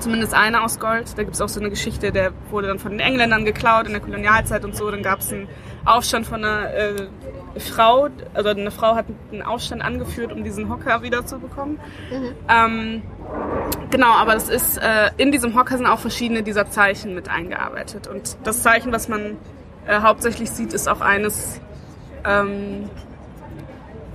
zumindest 0.00 0.34
einer 0.34 0.64
aus 0.64 0.78
Gold. 0.78 1.16
Da 1.16 1.22
gibt 1.22 1.34
es 1.34 1.40
auch 1.40 1.48
so 1.48 1.60
eine 1.60 1.70
Geschichte, 1.70 2.12
der 2.12 2.32
wurde 2.50 2.68
dann 2.68 2.78
von 2.78 2.92
den 2.92 3.00
Engländern 3.00 3.44
geklaut 3.44 3.86
in 3.86 3.92
der 3.92 4.00
Kolonialzeit 4.00 4.64
und 4.64 4.76
so. 4.76 4.90
Dann 4.90 5.02
gab 5.02 5.20
es 5.20 5.32
einen 5.32 5.48
Aufstand 5.84 6.26
von 6.26 6.44
einer 6.44 6.74
äh, 6.74 7.08
Frau, 7.58 8.08
also 8.34 8.50
eine 8.50 8.70
Frau 8.70 8.94
hat 8.94 9.06
einen 9.32 9.42
Aufstand 9.42 9.82
angeführt, 9.82 10.32
um 10.32 10.44
diesen 10.44 10.68
Hocker 10.68 11.02
wiederzubekommen. 11.02 11.80
Ähm, 12.48 13.02
genau, 13.90 14.12
aber 14.12 14.34
das 14.34 14.48
ist, 14.48 14.78
äh, 14.78 15.10
in 15.16 15.32
diesem 15.32 15.54
Hocker 15.58 15.76
sind 15.76 15.86
auch 15.86 15.98
verschiedene 15.98 16.42
dieser 16.42 16.70
Zeichen 16.70 17.14
mit 17.14 17.28
eingearbeitet. 17.28 18.06
Und 18.06 18.36
das 18.44 18.62
Zeichen, 18.62 18.92
was 18.92 19.08
man 19.08 19.36
äh, 19.86 20.00
hauptsächlich 20.00 20.50
sieht, 20.50 20.72
ist 20.72 20.88
auch 20.88 21.00
eines, 21.00 21.60
ähm, 22.24 22.90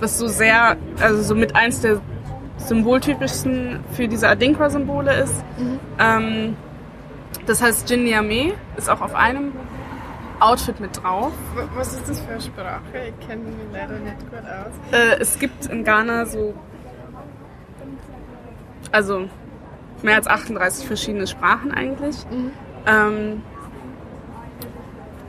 was 0.00 0.18
so 0.18 0.26
sehr, 0.26 0.76
also 1.00 1.22
so 1.22 1.34
mit 1.34 1.56
eins 1.56 1.80
der 1.80 2.00
symboltypischsten 2.56 3.80
für 3.92 4.08
diese 4.08 4.28
Adinkra-Symbole 4.28 5.12
ist. 5.22 5.34
Ähm, 5.98 6.56
das 7.46 7.60
heißt 7.60 7.90
Jinyame 7.90 8.54
ist 8.76 8.88
auch 8.88 9.00
auf 9.00 9.14
einem 9.14 9.52
Outfit 10.40 10.80
mit 10.80 11.02
drauf. 11.02 11.32
Was 11.74 11.94
ist 11.94 12.08
das 12.08 12.20
für 12.20 12.32
eine 12.32 12.40
Sprache? 12.40 12.82
Ich 13.08 13.26
kenne 13.26 13.42
mich 13.44 13.54
leider 13.72 13.98
nicht 13.98 14.18
gut 14.18 14.40
aus. 14.40 14.72
Äh, 14.92 15.20
es 15.20 15.38
gibt 15.38 15.66
in 15.66 15.84
Ghana 15.84 16.26
so, 16.26 16.54
also 18.92 19.28
mehr 20.02 20.16
als 20.16 20.26
38 20.26 20.86
verschiedene 20.86 21.26
Sprachen 21.26 21.72
eigentlich. 21.72 22.16
Ähm, 22.86 23.42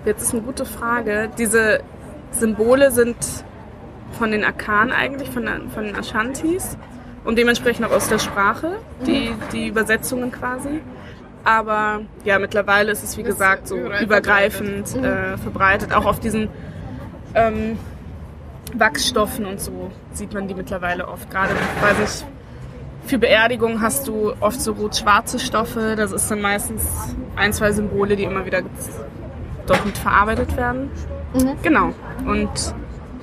jetzt 0.05 0.21
ist 0.21 0.33
eine 0.33 0.41
gute 0.41 0.65
Frage. 0.65 1.29
Diese 1.37 1.81
Symbole 2.31 2.91
sind 2.91 3.15
von 4.11 4.31
den 4.31 4.43
Akan 4.43 4.91
eigentlich, 4.91 5.29
von, 5.29 5.43
der, 5.43 5.61
von 5.73 5.85
den 5.85 5.95
Ashantis 5.95 6.77
und 7.23 7.37
dementsprechend 7.37 7.85
auch 7.85 7.91
aus 7.91 8.07
der 8.07 8.19
Sprache, 8.19 8.77
die, 9.05 9.33
die 9.51 9.67
Übersetzungen 9.67 10.31
quasi. 10.31 10.81
Aber 11.45 12.01
ja, 12.23 12.39
mittlerweile 12.39 12.91
ist 12.91 13.03
es 13.03 13.17
wie 13.17 13.23
Das 13.23 13.33
gesagt 13.35 13.67
so 13.67 13.77
übergreifend 13.77 14.89
verbreitet. 14.89 15.33
äh, 15.33 15.37
verbreitet. 15.37 15.93
Auch 15.93 16.05
auf 16.05 16.19
diesen 16.19 16.49
ähm, 17.35 17.77
Wachsstoffen 18.73 19.45
und 19.45 19.61
so 19.61 19.91
sieht 20.11 20.33
man 20.33 20.47
die 20.47 20.55
mittlerweile 20.55 21.07
oft. 21.07 21.29
Gerade, 21.29 21.51
weiß 21.81 21.97
ich, 22.03 23.09
für 23.09 23.19
Beerdigungen 23.19 23.81
hast 23.81 24.07
du 24.07 24.33
oft 24.39 24.59
so 24.59 24.71
rot-schwarze 24.73 25.37
Stoffe. 25.37 25.95
Das 25.95 26.11
ist 26.11 26.29
dann 26.31 26.41
meistens 26.41 26.83
ein, 27.35 27.53
zwei 27.53 27.71
Symbole, 27.71 28.15
die 28.15 28.23
immer 28.23 28.45
wieder 28.45 28.61
dort 29.67 29.85
mit 29.85 29.97
verarbeitet 29.97 30.57
werden. 30.57 30.89
Genau. 31.61 31.93
Und 32.25 32.49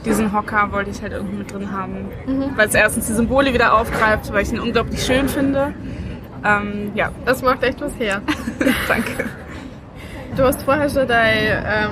diesen 0.04 0.32
Hocker 0.32 0.70
wollte 0.70 0.90
ich 0.90 1.02
halt 1.02 1.12
irgendwie 1.12 1.38
mit 1.38 1.52
drin 1.52 1.72
haben. 1.72 2.08
Weil 2.56 2.68
es 2.68 2.74
erstens 2.74 3.06
die 3.08 3.14
Symbole 3.14 3.52
wieder 3.52 3.74
aufgreift, 3.74 4.32
weil 4.32 4.42
ich 4.42 4.52
ihn 4.52 4.60
unglaublich 4.60 5.02
schön 5.04 5.28
finde. 5.28 5.74
Ähm, 6.44 6.92
ja, 6.94 7.10
Das 7.24 7.42
macht 7.42 7.62
echt 7.62 7.80
was 7.80 7.96
her. 7.98 8.20
danke. 8.88 9.24
Du 10.36 10.44
hast 10.44 10.62
vorher 10.62 10.88
schon 10.88 11.06
deine 11.06 11.62
ähm, 11.66 11.90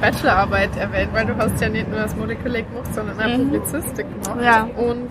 Bachelorarbeit 0.00 0.76
erwähnt, 0.76 1.10
weil 1.12 1.26
du 1.26 1.36
hast 1.36 1.60
ja 1.60 1.68
nicht 1.68 1.88
nur 1.90 2.00
das 2.00 2.16
Modekolleg 2.16 2.66
gemacht, 2.70 2.94
sondern 2.94 3.20
auch 3.20 3.36
Publizistik 3.36 4.06
gemacht. 4.22 4.40
Ja. 4.42 4.62
Und 4.76 5.10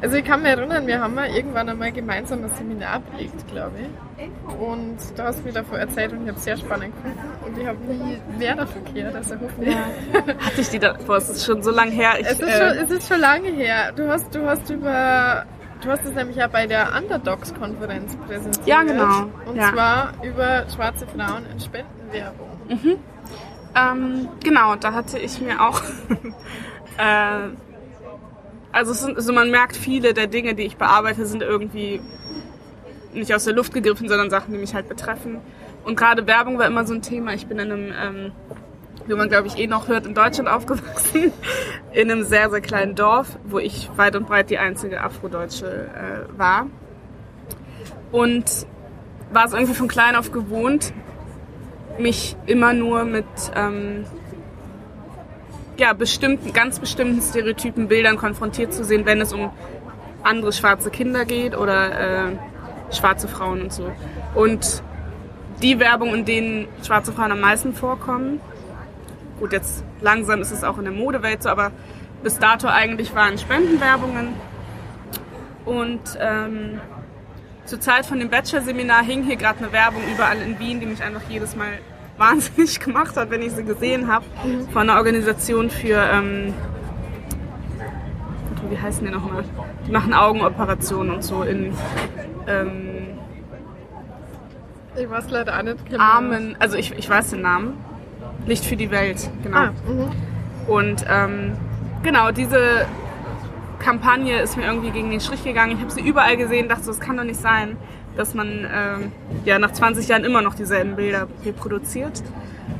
also 0.00 0.16
ich 0.16 0.24
kann 0.24 0.42
mich 0.42 0.50
erinnern, 0.52 0.86
wir 0.86 1.00
haben 1.00 1.14
mal 1.14 1.28
irgendwann 1.28 1.68
einmal 1.68 1.90
gemeinsam 1.90 2.44
ein 2.44 2.50
Seminar 2.56 3.00
belegt, 3.00 3.46
glaube 3.48 3.72
ich. 3.80 4.58
Und 4.60 4.96
du 5.16 5.22
hast 5.22 5.44
mir 5.44 5.52
davon 5.52 5.78
erzählt 5.78 6.12
und 6.12 6.22
ich 6.22 6.28
habe 6.28 6.38
es 6.38 6.44
sehr 6.44 6.56
spannend 6.56 6.94
gefunden. 6.94 7.18
Und 7.44 7.58
ich 7.58 7.66
habe 7.66 7.78
nie 7.84 8.18
mehr 8.38 8.54
davon 8.54 8.82
gehört, 8.94 9.16
also 9.16 9.34
hoffentlich. 9.42 9.76
Hatte 9.76 10.60
ich 10.60 10.68
die 10.68 10.78
da, 10.78 10.94
boah, 11.04 11.16
es 11.16 11.28
ist 11.28 11.44
schon 11.44 11.62
so 11.62 11.72
lang 11.72 11.90
her. 11.90 12.12
Ich, 12.20 12.26
Es 12.26 12.40
ist, 12.40 12.42
äh, 12.42 12.58
schon, 12.58 12.84
es 12.84 12.90
ist 12.90 13.08
schon 13.08 13.20
lange 13.20 13.48
her. 13.48 13.92
Du 13.96 14.08
hast, 14.08 14.32
du 14.32 14.46
hast 14.46 14.70
über, 14.70 15.44
du 15.82 15.90
hast 15.90 16.04
es 16.04 16.14
nämlich 16.14 16.36
ja 16.36 16.46
bei 16.46 16.66
der 16.66 16.94
Underdogs-Konferenz 16.96 18.16
präsentiert. 18.26 18.66
Ja, 18.66 18.82
genau. 18.82 19.30
Und 19.46 19.56
Ja. 19.56 19.72
zwar 19.72 20.12
über 20.22 20.64
schwarze 20.74 21.06
Frauen 21.06 21.44
in 21.52 21.60
Spendenwerbung. 21.60 22.48
Ähm, 23.74 24.28
genau, 24.42 24.76
da 24.76 24.92
hatte 24.92 25.18
ich 25.18 25.40
mir 25.40 25.60
auch. 25.60 25.80
äh, 26.98 27.48
also, 28.72 28.92
sind, 28.92 29.16
also 29.16 29.32
man 29.32 29.50
merkt, 29.50 29.76
viele 29.76 30.14
der 30.14 30.26
Dinge, 30.26 30.54
die 30.54 30.64
ich 30.64 30.76
bearbeite, 30.76 31.26
sind 31.26 31.42
irgendwie 31.42 32.00
nicht 33.12 33.34
aus 33.34 33.44
der 33.44 33.54
Luft 33.54 33.72
gegriffen, 33.72 34.08
sondern 34.08 34.30
Sachen, 34.30 34.52
die 34.52 34.58
mich 34.58 34.74
halt 34.74 34.88
betreffen. 34.88 35.38
Und 35.84 35.96
gerade 35.96 36.26
Werbung 36.26 36.58
war 36.58 36.66
immer 36.66 36.84
so 36.86 36.94
ein 36.94 37.02
Thema. 37.02 37.32
Ich 37.34 37.46
bin 37.46 37.58
in 37.58 37.72
einem, 37.72 37.92
ähm, 38.00 38.32
wie 39.08 39.14
man 39.14 39.28
glaube 39.28 39.48
ich 39.48 39.58
eh 39.58 39.66
noch 39.66 39.88
hört, 39.88 40.06
in 40.06 40.14
Deutschland 40.14 40.48
aufgewachsen. 40.48 41.32
In 41.92 42.10
einem 42.10 42.24
sehr, 42.24 42.50
sehr 42.50 42.60
kleinen 42.60 42.94
Dorf, 42.94 43.38
wo 43.44 43.58
ich 43.58 43.90
weit 43.96 44.14
und 44.14 44.26
breit 44.26 44.50
die 44.50 44.58
einzige 44.58 45.02
Afrodeutsche 45.02 45.66
äh, 45.66 46.38
war. 46.38 46.66
Und 48.12 48.44
war 49.32 49.46
es 49.46 49.52
irgendwie 49.52 49.74
von 49.74 49.88
klein 49.88 50.16
auf 50.16 50.32
gewohnt, 50.32 50.92
mich 51.98 52.36
immer 52.46 52.72
nur 52.72 53.04
mit 53.04 53.26
ähm, 53.54 54.04
ja, 55.78 55.92
bestimmten, 55.92 56.52
ganz 56.52 56.78
bestimmten 56.78 57.20
Stereotypen 57.20 57.88
Bildern 57.88 58.16
konfrontiert 58.16 58.72
zu 58.72 58.84
sehen, 58.84 59.04
wenn 59.04 59.20
es 59.20 59.32
um 59.32 59.50
andere 60.22 60.52
schwarze 60.52 60.90
Kinder 60.90 61.24
geht 61.24 61.56
oder 61.56 62.28
äh, 62.28 62.36
schwarze 62.90 63.28
Frauen 63.28 63.62
und 63.62 63.72
so. 63.72 63.90
Und 64.34 64.82
die 65.62 65.78
Werbung, 65.78 66.14
in 66.14 66.24
denen 66.24 66.68
schwarze 66.84 67.12
Frauen 67.12 67.32
am 67.32 67.40
meisten 67.40 67.74
vorkommen, 67.74 68.40
gut, 69.38 69.52
jetzt 69.52 69.84
langsam 70.00 70.40
ist 70.40 70.50
es 70.50 70.64
auch 70.64 70.78
in 70.78 70.84
der 70.84 70.92
Modewelt 70.92 71.42
so, 71.42 71.48
aber 71.48 71.72
bis 72.22 72.38
dato 72.38 72.68
eigentlich 72.68 73.14
waren 73.14 73.38
Spendenwerbungen. 73.38 74.34
Und 75.64 76.00
ähm, 76.20 76.80
zur 77.64 77.80
Zeit 77.80 78.06
von 78.06 78.18
dem 78.18 78.30
Bachelor-Seminar 78.30 79.04
hing 79.04 79.24
hier 79.24 79.36
gerade 79.36 79.58
eine 79.58 79.72
Werbung 79.72 80.02
überall 80.12 80.40
in 80.40 80.58
Wien, 80.58 80.80
die 80.80 80.86
mich 80.86 81.02
einfach 81.02 81.22
jedes 81.28 81.54
Mal 81.54 81.78
wahnsinnig 82.18 82.80
gemacht 82.80 83.16
hat, 83.16 83.30
wenn 83.30 83.42
ich 83.42 83.52
sie 83.52 83.64
gesehen 83.64 84.08
habe, 84.12 84.24
mhm. 84.44 84.68
von 84.68 84.88
einer 84.88 84.98
Organisation 84.98 85.70
für, 85.70 86.02
ähm, 86.12 86.54
wie 88.68 88.78
heißen 88.78 89.06
die 89.06 89.12
nochmal? 89.12 89.44
Die 89.86 89.92
machen 89.92 90.12
Augenoperationen 90.12 91.14
und 91.14 91.22
so 91.22 91.42
in 91.42 91.72
ähm, 92.46 93.18
ich 94.98 95.08
weiß 95.08 95.30
leider 95.30 95.56
auch 95.56 95.62
nicht. 95.62 95.86
Genau. 95.86 96.02
Armen, 96.02 96.56
also 96.58 96.76
ich, 96.76 96.92
ich 96.92 97.08
weiß 97.08 97.30
den 97.30 97.42
Namen. 97.42 97.78
Licht 98.46 98.64
für 98.64 98.76
die 98.76 98.90
Welt, 98.90 99.28
genau. 99.42 99.56
Ah, 99.56 99.72
mhm. 99.86 100.72
und 100.72 101.04
ähm, 101.08 101.52
genau, 102.02 102.30
diese 102.30 102.86
Kampagne 103.78 104.40
ist 104.40 104.56
mir 104.56 104.64
irgendwie 104.66 104.90
gegen 104.90 105.10
den 105.10 105.20
Strich 105.20 105.44
gegangen. 105.44 105.72
Ich 105.72 105.80
habe 105.80 105.90
sie 105.90 106.00
überall 106.00 106.36
gesehen, 106.36 106.68
dachte 106.68 106.84
so, 106.84 106.90
es 106.90 107.00
kann 107.00 107.16
doch 107.16 107.24
nicht 107.24 107.40
sein, 107.40 107.76
dass 108.16 108.34
man 108.34 108.48
ähm, 108.48 109.12
ja 109.44 109.58
nach 109.58 109.72
20 109.72 110.08
Jahren 110.08 110.24
immer 110.24 110.42
noch 110.42 110.54
dieselben 110.54 110.96
Bilder 110.96 111.28
reproduziert. 111.44 112.22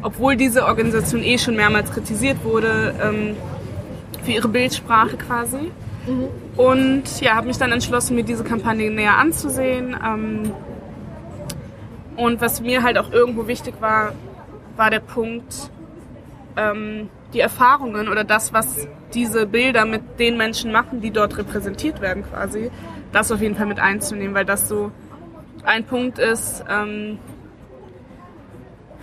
Obwohl 0.02 0.36
diese 0.36 0.66
Organisation 0.66 1.22
eh 1.22 1.38
schon 1.38 1.56
mehrmals 1.56 1.92
kritisiert 1.92 2.44
wurde 2.44 2.94
ähm, 3.02 3.36
für 4.24 4.32
ihre 4.32 4.48
Bildsprache 4.48 5.16
quasi. 5.16 5.70
Mhm. 6.06 6.28
Und 6.56 7.20
ja, 7.20 7.36
habe 7.36 7.46
mich 7.46 7.58
dann 7.58 7.72
entschlossen, 7.72 8.14
mir 8.14 8.24
diese 8.24 8.44
Kampagne 8.44 8.90
näher 8.90 9.16
anzusehen. 9.16 9.96
Ähm, 10.04 10.52
und 12.16 12.40
was 12.40 12.60
mir 12.60 12.82
halt 12.82 12.98
auch 12.98 13.12
irgendwo 13.12 13.46
wichtig 13.46 13.74
war, 13.80 14.12
war 14.78 14.90
der 14.90 15.00
Punkt, 15.00 15.70
ähm, 16.56 17.10
die 17.32 17.40
Erfahrungen 17.40 18.08
oder 18.08 18.24
das, 18.24 18.52
was 18.52 18.88
diese 19.12 19.46
Bilder 19.46 19.84
mit 19.84 20.18
den 20.18 20.36
Menschen 20.36 20.72
machen, 20.72 21.00
die 21.00 21.10
dort 21.10 21.36
repräsentiert 21.36 22.00
werden 22.00 22.24
quasi, 22.24 22.70
das 23.12 23.30
auf 23.30 23.40
jeden 23.40 23.54
Fall 23.54 23.66
mit 23.66 23.80
einzunehmen, 23.80 24.34
weil 24.34 24.44
das 24.44 24.68
so 24.68 24.90
ein 25.64 25.84
Punkt 25.84 26.18
ist, 26.18 26.64
ähm, 26.70 27.18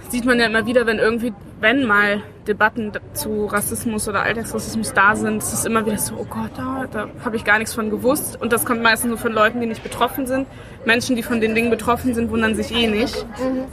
sieht 0.10 0.26
man 0.26 0.40
ja 0.40 0.46
immer 0.46 0.66
wieder, 0.66 0.86
wenn 0.86 1.00
irgendwie, 1.00 1.34
wenn 1.60 1.86
mal 1.86 2.22
Debatten 2.48 2.92
zu 3.14 3.46
Rassismus 3.46 4.08
oder 4.08 4.22
Alltagsrassismus 4.24 4.94
da 4.94 5.16
sind, 5.16 5.38
ist 5.38 5.54
es 5.54 5.66
immer 5.66 5.86
wieder 5.86 5.98
so, 5.98 6.16
oh 6.16 6.26
Gott, 6.26 6.52
da, 6.56 6.86
da 6.92 7.08
habe 7.24 7.36
ich 7.36 7.44
gar 7.44 7.58
nichts 7.58 7.74
von 7.74 7.90
gewusst. 7.90 8.40
Und 8.40 8.54
das 8.54 8.66
kommt 8.66 8.82
meistens 8.82 9.10
nur 9.10 9.18
von 9.18 9.34
Leuten, 9.34 9.60
die 9.60 9.66
nicht 9.66 9.84
betroffen 9.84 10.28
sind. 10.28 10.48
Menschen, 10.86 11.16
die 11.16 11.24
von 11.24 11.42
den 11.42 11.56
Dingen 11.56 11.70
betroffen 11.70 12.14
sind, 12.14 12.30
wundern 12.30 12.56
sich 12.56 12.72
eh 12.72 12.88
nicht. 12.88 13.26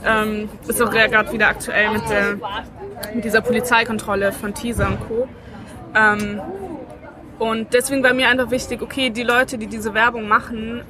Ähm, 0.05 0.49
ist 0.67 0.81
auch 0.81 0.91
gerade 0.91 1.31
wieder 1.31 1.47
aktuell 1.47 1.91
mit, 1.91 2.09
der, 2.09 2.37
mit 3.13 3.23
dieser 3.23 3.41
Polizeikontrolle 3.41 4.31
von 4.31 4.53
Teaser 4.53 4.87
und 4.87 4.99
Co. 5.07 5.27
Ähm, 5.95 6.41
und 7.39 7.73
deswegen 7.73 8.03
war 8.03 8.13
mir 8.13 8.29
einfach 8.29 8.51
wichtig, 8.51 8.81
okay, 8.81 9.09
die 9.09 9.23
Leute, 9.23 9.57
die 9.57 9.67
diese 9.67 9.93
Werbung 9.93 10.27
machen, 10.27 10.81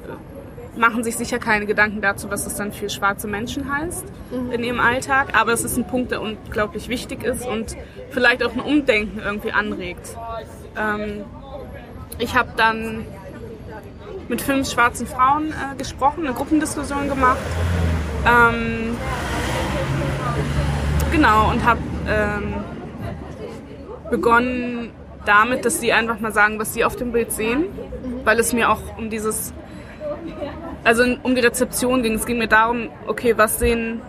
machen 0.76 1.04
sich 1.04 1.16
sicher 1.18 1.40
keine 1.40 1.66
Gedanken 1.66 2.02
dazu, 2.02 2.30
was 2.30 2.46
es 2.46 2.56
dann 2.56 2.72
für 2.72 2.90
schwarze 2.90 3.28
Menschen 3.28 3.72
heißt 3.72 4.06
mhm. 4.32 4.52
in 4.52 4.64
ihrem 4.64 4.80
Alltag. 4.80 5.38
Aber 5.40 5.54
es 5.54 5.64
ist 5.64 5.78
ein 5.78 5.86
Punkt, 5.86 6.12
der 6.12 6.22
unglaublich 6.22 6.90
wichtig 6.90 7.24
ist 7.24 7.46
und 7.46 7.76
vielleicht 8.10 8.44
auch 8.44 8.54
ein 8.54 8.60
Umdenken 8.60 9.20
irgendwie 9.20 9.52
anregt. 9.52 10.16
Ähm, 10.78 11.24
ich 12.20 12.36
habe 12.36 12.50
dann 12.58 13.06
mit 14.30 14.42
fünf 14.42 14.70
schwarzen 14.72 15.08
Frauen 15.08 15.50
äh, 15.52 15.76
gesprochen, 15.78 16.26
eine 16.26 16.34
Gruppendiskussion 16.34 17.10
gemacht. 17.10 17.38
Ähm, 18.26 18.98
genau, 21.12 21.52
und 21.52 21.66
habe 21.66 21.80
ähm, 22.08 22.54
begonnen 24.10 24.92
damit, 25.26 25.66
dass 25.66 25.80
sie 25.80 25.94
einfach 25.94 26.20
mal 26.20 26.32
sagen, 26.32 26.60
was 26.60 26.74
sie 26.74 26.84
auf 26.84 26.96
dem 26.96 27.12
Bild 27.12 27.32
sehen, 27.32 27.66
weil 28.24 28.40
es 28.40 28.54
mir 28.54 28.70
auch 28.70 28.98
um 28.98 29.10
dieses 29.10 29.54
also 30.84 31.04
um 31.24 31.36
die 31.36 31.42
Rezeption 31.42 32.04
ging 32.04 32.14
es. 32.14 32.26
ging 32.26 32.38
mir 32.38 32.48
darum, 32.48 32.90
okay, 33.08 33.34
was 33.38 33.60
sehen 33.60 34.02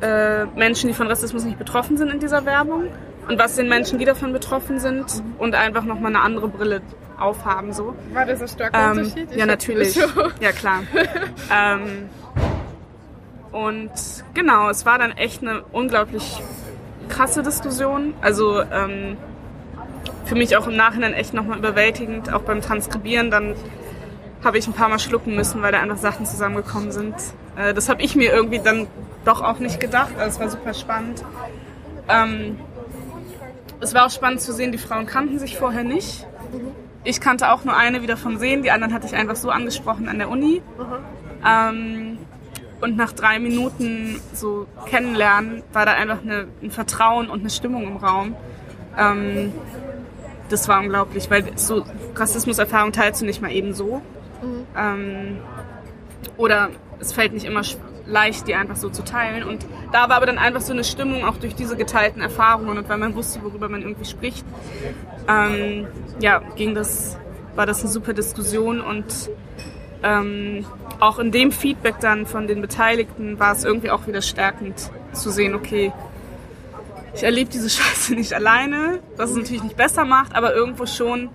äh, 0.00 0.44
Menschen, 0.56 0.88
die 0.88 0.94
von 0.94 1.06
Rassismus 1.06 1.44
nicht 1.44 1.58
betroffen 1.58 1.96
sind 1.96 2.10
in 2.10 2.20
dieser 2.20 2.44
Werbung 2.44 2.88
und 3.28 3.38
was 3.38 3.56
sehen 3.56 3.68
Menschen, 3.68 3.98
die 3.98 4.04
davon 4.04 4.32
betroffen 4.32 4.78
sind 4.78 5.22
und 5.38 5.54
einfach 5.54 5.84
nochmal 5.84 6.14
eine 6.14 6.22
andere 6.22 6.48
Brille 6.48 6.82
aufhaben. 7.18 7.72
So. 7.72 7.94
War 8.12 8.26
das 8.26 8.42
ein 8.42 8.48
starker 8.48 8.92
ähm, 8.92 8.98
Unterschied? 8.98 9.30
Ich 9.30 9.36
ja, 9.36 9.46
natürlich. 9.46 9.92
So. 9.94 10.00
Ja, 10.40 10.52
klar. 10.52 10.82
ähm, 11.52 12.08
und 13.52 13.90
genau, 14.34 14.68
es 14.68 14.84
war 14.84 14.98
dann 14.98 15.12
echt 15.12 15.42
eine 15.42 15.62
unglaublich 15.72 16.42
krasse 17.08 17.42
Diskussion. 17.42 18.14
Also 18.20 18.60
ähm, 18.60 19.16
für 20.26 20.34
mich 20.34 20.56
auch 20.56 20.66
im 20.66 20.76
Nachhinein 20.76 21.14
echt 21.14 21.34
nochmal 21.34 21.58
überwältigend, 21.58 22.32
auch 22.32 22.42
beim 22.42 22.60
Transkribieren 22.60 23.30
dann 23.30 23.54
habe 24.46 24.56
ich 24.56 24.66
ein 24.66 24.72
paar 24.72 24.88
Mal 24.88 24.98
schlucken 24.98 25.34
müssen, 25.34 25.60
weil 25.60 25.72
da 25.72 25.80
einfach 25.80 25.98
Sachen 25.98 26.24
zusammengekommen 26.24 26.92
sind. 26.92 27.14
Äh, 27.56 27.74
das 27.74 27.88
habe 27.88 28.00
ich 28.00 28.16
mir 28.16 28.32
irgendwie 28.32 28.60
dann 28.60 28.86
doch 29.24 29.42
auch 29.42 29.58
nicht 29.58 29.80
gedacht. 29.80 30.12
Also 30.18 30.36
es 30.36 30.40
war 30.40 30.48
super 30.48 30.72
spannend. 30.72 31.22
Ähm, 32.08 32.58
es 33.80 33.92
war 33.92 34.06
auch 34.06 34.10
spannend 34.10 34.40
zu 34.40 34.52
sehen, 34.52 34.72
die 34.72 34.78
Frauen 34.78 35.06
kannten 35.06 35.38
sich 35.38 35.58
vorher 35.58 35.84
nicht. 35.84 36.26
Ich 37.04 37.20
kannte 37.20 37.52
auch 37.52 37.64
nur 37.64 37.76
eine 37.76 38.02
wieder 38.02 38.16
vom 38.16 38.38
Sehen, 38.38 38.62
die 38.62 38.70
anderen 38.70 38.94
hatte 38.94 39.06
ich 39.06 39.14
einfach 39.14 39.36
so 39.36 39.50
angesprochen 39.50 40.08
an 40.08 40.18
der 40.18 40.28
Uni. 40.28 40.62
Ähm, 41.46 42.18
und 42.80 42.96
nach 42.96 43.12
drei 43.12 43.38
Minuten 43.38 44.20
so 44.32 44.66
kennenlernen 44.86 45.62
war 45.72 45.86
da 45.86 45.92
einfach 45.92 46.22
eine, 46.22 46.46
ein 46.62 46.70
Vertrauen 46.70 47.28
und 47.28 47.40
eine 47.40 47.50
Stimmung 47.50 47.84
im 47.84 47.96
Raum. 47.96 48.36
Ähm, 48.98 49.52
das 50.48 50.68
war 50.68 50.80
unglaublich, 50.80 51.30
weil 51.30 51.44
so 51.56 51.84
Rassismuserfahrung 52.14 52.92
teilst 52.92 53.22
du 53.22 53.26
nicht 53.26 53.42
mal 53.42 53.50
eben 53.50 53.74
so. 53.74 54.02
Ähm, 54.76 55.38
oder 56.36 56.70
es 56.98 57.12
fällt 57.12 57.32
nicht 57.32 57.46
immer 57.46 57.62
leicht, 58.06 58.46
die 58.46 58.54
einfach 58.54 58.76
so 58.76 58.88
zu 58.88 59.04
teilen. 59.04 59.42
Und 59.44 59.66
da 59.92 60.08
war 60.08 60.16
aber 60.16 60.26
dann 60.26 60.38
einfach 60.38 60.60
so 60.60 60.72
eine 60.72 60.84
Stimmung, 60.84 61.24
auch 61.24 61.36
durch 61.36 61.54
diese 61.54 61.76
geteilten 61.76 62.22
Erfahrungen 62.22 62.78
und 62.78 62.88
weil 62.88 62.98
man 62.98 63.14
wusste, 63.14 63.42
worüber 63.42 63.68
man 63.68 63.82
irgendwie 63.82 64.04
spricht, 64.04 64.44
ähm, 65.28 65.86
ja, 66.20 66.40
ging 66.56 66.74
das, 66.74 67.18
war 67.54 67.66
das 67.66 67.80
eine 67.80 67.90
super 67.90 68.12
Diskussion 68.12 68.80
und 68.80 69.30
ähm, 70.02 70.64
auch 71.00 71.18
in 71.18 71.32
dem 71.32 71.52
Feedback 71.52 71.96
dann 72.00 72.26
von 72.26 72.46
den 72.46 72.60
Beteiligten 72.60 73.38
war 73.38 73.52
es 73.52 73.64
irgendwie 73.64 73.90
auch 73.90 74.06
wieder 74.06 74.22
stärkend 74.22 74.90
zu 75.12 75.30
sehen, 75.30 75.54
okay, 75.54 75.92
ich 77.14 77.22
erlebe 77.22 77.50
diese 77.50 77.70
Scheiße 77.70 78.14
nicht 78.14 78.32
alleine, 78.32 79.00
was 79.16 79.30
es 79.30 79.36
natürlich 79.36 79.62
nicht 79.62 79.76
besser 79.76 80.04
macht, 80.04 80.34
aber 80.34 80.54
irgendwo 80.54 80.86
schon, 80.86 81.30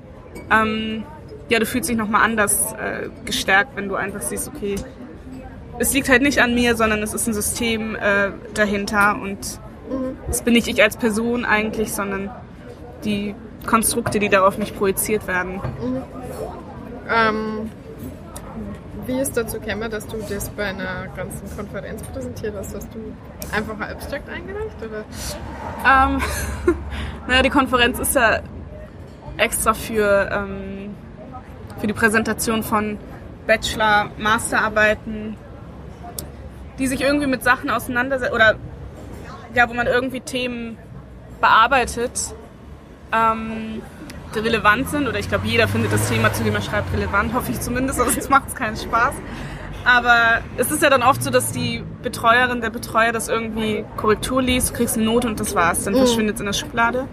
ähm, 0.50 1.04
ja, 1.52 1.60
du 1.60 1.66
fühlst 1.66 1.90
dich 1.90 1.98
nochmal 1.98 2.24
anders 2.24 2.74
äh, 2.74 3.10
gestärkt, 3.26 3.76
wenn 3.76 3.90
du 3.90 3.96
einfach 3.96 4.22
siehst, 4.22 4.48
okay, 4.48 4.76
es 5.80 5.94
liegt 5.94 6.08
halt 6.08 6.22
nicht 6.22 6.40
an 6.40 6.56
mir, 6.56 6.78
sondern 6.78 7.04
es 7.04 7.14
ist 7.14 7.28
ein 7.28 7.34
System 7.34 7.96
äh, 7.96 8.32
dahinter 8.54 9.20
und 9.22 9.60
mhm. 9.90 10.18
es 10.30 10.42
bin 10.44 10.54
nicht 10.54 10.70
ich 10.70 10.82
als 10.82 10.96
Person 10.96 11.44
eigentlich, 11.44 11.92
sondern 11.92 12.32
die 13.04 13.36
Konstrukte, 13.66 14.20
die 14.20 14.30
darauf 14.30 14.58
nicht 14.58 14.78
projiziert 14.78 15.28
werden. 15.28 15.56
Mhm. 15.56 16.02
Ähm, 17.10 17.72
wie 19.06 19.20
ist 19.20 19.36
dazu 19.36 19.60
gekommen, 19.60 19.92
dass 19.92 20.08
du 20.08 20.18
das 20.30 20.50
bei 20.52 20.68
einer 20.68 21.08
ganzen 21.18 21.54
Konferenz 21.58 22.02
präsentiert 22.04 22.54
hast? 22.56 22.74
Hast 22.76 22.88
du 22.94 23.00
einfach 23.54 23.78
ein 23.78 23.92
Abstract 23.92 24.30
eingereicht? 24.30 24.78
Oder? 24.80 25.04
Ähm, 25.86 26.22
naja, 27.28 27.42
die 27.42 27.50
Konferenz 27.50 28.00
ist 28.00 28.16
ja 28.16 28.40
extra 29.36 29.74
für 29.74 30.30
ähm, 30.32 30.71
für 31.82 31.88
die 31.88 31.94
Präsentation 31.94 32.64
von 32.64 32.98
Bachelor, 33.48 34.12
Masterarbeiten, 34.18 35.36
die 36.78 36.88
sich 36.88 37.02
irgendwie 37.02 37.28
mit 37.28 37.44
Sachen 37.44 37.70
auseinandersetzen 37.70 38.34
oder 38.34 38.56
ja, 39.54 39.68
wo 39.68 39.74
man 39.74 39.88
irgendwie 39.88 40.22
Themen 40.22 40.78
bearbeitet, 41.42 42.34
ähm, 43.12 43.82
die 44.34 44.40
relevant 44.40 44.90
sind. 44.90 45.08
Oder 45.08 45.20
ich 45.20 45.28
glaube, 45.28 45.48
jeder 45.48 45.68
findet 45.68 45.92
das 45.92 46.08
Thema, 46.08 46.32
zu 46.32 46.44
dem 46.44 46.56
er 46.56 46.62
schreibt, 46.62 46.94
relevant, 46.94 47.34
hoffe 47.34 47.52
ich 47.52 47.60
zumindest, 47.60 48.00
sonst 48.00 48.30
macht 48.30 48.48
es 48.48 48.56
keinen 48.56 48.78
Spaß. 48.78 49.16
Aber 49.84 50.42
es 50.58 50.70
ist 50.70 50.84
ja 50.84 50.92
dann 50.92 51.02
oft 51.02 51.24
so, 51.24 51.32
dass 51.32 51.52
die 51.52 51.84
Betreuerin, 52.04 52.62
der 52.62 52.70
Betreuer 52.70 53.12
das 53.12 53.28
irgendwie 53.28 53.84
Korrektur 53.98 54.42
liest, 54.42 54.70
du 54.70 54.74
kriegst 54.76 54.96
eine 54.96 55.06
Note 55.06 55.28
und 55.28 55.40
das 55.40 55.56
war's, 55.56 55.84
dann 55.84 55.96
mhm. 55.96 55.98
verschwindet 55.98 56.36
es 56.36 56.40
in 56.40 56.46
der 56.46 56.54
Schublade. 56.54 57.08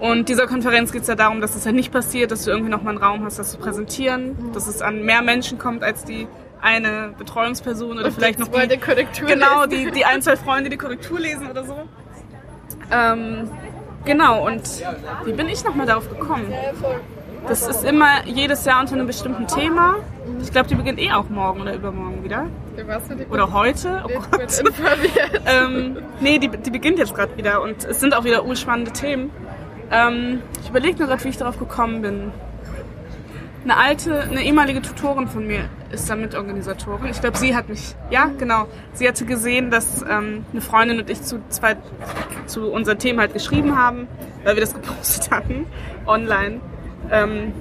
Und 0.00 0.28
dieser 0.28 0.46
Konferenz 0.46 0.92
geht 0.92 1.02
es 1.02 1.08
ja 1.08 1.16
darum, 1.16 1.40
dass 1.40 1.56
es 1.56 1.66
halt 1.66 1.74
nicht 1.74 1.92
passiert, 1.92 2.30
dass 2.30 2.44
du 2.44 2.50
irgendwie 2.50 2.70
nochmal 2.70 2.94
einen 2.94 3.02
Raum 3.02 3.24
hast, 3.24 3.38
das 3.38 3.50
zu 3.52 3.58
präsentieren, 3.58 4.36
mhm. 4.38 4.52
dass 4.52 4.68
es 4.68 4.80
an 4.80 5.02
mehr 5.02 5.22
Menschen 5.22 5.58
kommt 5.58 5.82
als 5.82 6.04
die 6.04 6.28
eine 6.60 7.14
Betreuungsperson 7.16 7.98
oder 7.98 8.06
und 8.06 8.14
vielleicht 8.14 8.38
noch 8.38 8.48
die, 8.48 8.76
Korrektur 8.78 9.28
genau 9.28 9.66
die 9.66 9.92
die 9.92 10.04
ein 10.04 10.22
zwei 10.22 10.36
Freunde 10.36 10.70
die 10.70 10.76
Korrektur 10.76 11.20
lesen 11.20 11.48
oder 11.48 11.64
so. 11.64 11.76
Ähm, 12.90 13.48
genau 14.04 14.46
und 14.46 14.62
wie 15.24 15.32
bin 15.32 15.48
ich 15.48 15.62
nochmal 15.64 15.86
darauf 15.86 16.08
gekommen? 16.08 16.52
Das 17.46 17.66
ist 17.66 17.84
immer 17.84 18.26
jedes 18.26 18.64
Jahr 18.64 18.80
unter 18.80 18.94
einem 18.94 19.06
bestimmten 19.06 19.46
Thema 19.46 19.96
Ich 20.42 20.50
glaube, 20.50 20.68
die 20.68 20.74
beginnt 20.74 20.98
eh 20.98 21.12
auch 21.12 21.28
morgen 21.28 21.60
oder 21.60 21.74
übermorgen 21.74 22.24
wieder. 22.24 22.46
Oder 23.30 23.52
heute. 23.52 24.04
Oh 24.04 24.22
Gott. 24.30 24.62
ähm, 25.46 25.98
nee, 26.20 26.38
die, 26.38 26.48
die 26.48 26.70
beginnt 26.70 26.98
jetzt 26.98 27.14
gerade 27.14 27.36
wieder 27.36 27.62
und 27.62 27.84
es 27.84 28.00
sind 28.00 28.14
auch 28.14 28.24
wieder 28.24 28.44
urspannende 28.44 28.92
Themen. 28.92 29.30
Ähm, 29.90 30.42
ich 30.62 30.68
überlege 30.68 30.98
nur 30.98 31.08
gerade, 31.08 31.24
wie 31.24 31.28
ich 31.28 31.36
darauf 31.36 31.58
gekommen 31.58 32.02
bin. 32.02 32.32
Eine 33.64 33.76
alte, 33.76 34.22
eine 34.22 34.42
ehemalige 34.42 34.80
Tutorin 34.80 35.28
von 35.28 35.46
mir 35.46 35.68
ist 35.90 36.08
da 36.08 36.16
Mitorganisatorin. 36.16 37.10
Ich 37.10 37.20
glaube, 37.20 37.36
sie 37.36 37.56
hat 37.56 37.68
mich, 37.68 37.94
ja, 38.10 38.30
genau. 38.38 38.66
Sie 38.92 39.08
hatte 39.08 39.24
gesehen, 39.24 39.70
dass 39.70 40.02
ähm, 40.02 40.44
eine 40.52 40.60
Freundin 40.60 41.00
und 41.00 41.10
ich 41.10 41.22
zu, 41.22 41.40
zwei, 41.48 41.76
zu 42.46 42.70
unseren 42.70 42.98
Themen 42.98 43.18
halt 43.18 43.32
geschrieben 43.32 43.76
haben, 43.76 44.06
weil 44.44 44.54
wir 44.56 44.60
das 44.60 44.74
gepostet 44.80 45.30
hatten, 45.30 45.66
online. 46.06 46.60
Ähm, 47.10 47.52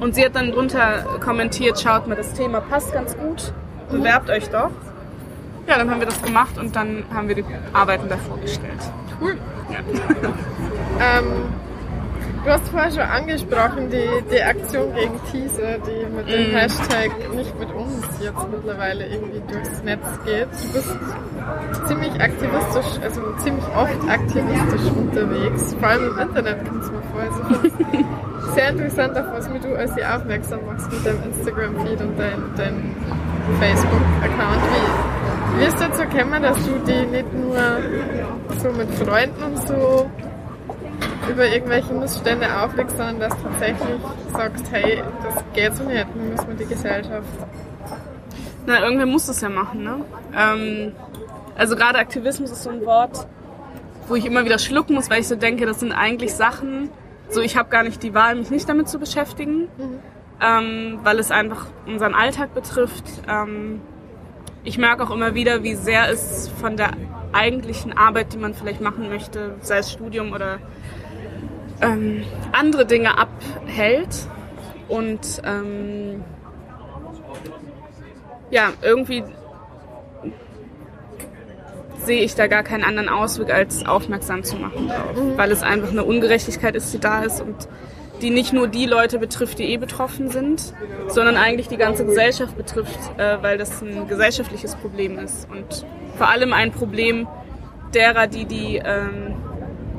und 0.00 0.14
sie 0.14 0.24
hat 0.24 0.34
dann 0.34 0.50
drunter 0.52 1.04
kommentiert, 1.20 1.78
schaut 1.78 2.08
mal, 2.08 2.14
das 2.14 2.32
Thema 2.32 2.60
passt 2.60 2.92
ganz 2.92 3.16
gut, 3.16 3.52
bewerbt 3.90 4.30
euch 4.30 4.48
doch. 4.48 4.70
Ja, 5.66 5.76
dann 5.76 5.90
haben 5.90 6.00
wir 6.00 6.06
das 6.06 6.20
gemacht 6.22 6.58
und 6.58 6.74
dann 6.74 7.04
haben 7.12 7.28
wir 7.28 7.36
die 7.36 7.44
Arbeiten 7.72 8.08
da 8.08 8.16
vorgestellt. 8.16 8.80
Cool. 9.20 9.36
Ja. 9.70 9.78
ähm, 11.18 11.50
Du 12.42 12.50
hast 12.50 12.66
vorher 12.68 12.90
schon 12.90 13.00
angesprochen, 13.02 13.90
die, 13.90 14.08
die 14.32 14.42
Aktion 14.42 14.94
gegen 14.94 15.20
Teaser, 15.30 15.76
die 15.78 16.06
mit 16.06 16.26
dem 16.26 16.52
mm. 16.52 16.56
Hashtag 16.56 17.10
nicht 17.34 17.58
mit 17.60 17.70
uns 17.70 18.06
jetzt 18.18 18.48
mittlerweile 18.50 19.06
irgendwie 19.08 19.42
durchs 19.52 19.82
Netz 19.82 20.06
geht. 20.24 20.48
Du 20.48 20.72
bist 20.72 20.96
ziemlich 21.86 22.12
aktivistisch, 22.18 23.02
also 23.02 23.20
ziemlich 23.44 23.64
oft 23.76 24.08
aktivistisch 24.08 24.90
unterwegs, 24.96 25.74
vor 25.78 25.88
allem 25.88 26.12
im 26.12 26.18
Internet 26.18 26.66
kommt 26.66 26.82
es 26.82 26.90
mir 26.90 27.02
vor. 27.12 27.20
Also 27.20 28.54
sehr 28.54 28.70
interessant, 28.70 29.18
auf 29.18 29.26
was 29.32 29.50
mir 29.50 29.60
du 29.60 29.74
als 29.76 29.94
sie 29.94 30.04
aufmerksam 30.04 30.60
machst 30.64 30.90
mit 30.90 31.04
deinem 31.04 31.22
Instagram-Feed 31.24 32.00
und 32.00 32.18
deinem 32.18 32.54
dein 32.56 32.96
Facebook-Account. 33.60 34.62
Wie, 34.62 35.09
wie 35.58 35.64
ist 35.64 35.80
dazu 35.80 36.02
gekommen, 36.02 36.42
dass 36.42 36.56
du 36.64 36.78
die 36.86 37.06
nicht 37.06 37.32
nur 37.32 37.58
so 38.58 38.70
mit 38.72 38.90
Freunden 38.94 39.42
und 39.42 39.68
so 39.68 40.10
über 41.30 41.46
irgendwelche 41.46 41.92
Missstände 41.92 42.46
aufregst, 42.60 42.96
sondern 42.96 43.20
dass 43.20 43.36
du 43.36 43.48
tatsächlich 43.48 44.00
sagst, 44.32 44.64
hey, 44.70 45.02
das 45.22 45.44
geht 45.52 45.76
so 45.76 45.84
nicht, 45.84 46.06
wir 46.14 46.22
müssen 46.22 46.48
mit 46.48 46.60
die 46.60 46.66
Gesellschaft. 46.66 47.28
Na, 48.66 48.82
irgendwer 48.82 49.06
muss 49.06 49.26
das 49.26 49.40
ja 49.40 49.48
machen, 49.48 49.82
ne? 49.82 50.04
Ähm, 50.36 50.92
also 51.56 51.76
gerade 51.76 51.98
Aktivismus 51.98 52.50
ist 52.50 52.62
so 52.62 52.70
ein 52.70 52.84
Wort, 52.84 53.26
wo 54.08 54.14
ich 54.14 54.26
immer 54.26 54.44
wieder 54.44 54.58
schlucken 54.58 54.94
muss, 54.94 55.10
weil 55.10 55.20
ich 55.20 55.28
so 55.28 55.36
denke, 55.36 55.66
das 55.66 55.80
sind 55.80 55.92
eigentlich 55.92 56.34
Sachen, 56.34 56.90
so 57.28 57.40
ich 57.40 57.56
habe 57.56 57.68
gar 57.68 57.82
nicht 57.82 58.02
die 58.02 58.14
Wahl, 58.14 58.34
mich 58.34 58.50
nicht 58.50 58.68
damit 58.68 58.88
zu 58.88 58.98
beschäftigen, 58.98 59.68
mhm. 59.76 59.98
ähm, 60.40 61.00
weil 61.02 61.18
es 61.18 61.30
einfach 61.30 61.66
unseren 61.86 62.14
Alltag 62.14 62.54
betrifft. 62.54 63.04
Ähm, 63.28 63.80
ich 64.64 64.78
merke 64.78 65.04
auch 65.04 65.10
immer 65.10 65.34
wieder, 65.34 65.62
wie 65.62 65.74
sehr 65.74 66.10
es 66.10 66.50
von 66.60 66.76
der 66.76 66.90
eigentlichen 67.32 67.96
Arbeit, 67.96 68.32
die 68.32 68.38
man 68.38 68.54
vielleicht 68.54 68.80
machen 68.80 69.08
möchte, 69.08 69.54
sei 69.60 69.78
es 69.78 69.92
Studium 69.92 70.32
oder 70.32 70.58
ähm, 71.80 72.24
andere 72.52 72.86
Dinge 72.86 73.16
abhält. 73.16 74.26
Und 74.88 75.40
ähm, 75.44 76.24
ja, 78.50 78.72
irgendwie 78.82 79.22
sehe 82.04 82.22
ich 82.22 82.34
da 82.34 82.46
gar 82.46 82.62
keinen 82.62 82.82
anderen 82.82 83.08
Ausweg, 83.08 83.52
als 83.52 83.86
aufmerksam 83.86 84.42
zu 84.42 84.56
machen 84.56 84.88
drauf. 84.88 85.14
Mhm. 85.14 85.38
Weil 85.38 85.52
es 85.52 85.62
einfach 85.62 85.90
eine 85.90 86.04
Ungerechtigkeit 86.04 86.74
ist, 86.74 86.92
die 86.92 86.98
da 86.98 87.22
ist 87.22 87.40
und 87.40 87.68
die 88.22 88.30
nicht 88.30 88.52
nur 88.52 88.68
die 88.68 88.86
Leute 88.86 89.18
betrifft, 89.18 89.58
die 89.58 89.64
eh 89.64 89.76
betroffen 89.76 90.28
sind, 90.30 90.74
sondern 91.08 91.36
eigentlich 91.36 91.68
die 91.68 91.76
ganze 91.76 92.04
Gesellschaft 92.04 92.56
betrifft, 92.56 92.98
äh, 93.18 93.38
weil 93.42 93.58
das 93.58 93.82
ein 93.82 94.08
gesellschaftliches 94.08 94.76
Problem 94.76 95.18
ist. 95.18 95.48
Und 95.50 95.84
vor 96.16 96.28
allem 96.28 96.52
ein 96.52 96.72
Problem 96.72 97.26
derer, 97.94 98.26
die 98.26 98.44
die 98.44 98.76
ähm, 98.76 99.34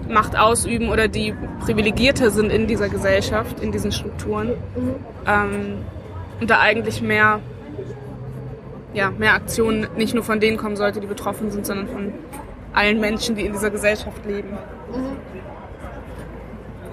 Macht 0.08 0.38
ausüben 0.38 0.90
oder 0.90 1.08
die 1.08 1.34
privilegierter 1.62 2.32
sind 2.32 2.52
in 2.52 2.68
dieser 2.68 2.90
Gesellschaft, 2.90 3.60
in 3.62 3.72
diesen 3.72 3.92
Strukturen. 3.92 4.50
Mhm. 4.76 4.96
Ähm, 5.28 5.78
und 6.40 6.50
da 6.50 6.60
eigentlich 6.60 7.02
mehr, 7.02 7.40
ja, 8.94 9.12
mehr 9.12 9.36
Aktionen 9.36 9.88
nicht 9.96 10.14
nur 10.14 10.24
von 10.24 10.40
denen 10.40 10.58
kommen 10.58 10.76
sollte, 10.76 11.00
die 11.00 11.08
betroffen 11.08 11.52
sind, 11.52 11.66
sondern 11.66 11.88
von 11.88 12.14
allen 12.74 13.00
Menschen, 13.00 13.36
die 13.36 13.46
in 13.46 13.54
dieser 13.54 13.70
Gesellschaft 13.70 14.26
leben. 14.26 14.58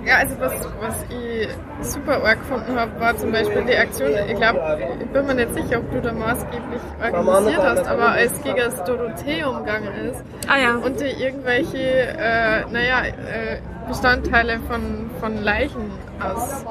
Ja, 0.04 0.16
also 0.18 0.40
was, 0.40 0.52
was 0.80 1.04
ich 1.10 1.48
super 1.82 2.24
arg 2.24 2.38
gefunden 2.38 2.78
habe, 2.78 2.98
war 3.00 3.16
zum 3.16 3.32
Beispiel 3.32 3.62
die 3.64 3.76
Aktion, 3.76 4.10
ich 4.28 4.36
glaube, 4.36 4.78
ich 5.00 5.06
bin 5.08 5.26
mir 5.26 5.34
nicht 5.34 5.54
sicher, 5.54 5.80
ob 5.80 5.90
du 5.90 6.00
da 6.00 6.12
maßgeblich 6.12 6.80
organisiert 7.02 7.62
hast, 7.62 7.86
aber 7.86 8.10
als 8.10 8.42
gegen 8.42 8.56
das 8.56 8.84
Dorotheum 8.84 9.58
gegangen 9.64 9.92
ist 10.10 10.22
ah, 10.48 10.58
ja. 10.58 10.74
und 10.76 11.00
die 11.00 11.22
irgendwelche, 11.22 11.78
äh, 11.78 12.64
naja, 12.70 13.04
äh, 13.06 13.58
Bestandteile 13.88 14.60
von, 14.68 15.10
von 15.20 15.42
Leichen 15.42 15.90
aus 16.20 16.64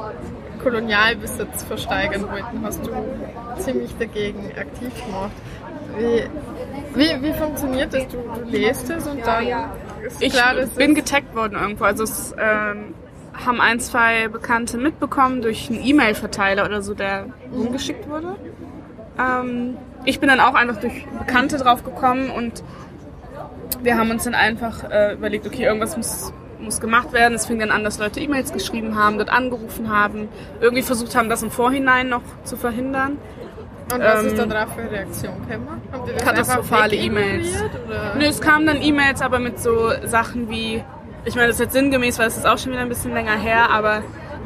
Kolonialbesitz 0.61 1.63
versteigern 1.63 2.29
wollten, 2.29 2.63
hast 2.63 2.85
du 2.85 2.91
ziemlich 3.59 3.95
dagegen 3.97 4.51
aktiv 4.59 4.91
gemacht. 5.05 5.31
Wie, 5.97 6.23
wie, 6.93 7.23
wie 7.23 7.33
funktioniert 7.33 7.93
das? 7.93 8.07
Du, 8.07 8.17
du 8.17 8.49
lest 8.49 8.89
es 8.89 9.07
und 9.07 9.25
dann 9.25 9.47
ist 10.05 10.33
klar, 10.33 10.57
Ich 10.57 10.69
bin 10.71 10.95
getaggt 10.95 11.35
worden 11.35 11.57
irgendwo. 11.59 11.85
Also 11.85 12.03
es 12.03 12.35
ähm, 12.39 12.93
haben 13.45 13.61
ein, 13.61 13.79
zwei 13.79 14.27
Bekannte 14.27 14.77
mitbekommen 14.77 15.41
durch 15.41 15.69
einen 15.69 15.83
E-Mail-Verteiler 15.83 16.65
oder 16.65 16.81
so, 16.81 16.93
der 16.93 17.27
rumgeschickt 17.53 18.09
wurde. 18.09 18.35
Ähm, 19.19 19.77
ich 20.05 20.19
bin 20.19 20.29
dann 20.29 20.39
auch 20.39 20.55
einfach 20.55 20.79
durch 20.79 21.05
Bekannte 21.19 21.57
drauf 21.57 21.83
gekommen 21.83 22.29
und 22.29 22.63
wir 23.81 23.97
haben 23.97 24.09
uns 24.11 24.23
dann 24.23 24.35
einfach 24.35 24.89
äh, 24.89 25.13
überlegt, 25.13 25.45
okay, 25.45 25.63
irgendwas 25.63 25.97
muss, 25.97 26.33
muss 26.59 26.79
gemacht 26.79 27.13
werden. 27.13 27.33
Es 27.35 27.45
fing 27.45 27.59
dann 27.59 27.71
an, 27.71 27.83
dass 27.83 27.99
Leute 27.99 28.19
E-Mails 28.19 28.53
geschrieben 28.53 28.95
haben, 28.95 29.17
dort 29.17 29.29
angerufen 29.29 29.89
haben, 29.91 30.29
irgendwie 30.59 30.83
versucht 30.83 31.15
haben, 31.15 31.29
das 31.29 31.43
im 31.43 31.51
Vorhinein 31.51 32.09
noch 32.09 32.23
zu 32.43 32.57
verhindern. 32.57 33.17
Und 33.93 34.01
was 34.01 34.21
ähm, 34.21 34.27
ist 34.27 34.37
da 34.37 34.45
drauf 34.45 34.75
für 34.75 34.91
Reaktion 34.91 35.33
gekommen? 35.47 35.81
Katastrophale 36.23 36.95
E-Mails. 36.95 37.63
Nö, 38.17 38.25
es 38.25 38.41
kamen 38.41 38.65
dann 38.65 38.81
E-Mails, 38.81 39.21
aber 39.21 39.39
mit 39.39 39.59
so 39.59 39.91
Sachen 40.03 40.49
wie, 40.49 40.83
ich 41.27 41.35
meine, 41.35 41.47
das 41.47 41.57
ist 41.57 41.65
jetzt 41.65 41.73
sinngemäß, 41.73 42.17
weil 42.19 42.27
es 42.27 42.37
ist 42.37 42.45
auch 42.45 42.57
schon 42.57 42.71
wieder 42.71 42.81
ein 42.81 42.89
bisschen 42.89 43.13
länger 43.13 43.37
her, 43.37 43.69
aber 43.69 44.01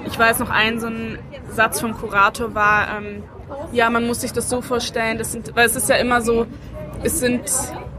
ich 0.06 0.18
weiß 0.18 0.40
noch, 0.40 0.50
ein 0.50 0.80
so 0.80 0.88
ein 0.88 1.20
Satz 1.52 1.80
vom 1.80 1.94
Kurator 1.94 2.56
war, 2.56 2.98
ähm, 2.98 3.24
ja, 3.72 3.90
man 3.92 4.08
muss 4.08 4.22
sich 4.22 4.34
das 4.34 4.50
so 4.50 4.62
vorstellen, 4.62 5.20
das 5.20 5.32
sind, 5.32 5.56
weil 5.56 5.68
es 5.68 5.76
ist 5.76 5.90
ja 5.90 5.98
immer 5.98 6.22
so, 6.22 6.48
es 7.04 7.20
sind, 7.20 7.44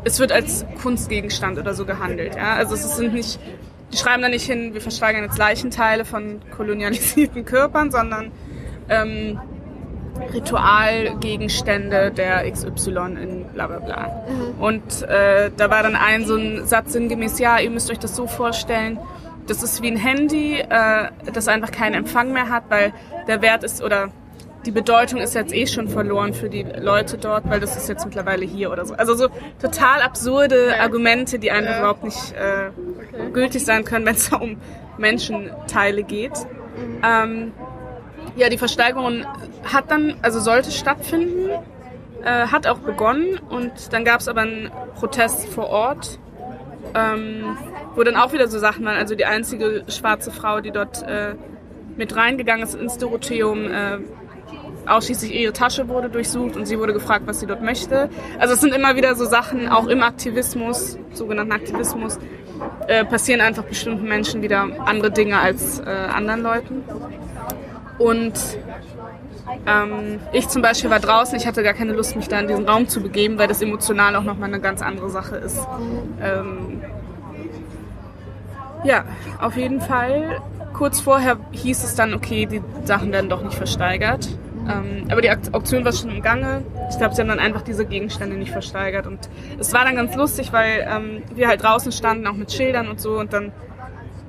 es 0.04 0.18
wird 0.18 0.32
als 0.32 0.66
Kunstgegenstand 0.82 1.58
oder 1.58 1.74
so 1.74 1.86
gehandelt, 1.86 2.34
ja, 2.34 2.54
also 2.54 2.74
es 2.74 2.96
sind 2.96 3.14
nicht, 3.14 3.38
die 3.92 3.96
schreiben 3.96 4.20
da 4.20 4.28
nicht 4.28 4.46
hin, 4.46 4.74
wir 4.74 4.80
verschweigern 4.80 5.22
jetzt 5.22 5.38
Leichenteile 5.38 6.04
von 6.04 6.40
kolonialisierten 6.56 7.44
Körpern, 7.44 7.92
sondern 7.92 8.32
ähm, 8.88 9.40
Ritualgegenstände 10.32 12.10
der 12.10 12.50
XY 12.50 12.90
in 13.20 13.44
bla 13.52 13.66
bla 13.66 13.78
bla. 13.78 14.24
Mhm. 14.28 14.62
Und 14.62 15.02
äh, 15.02 15.50
da 15.56 15.70
war 15.70 15.82
dann 15.82 15.96
ein 15.96 16.24
so 16.26 16.36
ein 16.36 16.66
Satz 16.66 16.92
sinngemäß, 16.92 17.38
ja, 17.38 17.58
ihr 17.58 17.70
müsst 17.70 17.90
euch 17.90 17.98
das 17.98 18.14
so 18.16 18.26
vorstellen, 18.26 18.98
das 19.46 19.62
ist 19.62 19.82
wie 19.82 19.88
ein 19.88 19.96
Handy, 19.96 20.60
äh, 20.60 21.08
das 21.32 21.48
einfach 21.48 21.70
keinen 21.70 21.94
Empfang 21.94 22.32
mehr 22.32 22.48
hat, 22.48 22.64
weil 22.68 22.92
der 23.26 23.42
Wert 23.42 23.64
ist 23.64 23.82
oder 23.82 24.10
die 24.64 24.70
Bedeutung 24.70 25.20
ist 25.20 25.34
jetzt 25.34 25.52
eh 25.52 25.66
schon 25.66 25.88
verloren 25.88 26.34
für 26.34 26.48
die 26.48 26.62
Leute 26.62 27.18
dort, 27.18 27.48
weil 27.50 27.58
das 27.58 27.76
ist 27.76 27.88
jetzt 27.88 28.04
mittlerweile 28.04 28.44
hier 28.44 28.70
oder 28.70 28.84
so. 28.84 28.94
Also 28.94 29.14
so 29.14 29.28
total 29.60 30.02
absurde 30.02 30.68
okay. 30.68 30.80
Argumente, 30.80 31.38
die 31.38 31.50
einfach 31.50 31.78
überhaupt 31.78 32.04
nicht 32.04 32.32
äh, 32.32 32.68
okay. 32.68 33.32
gültig 33.32 33.64
sein 33.64 33.84
können, 33.84 34.06
wenn 34.06 34.14
es 34.14 34.28
um 34.32 34.56
Menschenteile 34.98 36.04
geht. 36.04 36.38
Mhm. 36.76 37.02
Ähm, 37.02 37.52
ja, 38.36 38.48
die 38.48 38.58
Versteigerung 38.58 39.24
hat 39.64 39.90
dann, 39.90 40.16
also 40.22 40.40
sollte 40.40 40.70
stattfinden, 40.70 41.50
äh, 42.24 42.46
hat 42.46 42.66
auch 42.66 42.78
begonnen 42.78 43.38
und 43.50 43.92
dann 43.92 44.04
gab 44.04 44.20
es 44.20 44.28
aber 44.28 44.42
einen 44.42 44.70
Protest 44.94 45.48
vor 45.48 45.68
Ort, 45.68 46.18
ähm, 46.94 47.56
wo 47.94 48.02
dann 48.02 48.16
auch 48.16 48.32
wieder 48.32 48.48
so 48.48 48.58
Sachen 48.58 48.84
waren. 48.84 48.96
Also 48.96 49.14
die 49.14 49.24
einzige 49.24 49.84
schwarze 49.88 50.30
Frau, 50.30 50.60
die 50.60 50.70
dort 50.70 51.02
äh, 51.02 51.34
mit 51.96 52.16
reingegangen 52.16 52.64
ist 52.64 52.74
ins 52.74 52.98
Dorotheum, 52.98 53.70
äh, 53.70 53.98
ausschließlich 54.86 55.34
ihre 55.34 55.52
Tasche 55.52 55.88
wurde 55.88 56.08
durchsucht 56.08 56.56
und 56.56 56.66
sie 56.66 56.78
wurde 56.78 56.92
gefragt, 56.92 57.26
was 57.26 57.40
sie 57.40 57.46
dort 57.46 57.62
möchte. 57.62 58.08
Also 58.38 58.54
es 58.54 58.60
sind 58.60 58.74
immer 58.74 58.96
wieder 58.96 59.14
so 59.14 59.24
Sachen, 59.24 59.68
auch 59.68 59.86
im 59.86 60.02
Aktivismus, 60.02 60.98
sogenannten 61.12 61.52
Aktivismus, 61.52 62.18
äh, 62.88 63.04
passieren 63.04 63.40
einfach 63.40 63.64
bestimmten 63.64 64.06
Menschen 64.06 64.42
wieder 64.42 64.66
andere 64.86 65.10
Dinge 65.10 65.38
als 65.38 65.80
äh, 65.80 65.84
anderen 65.84 66.42
Leuten. 66.42 66.84
Und 68.02 68.34
ähm, 69.66 70.18
ich 70.32 70.48
zum 70.48 70.60
Beispiel 70.60 70.90
war 70.90 70.98
draußen, 70.98 71.36
ich 71.36 71.46
hatte 71.46 71.62
gar 71.62 71.72
keine 71.72 71.92
Lust, 71.92 72.16
mich 72.16 72.26
da 72.26 72.40
in 72.40 72.48
diesen 72.48 72.68
Raum 72.68 72.88
zu 72.88 73.00
begeben, 73.00 73.38
weil 73.38 73.46
das 73.46 73.62
emotional 73.62 74.16
auch 74.16 74.24
nochmal 74.24 74.48
eine 74.48 74.60
ganz 74.60 74.82
andere 74.82 75.08
Sache 75.08 75.36
ist. 75.36 75.60
Ähm, 76.20 76.82
ja, 78.82 79.04
auf 79.40 79.56
jeden 79.56 79.80
Fall. 79.80 80.40
Kurz 80.72 81.00
vorher 81.00 81.36
hieß 81.52 81.84
es 81.84 81.94
dann, 81.94 82.12
okay, 82.14 82.46
die 82.46 82.60
Sachen 82.84 83.12
werden 83.12 83.30
doch 83.30 83.42
nicht 83.42 83.54
versteigert. 83.54 84.28
Ähm, 84.68 85.06
aber 85.10 85.20
die 85.20 85.30
Auktion 85.30 85.84
war 85.84 85.92
schon 85.92 86.10
im 86.10 86.22
Gange. 86.22 86.64
Ich 86.90 86.98
glaube, 86.98 87.14
sie 87.14 87.20
haben 87.20 87.28
dann 87.28 87.38
einfach 87.38 87.62
diese 87.62 87.84
Gegenstände 87.84 88.36
nicht 88.36 88.50
versteigert. 88.50 89.06
Und 89.06 89.28
es 89.60 89.72
war 89.72 89.84
dann 89.84 89.94
ganz 89.94 90.16
lustig, 90.16 90.52
weil 90.52 90.88
ähm, 90.90 91.22
wir 91.34 91.46
halt 91.46 91.62
draußen 91.62 91.92
standen, 91.92 92.26
auch 92.26 92.34
mit 92.34 92.52
Schildern 92.52 92.88
und 92.88 93.00
so, 93.00 93.18
und 93.18 93.32
dann 93.32 93.52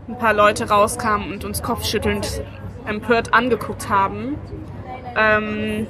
ein 0.08 0.18
paar 0.18 0.34
Leute 0.34 0.70
rauskamen 0.70 1.32
und 1.32 1.46
uns 1.46 1.64
kopfschüttelnd 1.64 2.44
empört 2.86 3.34
angeguckt 3.34 3.90
haben. 3.90 4.38
Ähm, 5.16 5.88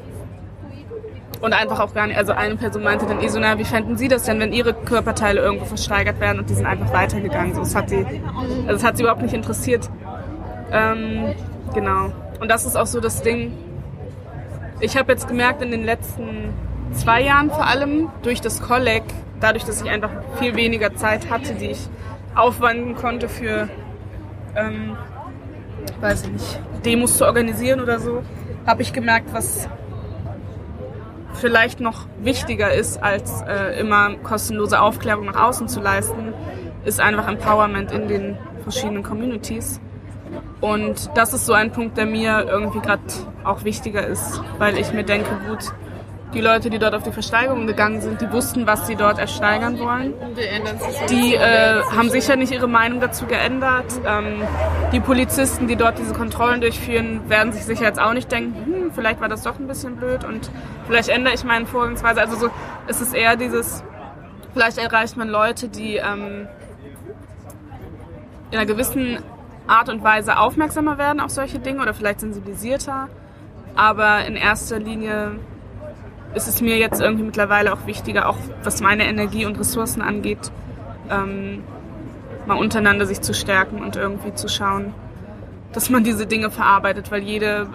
und 1.41 1.51
einfach 1.51 1.81
auch 1.81 1.93
gar 1.93 2.07
nicht, 2.07 2.17
also 2.17 2.31
eine 2.31 2.55
Person 2.55 2.83
meinte 2.83 3.05
dann 3.05 3.21
eh 3.21 3.27
so, 3.27 3.37
na, 3.37 3.57
wie 3.59 3.65
fänden 3.65 3.97
Sie 3.97 4.07
das 4.07 4.23
denn, 4.23 4.39
wenn 4.39 4.53
Ihre 4.53 4.73
Körperteile 4.73 5.41
irgendwo 5.41 5.65
versteigert 5.65 6.21
werden 6.21 6.39
und 6.39 6.49
die 6.49 6.53
sind 6.53 6.65
einfach 6.65 6.93
weitergegangen. 6.93 7.53
So, 7.53 7.59
das 7.59 7.75
hat 7.75 7.89
sie, 7.89 8.05
also 8.61 8.71
das 8.71 8.83
hat 8.83 8.95
sie 8.95 9.03
überhaupt 9.03 9.21
nicht 9.21 9.33
interessiert. 9.33 9.89
Ähm, 10.71 11.35
genau. 11.73 12.13
Und 12.39 12.49
das 12.49 12.65
ist 12.65 12.77
auch 12.77 12.85
so 12.85 13.01
das 13.01 13.23
Ding. 13.23 13.51
Ich 14.79 14.95
habe 14.95 15.11
jetzt 15.11 15.27
gemerkt 15.27 15.61
in 15.61 15.71
den 15.71 15.83
letzten 15.83 16.53
zwei 16.93 17.21
Jahren 17.21 17.49
vor 17.49 17.67
allem 17.67 18.09
durch 18.21 18.39
das 18.39 18.61
Kolleg, 18.61 19.03
dadurch, 19.41 19.65
dass 19.65 19.81
ich 19.81 19.89
einfach 19.89 20.11
viel 20.39 20.55
weniger 20.55 20.95
Zeit 20.95 21.29
hatte, 21.29 21.55
die 21.55 21.71
ich 21.71 21.89
aufwenden 22.35 22.95
konnte 22.95 23.27
für, 23.27 23.67
ähm, 24.55 24.95
weiß 26.01 26.23
ich 26.23 26.31
nicht, 26.31 26.59
Demos 26.85 27.17
zu 27.17 27.25
organisieren 27.25 27.79
oder 27.79 27.99
so, 27.99 28.23
habe 28.65 28.81
ich 28.81 28.93
gemerkt, 28.93 29.33
was 29.33 29.67
vielleicht 31.33 31.79
noch 31.79 32.05
wichtiger 32.19 32.73
ist, 32.73 33.01
als 33.01 33.41
äh, 33.41 33.79
immer 33.79 34.15
kostenlose 34.17 34.79
Aufklärung 34.79 35.25
nach 35.25 35.35
außen 35.35 35.67
zu 35.67 35.81
leisten, 35.81 36.33
ist 36.85 36.99
einfach 36.99 37.27
Empowerment 37.27 37.91
in 37.91 38.07
den 38.07 38.37
verschiedenen 38.61 39.03
Communities. 39.03 39.79
Und 40.61 41.09
das 41.15 41.33
ist 41.33 41.45
so 41.45 41.53
ein 41.53 41.71
Punkt, 41.71 41.97
der 41.97 42.05
mir 42.05 42.45
irgendwie 42.47 42.79
gerade 42.79 43.01
auch 43.43 43.63
wichtiger 43.63 44.05
ist, 44.05 44.41
weil 44.57 44.77
ich 44.77 44.93
mir 44.93 45.03
denke, 45.03 45.29
gut, 45.47 45.73
die 46.33 46.41
Leute, 46.41 46.69
die 46.69 46.79
dort 46.79 46.95
auf 46.95 47.03
die 47.03 47.11
Versteigerung 47.11 47.67
gegangen 47.67 48.01
sind, 48.01 48.21
die 48.21 48.31
wussten, 48.31 48.65
was 48.65 48.87
sie 48.87 48.95
dort 48.95 49.19
ersteigern 49.19 49.79
wollen. 49.79 50.13
Die 51.09 51.35
äh, 51.35 51.81
haben 51.95 52.09
sicher 52.09 52.35
nicht 52.35 52.51
ihre 52.51 52.67
Meinung 52.67 52.99
dazu 52.99 53.25
geändert. 53.25 53.85
Ähm, 54.05 54.41
die 54.91 54.99
Polizisten, 54.99 55.67
die 55.67 55.75
dort 55.75 55.99
diese 55.99 56.13
Kontrollen 56.13 56.61
durchführen, 56.61 57.29
werden 57.29 57.53
sich 57.53 57.65
sicher 57.65 57.83
jetzt 57.83 57.99
auch 57.99 58.13
nicht 58.13 58.31
denken, 58.31 58.65
hm, 58.65 58.91
vielleicht 58.93 59.21
war 59.21 59.29
das 59.29 59.43
doch 59.43 59.59
ein 59.59 59.67
bisschen 59.67 59.95
blöd 59.95 60.23
und 60.23 60.49
vielleicht 60.87 61.09
ändere 61.09 61.33
ich 61.33 61.43
meine 61.43 61.65
Vorgangsweise. 61.65 62.21
Also 62.21 62.35
so, 62.35 62.49
es 62.87 63.01
ist 63.01 63.13
eher 63.13 63.35
dieses, 63.35 63.83
vielleicht 64.53 64.77
erreicht 64.77 65.17
man 65.17 65.29
Leute, 65.29 65.67
die 65.67 65.97
ähm, 65.97 66.47
in 68.51 68.57
einer 68.57 68.65
gewissen 68.65 69.19
Art 69.67 69.89
und 69.89 70.03
Weise 70.03 70.37
aufmerksamer 70.37 70.97
werden 70.97 71.19
auf 71.19 71.31
solche 71.31 71.59
Dinge 71.59 71.81
oder 71.81 71.93
vielleicht 71.93 72.19
sensibilisierter. 72.19 73.09
Aber 73.75 74.25
in 74.25 74.35
erster 74.35 74.77
Linie 74.77 75.39
ist 76.35 76.47
es 76.47 76.61
mir 76.61 76.77
jetzt 76.77 77.01
irgendwie 77.01 77.23
mittlerweile 77.23 77.73
auch 77.73 77.85
wichtiger, 77.85 78.29
auch 78.29 78.37
was 78.63 78.81
meine 78.81 79.05
Energie 79.05 79.45
und 79.45 79.59
Ressourcen 79.59 80.01
angeht, 80.01 80.51
ähm, 81.09 81.63
mal 82.45 82.55
untereinander 82.55 83.05
sich 83.05 83.21
zu 83.21 83.33
stärken 83.33 83.81
und 83.81 83.95
irgendwie 83.95 84.33
zu 84.33 84.47
schauen, 84.47 84.93
dass 85.71 85.89
man 85.89 86.03
diese 86.03 86.25
Dinge 86.25 86.51
verarbeitet, 86.51 87.11
weil 87.11 87.21
jede 87.21 87.67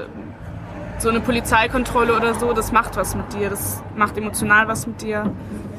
so 0.99 1.09
eine 1.09 1.21
Polizeikontrolle 1.21 2.17
oder 2.17 2.35
so, 2.35 2.53
das 2.53 2.73
macht 2.73 2.97
was 2.97 3.15
mit 3.15 3.33
dir, 3.33 3.51
das 3.51 3.83
macht 3.97 4.17
emotional 4.19 4.67
was 4.67 4.87
mit 4.87 5.01
dir. 5.01 5.33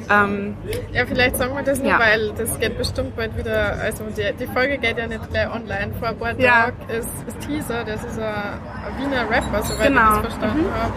Ähm, 0.08 0.56
ja, 0.92 1.04
vielleicht 1.06 1.36
sagen 1.36 1.54
wir 1.54 1.62
das 1.62 1.78
nur, 1.78 1.88
ja. 1.88 1.98
weil 1.98 2.32
das 2.36 2.58
geht 2.58 2.78
bestimmt 2.78 3.14
bald 3.16 3.36
wieder, 3.36 3.78
also 3.80 4.04
die, 4.16 4.32
die 4.38 4.46
Folge 4.46 4.78
geht 4.78 4.98
ja 4.98 5.06
nicht 5.06 5.30
gleich 5.30 5.48
online. 5.52 5.92
Vor 5.98 6.18
Tagen 6.18 6.40
ja. 6.40 6.72
ist, 6.88 7.08
ist 7.28 7.40
Teaser, 7.46 7.84
das 7.84 8.02
ist 8.02 8.18
ein, 8.18 8.24
ein 8.24 8.98
Wiener 8.98 9.28
Rapper, 9.30 9.62
soweit 9.62 9.88
genau. 9.88 10.16
ich 10.16 10.22
das 10.22 10.34
verstanden 10.34 10.62
mhm. 10.62 10.74
habe, 10.74 10.94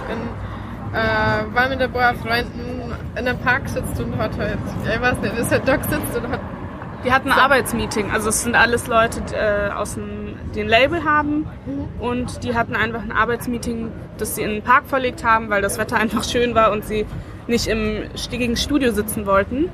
äh, 0.94 1.56
war 1.56 1.70
mit 1.70 1.82
ein 1.82 1.92
paar 1.92 2.14
Freunden 2.16 2.94
in 3.16 3.28
einem 3.28 3.38
Park 3.40 3.68
sitzt 3.70 4.00
und 4.00 4.18
hat 4.18 4.38
halt, 4.38 4.60
ich 4.84 5.02
weiß 5.02 5.20
nicht, 5.20 5.38
ist 5.38 5.52
halt 5.52 5.68
da 5.68 5.78
sitzt 5.84 6.18
und 6.18 6.30
hat 6.30 6.40
die 7.04 7.12
hatten 7.12 7.30
ein 7.30 7.36
so. 7.36 7.42
Arbeitsmeeting. 7.42 8.12
Also 8.12 8.30
es 8.30 8.44
sind 8.44 8.56
alles 8.56 8.88
Leute, 8.88 9.22
die, 9.22 9.36
äh, 9.36 9.72
aus 9.72 9.96
dem 9.96 10.24
den 10.56 10.68
Label 10.68 11.04
haben 11.04 11.48
mhm. 11.66 11.90
und 12.00 12.44
die 12.44 12.56
hatten 12.56 12.76
einfach 12.76 13.02
ein 13.02 13.12
Arbeitsmeeting, 13.12 13.92
das 14.18 14.36
sie 14.36 14.44
in 14.44 14.52
den 14.52 14.62
Park 14.62 14.86
verlegt 14.86 15.24
haben, 15.24 15.50
weil 15.50 15.62
das 15.62 15.78
Wetter 15.78 15.98
einfach 16.00 16.24
schön 16.24 16.56
war 16.56 16.72
und 16.72 16.86
sie 16.86 17.06
nicht 17.48 17.68
im 17.68 18.06
stickigen 18.16 18.56
Studio 18.56 18.92
sitzen 18.92 19.26
wollten. 19.26 19.70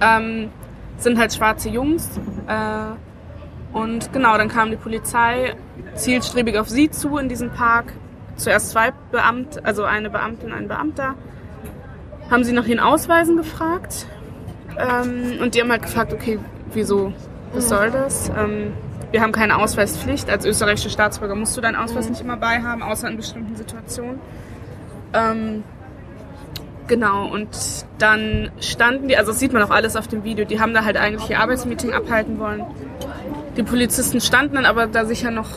Ähm, 0.00 0.50
sind 0.98 1.18
halt 1.18 1.32
schwarze 1.32 1.68
Jungs. 1.68 2.20
Äh, 2.46 3.76
und 3.76 4.12
genau, 4.12 4.36
dann 4.36 4.48
kam 4.48 4.70
die 4.70 4.76
Polizei 4.76 5.54
zielstrebig 5.94 6.58
auf 6.58 6.68
sie 6.68 6.90
zu 6.90 7.16
in 7.18 7.28
diesem 7.28 7.50
Park. 7.50 7.92
Zuerst 8.38 8.70
zwei 8.70 8.92
Beamte, 9.10 9.64
also 9.64 9.84
eine 9.84 10.10
Beamtin, 10.10 10.52
ein 10.52 10.68
Beamter. 10.68 11.14
Haben 12.30 12.44
sie 12.44 12.52
nach 12.52 12.66
ihren 12.66 12.80
Ausweisen 12.80 13.36
gefragt. 13.36 14.06
Ähm, 14.78 15.38
und 15.42 15.54
die 15.54 15.60
haben 15.60 15.70
halt 15.70 15.82
gefragt, 15.82 16.12
okay, 16.12 16.38
wieso, 16.72 17.12
was 17.52 17.64
mhm. 17.64 17.68
soll 17.68 17.90
das? 17.90 18.30
Ähm, 18.30 18.72
wir 19.10 19.22
haben 19.22 19.32
keine 19.32 19.58
Ausweispflicht. 19.58 20.30
Als 20.30 20.44
österreichischer 20.44 20.90
Staatsbürger 20.90 21.34
musst 21.34 21.56
du 21.56 21.60
deinen 21.60 21.76
Ausweis 21.76 22.04
mhm. 22.04 22.12
nicht 22.12 22.20
immer 22.20 22.36
bei 22.36 22.62
haben, 22.62 22.82
außer 22.82 23.08
in 23.08 23.16
bestimmten 23.16 23.56
Situationen. 23.56 24.20
Ähm, 25.14 25.64
genau, 26.86 27.26
und 27.26 27.48
dann 27.98 28.50
standen 28.60 29.08
die, 29.08 29.16
also 29.16 29.32
das 29.32 29.40
sieht 29.40 29.52
man 29.52 29.62
auch 29.62 29.70
alles 29.70 29.96
auf 29.96 30.06
dem 30.06 30.22
Video, 30.22 30.44
die 30.44 30.60
haben 30.60 30.74
da 30.74 30.84
halt 30.84 30.96
eigentlich 30.96 31.28
ihr 31.30 31.40
Arbeitsmeeting 31.40 31.92
abhalten 31.92 32.38
wollen. 32.38 32.62
Die 33.56 33.62
Polizisten 33.64 34.20
standen 34.20 34.54
dann 34.54 34.66
aber 34.66 34.86
da 34.86 35.06
sicher 35.06 35.30
noch 35.30 35.48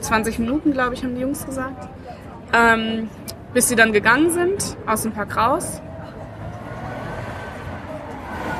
20 0.00 0.38
Minuten, 0.38 0.72
glaube 0.72 0.94
ich, 0.94 1.02
haben 1.02 1.14
die 1.16 1.22
Jungs 1.22 1.44
gesagt. 1.44 1.88
Ähm, 2.52 3.10
bis 3.54 3.68
sie 3.68 3.76
dann 3.76 3.92
gegangen 3.92 4.30
sind, 4.30 4.76
aus 4.86 5.02
dem 5.02 5.12
Park 5.12 5.36
raus 5.36 5.80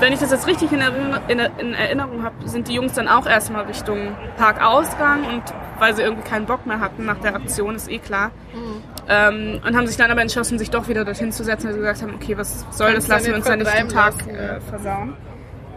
wenn 0.01 0.12
ich 0.12 0.20
das 0.20 0.30
jetzt 0.30 0.47
richtig 0.47 0.70
in, 0.72 0.80
in 0.80 1.74
Erinnerung 1.74 2.22
habe, 2.22 2.49
sind 2.49 2.68
die 2.68 2.74
Jungs 2.74 2.93
dann 2.93 3.09
auch 3.09 3.26
erstmal 3.26 3.64
Richtung 3.64 4.16
Parkausgang 4.36 5.24
und 5.24 5.43
weil 5.78 5.95
sie 5.95 6.03
irgendwie 6.03 6.28
keinen 6.28 6.47
Bock 6.47 6.66
mehr 6.66 6.80
hatten 6.80 7.05
nach 7.05 7.18
der 7.18 7.34
Aktion, 7.34 7.74
ist 7.74 7.91
eh 7.91 7.99
klar. 7.99 8.30
Mhm. 8.53 8.82
Ähm, 9.09 9.61
und 9.66 9.76
haben 9.76 9.86
sich 9.86 9.97
dann 9.97 10.11
aber 10.11 10.20
entschlossen, 10.20 10.59
sich 10.59 10.70
doch 10.70 10.89
wieder 10.89 11.05
dorthin 11.05 11.32
zu 11.32 11.45
setzen, 11.45 11.66
weil 11.66 11.72
sie 11.74 11.80
gesagt 11.80 12.03
haben, 12.03 12.14
okay, 12.14 12.36
was 12.36 12.66
soll 12.70 12.95
das, 12.95 13.09
lassen 13.09 13.28
wir 13.28 13.36
uns 13.36 13.47
dann 13.47 13.59
nicht 13.59 13.74
den 13.74 13.89
Tag 13.89 14.14
äh, 14.26 14.61
versauen. 14.61 15.14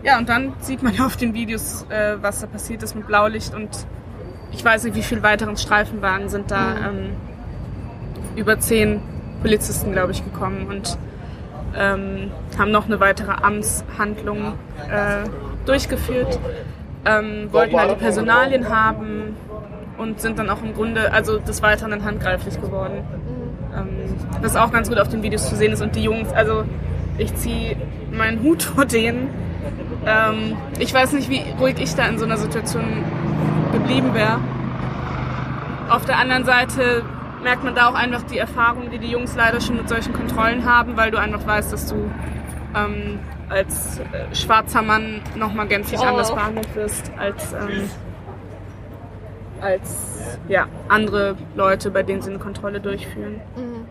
Ja, 0.04 0.18
und 0.18 0.28
dann 0.28 0.54
sieht 0.60 0.84
man 0.84 0.94
ja 0.94 1.06
auf 1.06 1.18
den 1.18 1.34
Videos, 1.34 1.86
äh, 1.90 2.18
was 2.22 2.42
da 2.42 2.48
passiert 2.48 2.84
ist 2.84 2.96
mit 2.96 3.08
Blaulicht 3.08 3.54
und 3.54 3.70
ich 4.52 4.66
weiß 4.66 4.84
nicht, 4.84 4.96
wie 4.96 5.04
viele 5.04 5.24
weiteren 5.24 5.56
Streifenwagen 5.56 6.28
sind 6.28 6.52
da 6.52 6.76
mhm. 6.76 6.86
ähm, 6.86 7.10
über 8.36 8.60
zehn 8.60 9.02
Polizisten, 9.42 9.92
glaube 9.92 10.12
ich, 10.12 10.24
gekommen 10.24 10.68
und 10.70 10.98
ähm, 11.78 12.32
haben 12.58 12.72
noch 12.72 12.86
eine 12.86 13.00
weitere 13.00 13.32
Amtshandlung 13.32 14.54
äh, 14.90 15.28
durchgeführt, 15.66 16.40
ähm, 17.06 17.52
wollten 17.52 17.78
halt 17.78 17.92
die 17.92 17.96
Personalien 17.96 18.70
haben 18.70 19.36
und 19.98 20.20
sind 20.20 20.40
dann 20.40 20.50
auch 20.50 20.62
im 20.62 20.74
Grunde, 20.74 21.14
also 21.14 21.38
des 21.38 21.62
Weiteren 21.62 22.04
handgreiflich 22.04 22.60
geworden. 22.60 23.04
Ähm, 23.76 23.90
was 24.42 24.56
auch 24.56 24.72
ganz 24.72 24.90
gut 24.90 25.00
auf 25.00 25.08
den 25.08 25.24
Videos 25.24 25.50
zu 25.50 25.56
sehen 25.56 25.72
ist 25.72 25.82
und 25.82 25.96
die 25.96 26.04
Jungs, 26.04 26.32
also 26.34 26.64
ich 27.18 27.34
ziehe 27.36 27.76
meinen 28.12 28.42
Hut 28.42 28.64
vor 28.64 28.86
denen. 28.86 29.30
Ähm, 30.06 30.58
ich 30.80 30.94
weiß 30.94 31.14
nicht, 31.14 31.30
wie 31.30 31.44
ruhig 31.60 31.76
ich 31.80 31.96
da 31.96 32.06
in 32.08 32.18
so 32.18 32.26
einer 32.26 32.38
Situation 32.38 32.84
geblieben 33.72 34.14
wäre. 34.14 34.40
Auf 35.90 36.06
der 36.06 36.18
anderen 36.18 36.46
Seite 36.46 37.04
merkt 37.44 37.64
man 37.64 37.76
da 37.76 37.90
auch 37.90 37.96
einfach 37.96 38.24
die 38.24 38.38
Erfahrung, 38.38 38.90
die 38.92 39.00
die 39.00 39.10
Jungs 39.10 39.36
leider 39.36 39.62
schon 39.62 39.78
mit 39.78 39.90
solchen 39.90 40.14
Kontrollen 40.14 40.66
haben, 40.66 40.98
weil 40.98 41.12
du 41.12 41.20
einfach 41.20 41.46
weißt, 41.46 41.74
dass 41.74 41.88
du 41.88 42.10
ähm, 42.76 43.20
als 43.50 44.00
äh, 44.00 44.34
schwarzer 44.34 44.82
Mann 44.82 45.22
nochmal 45.36 45.68
gänzlich 45.68 46.00
oh. 46.00 46.06
anders 46.06 46.34
behandelt 46.34 46.74
wirst 46.76 47.12
als, 47.18 47.54
ähm, 47.54 47.90
als 49.60 50.40
ja, 50.48 50.68
andere 50.88 51.36
Leute, 51.56 51.92
bei 51.92 52.04
denen 52.04 52.22
sie 52.22 52.30
eine 52.30 52.40
Kontrolle 52.40 52.80
durchführen. 52.80 53.42
Mhm. 53.56 53.86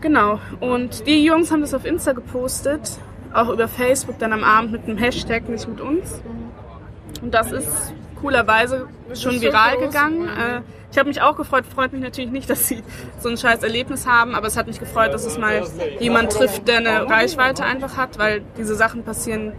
Genau. 0.00 0.40
Und 0.60 1.06
die 1.06 1.24
Jungs 1.24 1.52
haben 1.52 1.60
das 1.60 1.74
auf 1.74 1.84
Insta 1.84 2.12
gepostet, 2.12 2.98
auch 3.34 3.50
über 3.50 3.68
Facebook 3.68 4.18
dann 4.18 4.32
am 4.32 4.44
Abend 4.44 4.72
mit 4.72 4.84
einem 4.84 4.96
Hashtag, 4.96 5.48
nicht 5.48 5.68
mit 5.68 5.80
uns. 5.80 6.22
Mhm. 6.24 7.24
Und 7.24 7.34
das 7.34 7.52
ist 7.52 7.92
coolerweise 8.20 8.86
schon 9.14 9.40
viral 9.40 9.76
gegangen. 9.78 10.28
Äh, 10.28 10.60
ich 10.90 10.98
habe 10.98 11.08
mich 11.08 11.22
auch 11.22 11.36
gefreut, 11.36 11.64
freut 11.66 11.92
mich 11.92 12.02
natürlich 12.02 12.30
nicht, 12.30 12.50
dass 12.50 12.66
sie 12.66 12.82
so 13.18 13.28
ein 13.28 13.36
scheiß 13.36 13.62
Erlebnis 13.62 14.06
haben, 14.06 14.34
aber 14.34 14.48
es 14.48 14.56
hat 14.56 14.66
mich 14.66 14.80
gefreut, 14.80 15.14
dass 15.14 15.24
es 15.24 15.38
mal 15.38 15.62
jemand 16.00 16.32
trifft, 16.32 16.66
der 16.66 16.78
eine 16.78 17.08
Reichweite 17.08 17.64
einfach 17.64 17.96
hat, 17.96 18.18
weil 18.18 18.42
diese 18.56 18.74
Sachen 18.74 19.04
passieren, 19.04 19.52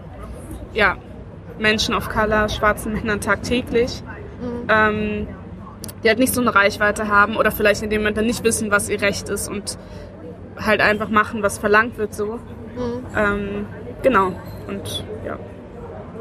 ja, 0.73 0.97
Menschen 1.57 1.95
of 1.95 2.09
Color, 2.09 2.49
schwarzen 2.49 2.93
Männern 2.93 3.21
tagtäglich, 3.21 4.03
mhm. 4.41 4.67
ähm, 4.67 5.27
die 6.03 6.09
halt 6.09 6.19
nicht 6.19 6.33
so 6.33 6.41
eine 6.41 6.53
Reichweite 6.53 7.07
haben 7.07 7.37
oder 7.37 7.51
vielleicht 7.51 7.81
in 7.83 7.89
dem 7.89 8.01
Moment 8.01 8.17
dann 8.17 8.25
nicht 8.25 8.43
wissen, 8.43 8.71
was 8.71 8.89
ihr 8.89 9.01
Recht 9.01 9.29
ist 9.29 9.47
und 9.47 9.77
halt 10.57 10.81
einfach 10.81 11.09
machen, 11.09 11.43
was 11.43 11.59
verlangt 11.59 11.97
wird 11.97 12.13
so. 12.13 12.39
Mhm. 12.75 13.05
Ähm, 13.15 13.65
genau. 14.01 14.33
Und 14.67 15.05
ja. 15.25 15.37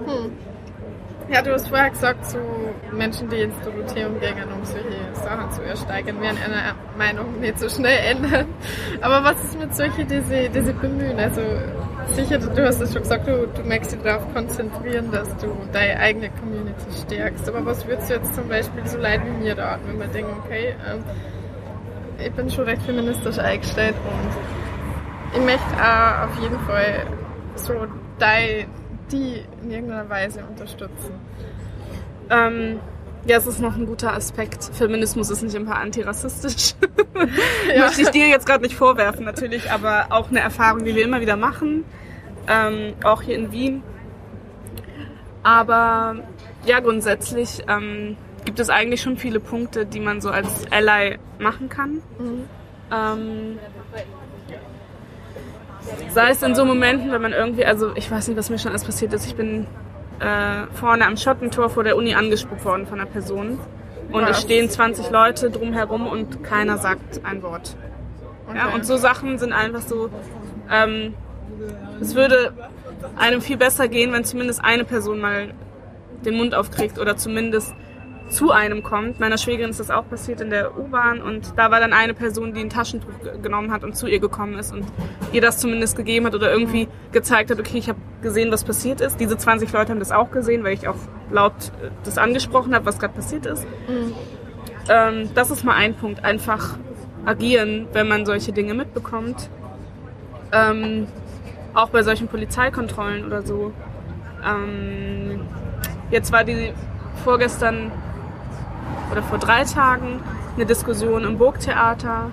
Hm. 0.06 0.32
Ja, 1.32 1.42
du 1.42 1.52
hast 1.52 1.68
vorher 1.68 1.90
gesagt, 1.90 2.26
so 2.26 2.38
Menschen, 2.90 3.28
die 3.28 3.42
ins 3.42 3.54
Dorotheum 3.60 4.18
gehen, 4.18 4.34
um 4.52 4.64
solche 4.64 5.14
Sachen 5.14 5.48
zu 5.52 5.62
ersteigern, 5.62 6.20
werden 6.20 6.38
ihre 6.38 6.74
Meinung 6.98 7.38
nicht 7.38 7.56
so 7.56 7.68
schnell 7.68 8.16
ändern. 8.16 8.46
Aber 9.00 9.22
was 9.22 9.44
ist 9.44 9.56
mit 9.56 9.72
solchen, 9.72 10.08
die 10.08 10.20
sich, 10.22 10.50
die 10.50 10.60
sich 10.60 10.74
bemühen? 10.74 11.20
Also 11.20 11.40
sicher, 12.14 12.38
du 12.38 12.66
hast 12.66 12.80
es 12.80 12.92
schon 12.92 13.02
gesagt, 13.02 13.28
du, 13.28 13.46
du 13.46 13.62
möchtest 13.62 13.92
dich 13.92 14.02
darauf 14.02 14.34
konzentrieren, 14.34 15.12
dass 15.12 15.28
du 15.36 15.56
deine 15.72 16.00
eigene 16.00 16.30
Community 16.30 16.86
stärkst. 17.06 17.48
Aber 17.48 17.64
was 17.64 17.86
würdest 17.86 18.10
du 18.10 18.14
jetzt 18.14 18.34
zum 18.34 18.48
Beispiel 18.48 18.84
so 18.84 18.98
leid 18.98 19.20
wie 19.24 19.44
mir 19.44 19.56
raten, 19.56 19.86
wenn 19.86 19.98
man 19.98 20.10
denkt, 20.10 20.32
okay, 20.44 20.74
ähm, 20.90 21.04
ich 22.18 22.32
bin 22.32 22.50
schon 22.50 22.64
recht 22.64 22.82
feministisch 22.82 23.38
eingestellt 23.38 23.94
und 24.04 25.38
ich 25.38 25.46
möchte 25.46 25.74
auch 25.80 26.26
auf 26.26 26.42
jeden 26.42 26.58
Fall 26.66 27.06
so 27.54 27.86
deine 28.18 28.66
die 29.12 29.42
in 29.62 29.70
irgendeiner 29.70 30.08
Weise 30.08 30.44
unterstützen. 30.48 31.14
Ähm, 32.30 32.80
ja, 33.26 33.36
es 33.36 33.46
ist 33.46 33.60
noch 33.60 33.76
ein 33.76 33.86
guter 33.86 34.14
Aspekt. 34.14 34.64
Feminismus 34.72 35.30
ist 35.30 35.42
nicht 35.42 35.54
immer 35.54 35.76
antirassistisch. 35.76 36.74
ja. 37.74 37.84
Möchte 37.84 38.02
ich 38.02 38.10
dir 38.10 38.28
jetzt 38.28 38.46
gerade 38.46 38.62
nicht 38.62 38.74
vorwerfen, 38.74 39.24
natürlich, 39.24 39.70
aber 39.70 40.06
auch 40.10 40.30
eine 40.30 40.40
Erfahrung, 40.40 40.84
die 40.84 40.94
wir 40.94 41.04
immer 41.04 41.20
wieder 41.20 41.36
machen. 41.36 41.84
Ähm, 42.48 42.94
auch 43.04 43.22
hier 43.22 43.36
in 43.36 43.52
Wien. 43.52 43.82
Aber 45.42 46.16
ja, 46.64 46.80
grundsätzlich 46.80 47.62
ähm, 47.68 48.16
gibt 48.44 48.58
es 48.58 48.70
eigentlich 48.70 49.02
schon 49.02 49.16
viele 49.16 49.40
Punkte, 49.40 49.86
die 49.86 50.00
man 50.00 50.20
so 50.20 50.30
als 50.30 50.70
Ally 50.70 51.18
machen 51.38 51.68
kann. 51.68 52.02
Mhm. 52.18 52.48
Ähm, 52.92 53.58
Sei 56.10 56.30
es 56.30 56.42
in 56.42 56.54
so 56.54 56.64
Momenten, 56.64 57.12
wenn 57.12 57.22
man 57.22 57.32
irgendwie, 57.32 57.64
also 57.64 57.94
ich 57.94 58.10
weiß 58.10 58.28
nicht, 58.28 58.36
was 58.36 58.50
mir 58.50 58.58
schon 58.58 58.70
alles 58.70 58.84
passiert 58.84 59.12
ist. 59.12 59.26
Ich 59.26 59.36
bin 59.36 59.66
äh, 60.20 60.66
vorne 60.74 61.06
am 61.06 61.16
Schottentor 61.16 61.70
vor 61.70 61.84
der 61.84 61.96
Uni 61.96 62.14
angespuckt 62.14 62.64
worden 62.64 62.86
von 62.86 63.00
einer 63.00 63.08
Person. 63.08 63.58
Und 64.12 64.22
was? 64.22 64.38
es 64.38 64.42
stehen 64.42 64.68
20 64.68 65.10
Leute 65.10 65.50
drumherum 65.50 66.06
und 66.06 66.42
keiner 66.42 66.78
sagt 66.78 67.24
ein 67.24 67.42
Wort. 67.42 67.76
Okay. 68.48 68.58
Ja, 68.58 68.74
und 68.74 68.84
so 68.84 68.96
Sachen 68.96 69.38
sind 69.38 69.52
einfach 69.52 69.82
so, 69.82 70.10
ähm, 70.70 71.14
es 72.00 72.14
würde 72.14 72.52
einem 73.16 73.40
viel 73.40 73.56
besser 73.56 73.88
gehen, 73.88 74.12
wenn 74.12 74.24
zumindest 74.24 74.64
eine 74.64 74.84
Person 74.84 75.20
mal 75.20 75.54
den 76.24 76.36
Mund 76.36 76.54
aufkriegt 76.54 76.98
oder 76.98 77.16
zumindest 77.16 77.74
zu 78.30 78.50
einem 78.50 78.82
kommt. 78.82 79.20
Meiner 79.20 79.38
Schwägerin 79.38 79.70
ist 79.70 79.80
das 79.80 79.90
auch 79.90 80.08
passiert 80.08 80.40
in 80.40 80.50
der 80.50 80.78
U-Bahn 80.78 81.20
und 81.20 81.52
da 81.56 81.70
war 81.70 81.80
dann 81.80 81.92
eine 81.92 82.14
Person, 82.14 82.54
die 82.54 82.60
ein 82.60 82.70
Taschentuch 82.70 83.10
genommen 83.42 83.72
hat 83.72 83.84
und 83.84 83.96
zu 83.96 84.06
ihr 84.06 84.20
gekommen 84.20 84.58
ist 84.58 84.72
und 84.72 84.84
ihr 85.32 85.40
das 85.40 85.58
zumindest 85.58 85.96
gegeben 85.96 86.26
hat 86.26 86.34
oder 86.34 86.52
irgendwie 86.52 86.88
gezeigt 87.12 87.50
hat, 87.50 87.58
okay, 87.58 87.78
ich 87.78 87.88
habe 87.88 87.98
gesehen, 88.22 88.52
was 88.52 88.64
passiert 88.64 89.00
ist. 89.00 89.18
Diese 89.20 89.36
20 89.36 89.72
Leute 89.72 89.92
haben 89.92 89.98
das 89.98 90.12
auch 90.12 90.30
gesehen, 90.30 90.64
weil 90.64 90.74
ich 90.74 90.88
auch 90.88 90.96
laut 91.30 91.52
äh, 91.82 91.90
das 92.04 92.18
angesprochen 92.18 92.74
habe, 92.74 92.86
was 92.86 92.98
gerade 92.98 93.14
passiert 93.14 93.46
ist. 93.46 93.66
Mhm. 93.88 94.14
Ähm, 94.88 95.30
das 95.34 95.50
ist 95.50 95.64
mal 95.64 95.74
ein 95.74 95.94
Punkt, 95.94 96.24
einfach 96.24 96.76
agieren, 97.26 97.88
wenn 97.92 98.08
man 98.08 98.24
solche 98.26 98.52
Dinge 98.52 98.74
mitbekommt. 98.74 99.50
Ähm, 100.52 101.06
auch 101.74 101.90
bei 101.90 102.02
solchen 102.02 102.28
Polizeikontrollen 102.28 103.24
oder 103.24 103.42
so. 103.42 103.72
Ähm, 104.44 105.42
jetzt 106.10 106.32
war 106.32 106.44
die 106.44 106.72
vorgestern 107.24 107.92
oder 109.10 109.22
vor 109.22 109.38
drei 109.38 109.64
Tagen 109.64 110.20
eine 110.56 110.66
Diskussion 110.66 111.24
im 111.24 111.38
Burgtheater, 111.38 112.30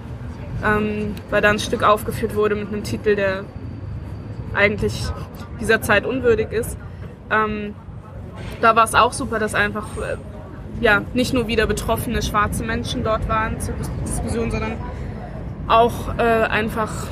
ähm, 0.66 1.16
weil 1.30 1.42
da 1.42 1.50
ein 1.50 1.60
Stück 1.60 1.84
aufgeführt 1.84 2.36
wurde 2.36 2.56
mit 2.56 2.68
einem 2.68 2.84
Titel, 2.84 3.16
der 3.16 3.44
eigentlich 4.54 5.06
dieser 5.60 5.82
Zeit 5.82 6.06
unwürdig 6.06 6.52
ist. 6.52 6.78
Ähm, 7.30 7.76
da 8.62 8.76
war 8.76 8.84
es 8.84 8.94
auch 8.94 9.14
super, 9.14 9.40
dass 9.40 9.56
einfach 9.56 9.86
äh, 9.98 10.18
ja, 10.80 11.02
nicht 11.14 11.34
nur 11.34 11.48
wieder 11.48 11.66
betroffene 11.66 12.22
schwarze 12.22 12.64
Menschen 12.64 13.04
dort 13.04 13.28
waren 13.28 13.60
zur 13.60 13.74
Diskussion, 14.04 14.52
sondern 14.52 14.74
auch 15.68 16.18
äh, 16.18 16.22
einfach 16.22 17.08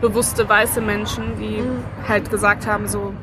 bewusste 0.00 0.48
weiße 0.48 0.80
Menschen, 0.80 1.24
die 1.38 1.60
mhm. 1.62 1.84
halt 2.06 2.30
gesagt 2.30 2.66
haben, 2.66 2.88
so 2.88 3.14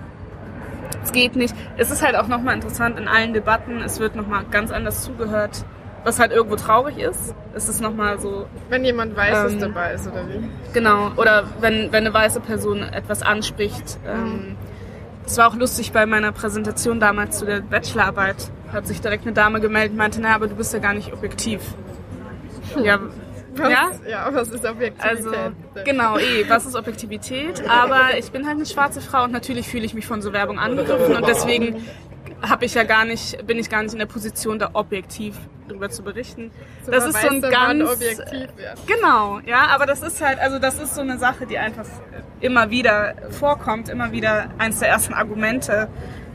es 1.03 1.11
geht 1.11 1.35
nicht. 1.35 1.55
Es 1.77 1.91
ist 1.91 2.03
halt 2.03 2.15
auch 2.15 2.27
nochmal 2.27 2.55
interessant 2.55 2.97
in 2.97 3.07
allen 3.07 3.33
Debatten, 3.33 3.81
es 3.81 3.99
wird 3.99 4.15
nochmal 4.15 4.45
ganz 4.49 4.71
anders 4.71 5.03
zugehört, 5.03 5.65
was 6.03 6.19
halt 6.19 6.31
irgendwo 6.31 6.55
traurig 6.55 6.97
ist. 6.97 7.35
Es 7.53 7.69
ist 7.69 7.81
nochmal 7.81 8.19
so. 8.19 8.47
Wenn 8.69 8.83
jemand 8.83 9.15
Weißes 9.15 9.53
ähm, 9.53 9.59
dabei 9.59 9.93
ist, 9.93 10.07
oder 10.07 10.27
wie? 10.27 10.43
Genau, 10.73 11.11
oder 11.17 11.45
wenn, 11.59 11.91
wenn 11.91 12.05
eine 12.05 12.13
weiße 12.13 12.39
Person 12.39 12.81
etwas 12.83 13.21
anspricht. 13.21 13.97
Ähm, 14.07 14.55
es 15.25 15.37
war 15.37 15.47
auch 15.47 15.55
lustig 15.55 15.91
bei 15.93 16.05
meiner 16.05 16.31
Präsentation 16.31 16.99
damals 16.99 17.39
zu 17.39 17.45
der 17.45 17.61
Bachelorarbeit. 17.61 18.51
Hat 18.71 18.87
sich 18.87 18.99
direkt 19.01 19.25
eine 19.25 19.33
Dame 19.33 19.61
gemeldet 19.61 19.91
und 19.91 19.97
meinte, 19.97 20.19
naja, 20.19 20.35
aber 20.35 20.47
du 20.47 20.55
bist 20.55 20.73
ja 20.73 20.79
gar 20.79 20.93
nicht 20.93 21.13
objektiv. 21.13 21.61
Ja, 22.81 22.97
was, 23.55 23.69
ja? 23.69 23.91
ja, 24.07 24.29
was 24.33 24.49
ist 24.49 24.65
Objektivität? 24.65 25.25
Also, 25.25 25.31
genau, 25.85 26.17
eh, 26.17 26.45
was 26.47 26.65
ist 26.65 26.75
Objektivität? 26.75 27.63
Aber 27.67 28.17
ich 28.17 28.31
bin 28.31 28.45
halt 28.45 28.57
eine 28.57 28.65
schwarze 28.65 29.01
Frau 29.01 29.23
und 29.23 29.31
natürlich 29.31 29.67
fühle 29.67 29.85
ich 29.85 29.93
mich 29.93 30.05
von 30.05 30.21
so 30.21 30.33
Werbung 30.33 30.59
angegriffen 30.59 31.15
und 31.15 31.27
deswegen 31.27 31.85
habe 32.41 32.65
ich 32.65 32.73
ja 32.73 32.83
gar 32.83 33.05
nicht, 33.05 33.45
bin 33.47 33.57
ich 33.57 33.69
gar 33.69 33.83
nicht 33.83 33.93
in 33.93 33.99
der 33.99 34.05
Position, 34.05 34.59
da 34.59 34.71
objektiv 34.73 35.35
darüber 35.67 35.89
zu 35.89 36.03
berichten. 36.03 36.51
So 36.83 36.91
das 36.91 37.05
ist 37.05 37.21
so 37.21 37.27
ein 37.29 37.41
ganz 37.41 37.89
objektiv 37.89 38.49
ja. 38.57 38.73
genau, 38.85 39.39
ja, 39.45 39.67
aber 39.67 39.85
das 39.85 40.01
ist 40.01 40.21
halt, 40.21 40.39
also 40.39 40.59
das 40.59 40.79
ist 40.79 40.95
so 40.95 41.01
eine 41.01 41.17
Sache, 41.17 41.45
die 41.45 41.57
einfach 41.57 41.85
immer 42.41 42.69
wieder 42.69 43.15
vorkommt, 43.29 43.87
immer 43.87 44.11
wieder 44.11 44.49
eins 44.57 44.79
der 44.79 44.89
ersten 44.89 45.13
Argumente 45.13 45.87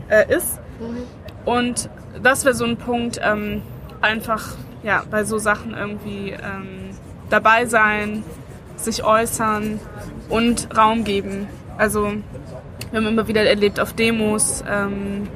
äh, 0.09 0.35
ist. 0.35 0.59
Mhm. 0.79 1.03
Und 1.45 1.89
das 2.21 2.43
wäre 2.43 2.55
so 2.55 2.65
ein 2.65 2.77
Punkt, 2.77 3.19
ähm, 3.23 3.61
einfach 4.01 4.55
ja 4.83 5.03
bei 5.09 5.23
so 5.23 5.37
Sachen 5.37 5.73
irgendwie 5.73 6.31
ähm, 6.31 6.89
dabei 7.29 7.65
sein, 7.65 8.23
sich 8.75 9.03
äußern 9.03 9.79
und 10.29 10.75
Raum 10.75 11.03
geben. 11.03 11.47
Also 11.77 12.13
wir 12.91 12.99
haben 12.99 13.07
immer 13.07 13.27
wieder 13.27 13.43
erlebt 13.43 13.79
auf 13.79 13.93
Demos, 13.93 14.63
ähm, 14.69 15.27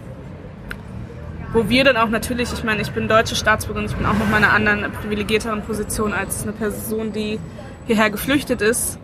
wo 1.52 1.70
wir 1.70 1.84
dann 1.84 1.98
auch 1.98 2.10
natürlich, 2.10 2.52
ich 2.52 2.64
meine, 2.64 2.82
ich 2.82 2.92
bin 2.92 3.08
deutsche 3.08 3.36
Staatsbürgerin, 3.36 3.88
ich 3.88 3.96
bin 3.96 4.06
auch 4.06 4.14
noch 4.14 4.28
in 4.28 4.34
einer 4.34 4.54
anderen 4.54 4.92
privilegierteren 4.92 5.62
Position 5.62 6.14
als 6.14 6.44
eine 6.44 6.52
Person, 6.52 7.14
die 7.14 7.40
hierher 7.86 8.10
geflüchtet 8.10 8.62
ist. 8.62 8.98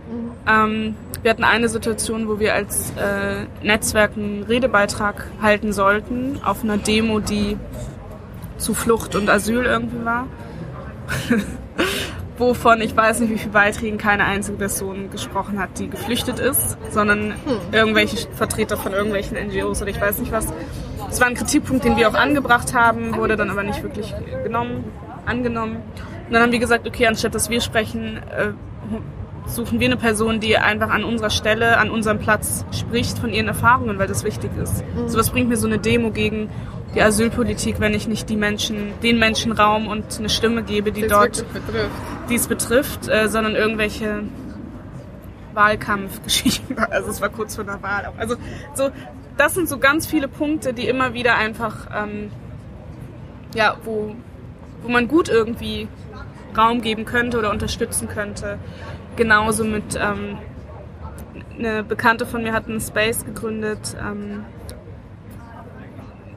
Ähm, 0.47 0.95
wir 1.21 1.31
hatten 1.31 1.43
eine 1.43 1.69
Situation, 1.69 2.27
wo 2.27 2.39
wir 2.39 2.53
als 2.53 2.91
äh, 2.91 3.45
Netzwerk 3.61 4.11
einen 4.15 4.43
Redebeitrag 4.43 5.27
halten 5.41 5.73
sollten 5.73 6.39
auf 6.43 6.63
einer 6.63 6.77
Demo, 6.77 7.19
die 7.19 7.57
zu 8.57 8.73
Flucht 8.73 9.15
und 9.15 9.29
Asyl 9.29 9.65
irgendwie 9.65 10.05
war. 10.05 10.27
wovon 12.39 12.81
ich 12.81 12.95
weiß 12.95 13.19
nicht, 13.19 13.31
wie 13.31 13.37
viele 13.37 13.51
Beiträgen 13.51 13.97
keine 13.97 14.25
einzige 14.25 14.57
Person 14.57 15.09
gesprochen 15.11 15.59
hat, 15.59 15.77
die 15.77 15.89
geflüchtet 15.89 16.39
ist, 16.39 16.77
sondern 16.89 17.33
hm. 17.33 17.59
irgendwelche 17.71 18.27
Vertreter 18.31 18.77
von 18.77 18.93
irgendwelchen 18.93 19.37
NGOs 19.37 19.81
oder 19.81 19.91
ich 19.91 19.99
weiß 19.99 20.19
nicht 20.19 20.31
was. 20.31 20.47
Es 21.09 21.19
war 21.19 21.27
ein 21.27 21.35
Kritikpunkt, 21.35 21.83
den 21.83 21.97
wir 21.97 22.09
auch 22.09 22.13
angebracht 22.13 22.73
haben, 22.73 23.15
wurde 23.15 23.35
dann 23.35 23.49
aber 23.49 23.63
nicht 23.63 23.83
wirklich 23.83 24.13
genommen, 24.43 24.85
angenommen. 25.25 25.77
Und 26.27 26.33
dann 26.33 26.41
haben 26.41 26.51
wir 26.51 26.59
gesagt, 26.59 26.87
okay, 26.87 27.07
anstatt 27.07 27.35
dass 27.35 27.49
wir 27.49 27.61
sprechen, 27.61 28.17
äh, 28.17 28.51
suchen 29.45 29.79
wir 29.79 29.87
eine 29.87 29.97
Person, 29.97 30.39
die 30.39 30.57
einfach 30.57 30.89
an 30.89 31.03
unserer 31.03 31.29
Stelle, 31.29 31.77
an 31.77 31.89
unserem 31.89 32.19
Platz 32.19 32.65
spricht 32.71 33.17
von 33.17 33.31
ihren 33.31 33.47
Erfahrungen, 33.47 33.97
weil 33.99 34.07
das 34.07 34.23
wichtig 34.23 34.51
ist. 34.61 34.83
Mhm. 34.95 35.09
So 35.09 35.17
was 35.17 35.31
bringt 35.31 35.49
mir 35.49 35.57
so 35.57 35.67
eine 35.67 35.79
Demo 35.79 36.11
gegen 36.11 36.49
die 36.95 37.01
Asylpolitik, 37.01 37.79
wenn 37.79 37.93
ich 37.93 38.07
nicht 38.07 38.29
die 38.29 38.35
Menschen, 38.35 38.93
den 39.03 39.19
Menschen 39.19 39.51
Raum 39.51 39.87
und 39.87 40.17
eine 40.17 40.29
Stimme 40.29 40.63
gebe, 40.63 40.91
die 40.91 41.07
dort, 41.07 41.45
die 42.29 42.35
es 42.35 42.47
betrifft, 42.47 43.07
äh, 43.07 43.27
sondern 43.27 43.55
irgendwelche 43.55 44.23
Wahlkampfgeschichten. 45.53 46.77
Also 46.89 47.09
es 47.09 47.21
war 47.21 47.29
kurz 47.29 47.55
vor 47.55 47.63
der 47.63 47.81
Wahl. 47.83 48.11
Also 48.17 48.35
so, 48.73 48.89
das 49.37 49.53
sind 49.53 49.67
so 49.67 49.77
ganz 49.77 50.07
viele 50.07 50.27
Punkte, 50.27 50.73
die 50.73 50.87
immer 50.87 51.13
wieder 51.13 51.35
einfach, 51.35 51.87
ähm, 51.95 52.31
ja, 53.53 53.77
wo, 53.83 54.15
wo 54.81 54.89
man 54.89 55.07
gut 55.07 55.29
irgendwie 55.29 55.87
Raum 56.57 56.81
geben 56.81 57.05
könnte 57.05 57.37
oder 57.37 57.51
unterstützen 57.51 58.07
könnte. 58.07 58.57
Genauso 59.15 59.63
mit 59.63 59.95
ähm, 59.95 60.37
eine 61.57 61.83
Bekannte 61.83 62.25
von 62.25 62.43
mir 62.43 62.53
hat 62.53 62.67
einen 62.67 62.81
Space 62.81 63.25
gegründet. 63.25 63.95
Ähm, 63.99 64.45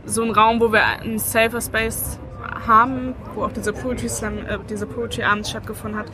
so 0.05 0.23
ein 0.23 0.31
Raum, 0.31 0.61
wo 0.61 0.73
wir 0.73 0.85
einen 0.85 1.19
Safer 1.19 1.61
Space 1.61 2.19
haben, 2.67 3.15
wo 3.35 3.45
auch 3.45 3.53
dieser 3.53 3.73
Poetry 3.73 4.09
Slam, 4.09 4.39
äh, 4.39 4.59
dieser 4.69 4.87
Poetry 4.87 5.23
Abend 5.23 5.47
stattgefunden 5.47 5.99
hat. 5.99 6.07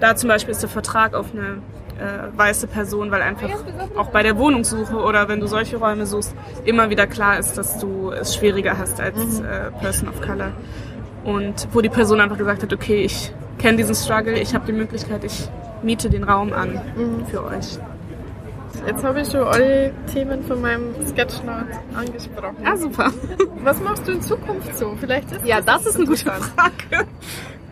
Da 0.00 0.16
zum 0.16 0.28
Beispiel 0.28 0.52
ist 0.52 0.62
der 0.62 0.68
Vertrag 0.68 1.14
auf 1.14 1.26
eine 1.32 1.60
äh, 1.98 2.36
weiße 2.36 2.68
Person, 2.68 3.10
weil 3.10 3.22
einfach 3.22 3.50
auch 3.96 4.10
bei 4.10 4.22
der 4.22 4.38
Wohnungssuche 4.38 4.96
oder 4.96 5.28
wenn 5.28 5.40
du 5.40 5.46
solche 5.46 5.76
Räume 5.76 6.06
suchst, 6.06 6.34
immer 6.64 6.90
wieder 6.90 7.06
klar 7.06 7.38
ist, 7.38 7.58
dass 7.58 7.78
du 7.78 8.10
es 8.10 8.36
schwieriger 8.36 8.78
hast 8.78 9.00
als 9.00 9.40
mhm. 9.40 9.46
äh, 9.46 9.70
Person 9.80 10.08
of 10.08 10.20
Color. 10.20 10.52
Und 11.24 11.68
wo 11.72 11.80
die 11.80 11.88
Person 11.88 12.20
einfach 12.20 12.38
gesagt 12.38 12.62
hat, 12.62 12.72
okay, 12.72 13.02
ich 13.02 13.32
kenne 13.58 13.78
diesen 13.78 13.94
Struggle, 13.94 14.38
ich 14.38 14.54
habe 14.54 14.66
die 14.66 14.72
Möglichkeit, 14.72 15.24
ich 15.24 15.48
miete 15.82 16.08
den 16.08 16.24
Raum 16.24 16.52
an 16.52 16.80
mhm. 16.96 17.26
für 17.26 17.44
euch. 17.44 17.78
Jetzt 18.86 19.04
habe 19.04 19.20
ich 19.20 19.28
schon 19.30 19.42
alle 19.46 19.92
Themen 20.12 20.42
von 20.44 20.60
meinem 20.60 20.94
Sketchnote 21.06 21.66
angesprochen. 21.94 22.56
Ah, 22.64 22.76
super. 22.76 23.12
Was 23.62 23.80
machst 23.80 24.06
du 24.08 24.12
in 24.12 24.22
Zukunft 24.22 24.76
so? 24.78 24.96
Vielleicht 24.98 25.30
ist 25.32 25.44
Ja, 25.44 25.60
das 25.60 25.86
ist 25.86 25.96
eine 25.96 26.06
gute. 26.06 26.24
Frage. 26.24 27.06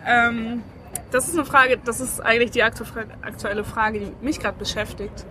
Ähm, 0.05 0.61
das 1.11 1.27
ist 1.27 1.35
eine 1.35 1.45
Frage, 1.45 1.77
das 1.83 1.99
ist 2.01 2.19
eigentlich 2.23 2.51
die 2.51 2.63
aktu- 2.63 2.83
aktuelle 3.21 3.63
Frage, 3.63 3.99
die 3.99 4.11
mich 4.25 4.39
gerade 4.39 4.57
beschäftigt. 4.57 5.25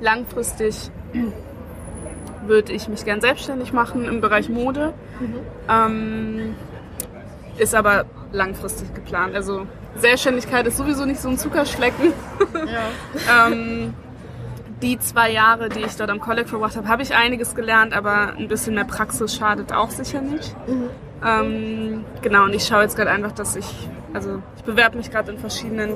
Langfristig 0.00 0.90
würde 2.46 2.72
ich 2.72 2.88
mich 2.88 3.04
gern 3.04 3.20
selbstständig 3.20 3.72
machen 3.72 4.04
im 4.04 4.20
Bereich 4.20 4.48
Mode. 4.48 4.92
Ähm, 5.68 6.54
ist 7.56 7.74
aber 7.74 8.04
langfristig 8.32 8.94
geplant. 8.94 9.34
Also 9.34 9.66
Selbstständigkeit 9.96 10.66
ist 10.66 10.76
sowieso 10.76 11.04
nicht 11.04 11.20
so 11.20 11.28
ein 11.28 11.38
Zuckerschlecken. 11.38 12.12
Ja. 13.28 13.48
ähm, 13.52 13.94
die 14.82 14.98
zwei 14.98 15.30
Jahre, 15.32 15.68
die 15.68 15.80
ich 15.80 15.96
dort 15.96 16.10
am 16.10 16.20
College 16.20 16.48
verbracht 16.48 16.76
habe, 16.76 16.88
habe 16.88 17.02
ich 17.02 17.14
einiges 17.14 17.54
gelernt, 17.54 17.92
aber 17.94 18.34
ein 18.38 18.48
bisschen 18.48 18.74
mehr 18.74 18.84
Praxis 18.84 19.34
schadet 19.34 19.72
auch 19.72 19.90
sicher 19.90 20.20
nicht. 20.20 20.54
Ähm, 21.26 22.04
genau, 22.22 22.44
und 22.44 22.54
ich 22.54 22.64
schaue 22.64 22.82
jetzt 22.82 22.96
gerade 22.96 23.10
einfach, 23.10 23.32
dass 23.32 23.56
ich, 23.56 23.66
also 24.14 24.40
ich 24.56 24.62
bewerbe 24.62 24.96
mich 24.96 25.10
gerade 25.10 25.32
in 25.32 25.38
verschiedenen 25.38 25.94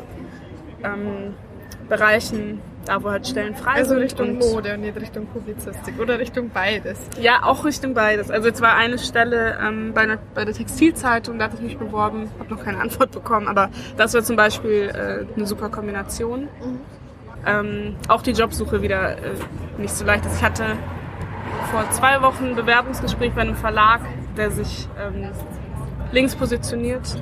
ähm, 0.82 1.34
Bereichen, 1.88 2.60
da 2.84 3.00
wo 3.04 3.10
halt 3.10 3.28
Stellen 3.28 3.54
frei 3.54 3.74
Also 3.74 3.90
sind. 3.90 3.98
Richtung 4.00 4.30
und- 4.30 4.38
Mode 4.40 4.74
und 4.74 4.80
nicht 4.80 5.00
Richtung 5.00 5.26
Publizistik 5.26 6.00
oder 6.00 6.18
Richtung 6.18 6.50
beides. 6.52 6.98
Ja, 7.20 7.42
auch 7.44 7.64
Richtung 7.64 7.94
beides. 7.94 8.30
Also 8.32 8.48
jetzt 8.48 8.60
war 8.60 8.74
eine 8.74 8.98
Stelle 8.98 9.56
ähm, 9.64 9.92
bei, 9.94 10.00
einer, 10.00 10.18
bei 10.34 10.44
der 10.44 10.54
Textilzeitung, 10.54 11.38
da 11.38 11.44
hatte 11.44 11.56
ich 11.58 11.62
mich 11.62 11.78
beworben, 11.78 12.28
habe 12.40 12.52
noch 12.52 12.64
keine 12.64 12.80
Antwort 12.80 13.12
bekommen, 13.12 13.46
aber 13.46 13.70
das 13.96 14.12
wäre 14.14 14.24
zum 14.24 14.34
Beispiel 14.34 14.90
äh, 14.92 15.24
eine 15.36 15.46
super 15.46 15.68
Kombination. 15.68 16.48
Ähm, 17.46 17.96
auch 18.08 18.22
die 18.22 18.32
Jobsuche 18.32 18.82
wieder 18.82 19.18
äh, 19.18 19.34
nicht 19.78 19.94
so 19.94 20.04
leicht 20.04 20.24
ist. 20.26 20.36
Ich 20.36 20.42
hatte 20.42 20.64
vor 21.70 21.90
zwei 21.90 22.22
Wochen 22.22 22.50
ein 22.50 22.54
Bewerbungsgespräch 22.54 23.32
bei 23.32 23.42
einem 23.42 23.56
Verlag, 23.56 24.00
der 24.36 24.50
sich 24.50 24.88
ähm, 25.00 25.30
links 26.12 26.36
positioniert. 26.36 27.20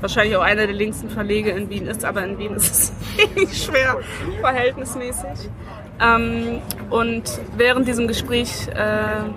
Wahrscheinlich 0.00 0.36
auch 0.36 0.42
einer 0.42 0.66
der 0.66 0.74
linksten 0.74 1.10
Verlege 1.10 1.50
in 1.50 1.68
Wien 1.68 1.86
ist, 1.86 2.04
aber 2.04 2.24
in 2.24 2.38
Wien 2.38 2.54
ist 2.54 2.72
es 2.72 2.92
wenig 3.36 3.62
schwer, 3.62 3.98
verhältnismäßig. 4.40 5.50
Ähm, 6.00 6.60
und 6.88 7.40
während 7.56 7.86
diesem 7.86 8.08
Gespräch 8.08 8.68
äh, 8.68 9.28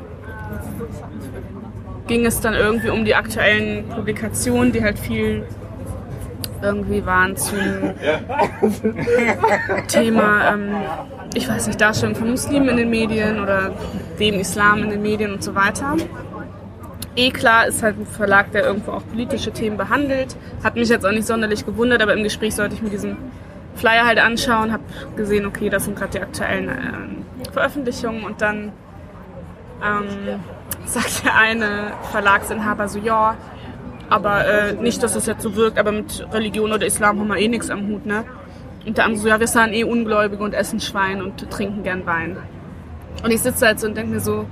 ging 2.08 2.26
es 2.26 2.40
dann 2.40 2.54
irgendwie 2.54 2.90
um 2.90 3.04
die 3.04 3.16
aktuellen 3.16 3.90
Publikationen, 3.90 4.72
die 4.72 4.82
halt 4.84 4.98
viel 4.98 5.46
irgendwie 6.64 7.06
waren 7.06 7.36
zum 7.36 7.60
Thema, 9.88 10.54
ähm, 10.54 10.76
ich 11.34 11.48
weiß 11.48 11.68
nicht, 11.68 11.80
Darstellung 11.80 12.16
von 12.16 12.32
Muslimen 12.32 12.70
in 12.70 12.78
den 12.78 12.90
Medien 12.90 13.42
oder 13.42 13.72
dem 14.20 14.40
Islam 14.40 14.84
in 14.84 14.90
den 14.90 15.02
Medien 15.02 15.34
und 15.34 15.44
so 15.44 15.54
weiter. 15.54 15.96
Eh 17.16 17.30
klar 17.30 17.68
ist 17.68 17.84
halt 17.84 18.00
ein 18.00 18.08
Verlag, 18.08 18.52
der 18.54 18.64
irgendwo 18.64 18.92
auch 18.92 19.08
politische 19.08 19.52
Themen 19.52 19.78
behandelt. 19.78 20.36
Hat 20.64 20.76
mich 20.76 20.90
jetzt 20.90 21.06
auch 21.06 21.12
nicht 21.12 21.28
sonderlich 21.28 21.66
gewundert, 21.66 22.02
aber 22.02 22.14
im 22.14 22.24
Gespräch 22.24 22.56
sollte 22.56 22.74
ich 22.76 22.82
mir 22.82 22.90
diesen 22.90 23.18
Flyer 23.76 24.06
halt 24.06 24.20
anschauen, 24.20 24.72
habe 24.72 24.84
gesehen, 25.16 25.46
okay, 25.46 25.70
das 25.70 25.86
sind 25.86 25.98
gerade 25.98 26.12
die 26.12 26.22
aktuellen 26.22 26.70
ähm, 26.70 27.26
Veröffentlichungen 27.52 28.24
und 28.24 28.42
dann 28.42 28.72
ähm, 29.84 30.40
sagt 30.86 31.26
der 31.26 31.36
eine 31.36 31.94
Verlagsinhaber 32.12 32.88
so, 32.88 33.00
ja, 33.00 33.36
aber 34.14 34.46
äh, 34.46 34.74
nicht, 34.74 35.02
dass 35.02 35.16
es 35.16 35.26
jetzt 35.26 35.42
so 35.42 35.56
wirkt, 35.56 35.80
aber 35.80 35.92
mit 35.92 36.26
Religion 36.32 36.72
oder 36.72 36.86
Islam 36.86 37.20
haben 37.20 37.28
wir 37.28 37.38
eh 37.38 37.48
nichts 37.48 37.72
am 37.72 37.88
Hut, 37.88 38.06
ne? 38.06 38.24
Und 38.86 38.98
der 38.98 39.06
andere 39.06 39.22
so, 39.22 39.28
ja, 39.28 39.40
wir 39.40 39.48
sind 39.48 39.74
eh 39.74 39.84
Ungläubige 39.84 40.44
und 40.44 40.54
essen 40.54 40.80
Schwein 40.80 41.24
und 41.24 41.50
trinken 41.50 41.82
gern 41.82 42.06
Wein. 42.06 42.38
Und 43.24 43.32
ich 43.32 43.42
sitze 43.42 43.66
halt 43.66 43.80
so 43.80 43.88
und 43.88 43.98
denke 43.98 44.14
mir 44.14 44.20
so, 44.20 44.46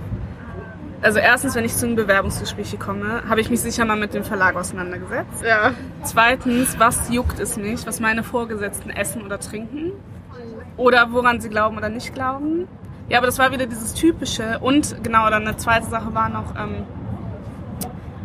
also 1.04 1.20
erstens, 1.20 1.54
wenn 1.56 1.66
ich 1.66 1.76
zu 1.76 1.86
einem 1.86 1.96
Bewerbungsgespräch 1.96 2.80
komme, 2.80 3.22
habe 3.30 3.40
ich 3.42 3.50
mich 3.52 3.62
sicher 3.62 3.86
mal 3.86 3.98
mit 3.98 4.16
dem 4.16 4.24
Verlag 4.24 4.56
auseinandergesetzt. 4.56 5.44
Ja. 5.44 5.74
Zweitens, 6.04 6.80
was 6.80 7.12
juckt 7.12 7.40
es 7.40 7.58
mich, 7.58 7.86
was 7.86 8.00
meine 8.00 8.24
Vorgesetzten 8.24 8.90
essen 8.90 9.24
oder 9.24 9.40
trinken? 9.40 9.92
Oder 10.78 11.12
woran 11.12 11.40
sie 11.40 11.50
glauben 11.50 11.78
oder 11.78 11.90
nicht 11.90 12.14
glauben? 12.14 12.68
Ja, 13.10 13.20
aber 13.20 13.28
das 13.28 13.38
war 13.38 13.52
wieder 13.52 13.68
dieses 13.68 13.94
Typische. 13.94 14.58
Und 14.60 15.04
genau, 15.04 15.30
dann 15.30 15.48
eine 15.48 15.58
zweite 15.58 15.88
Sache 15.88 16.14
war 16.16 16.30
noch, 16.30 16.56
ähm, 16.56 16.86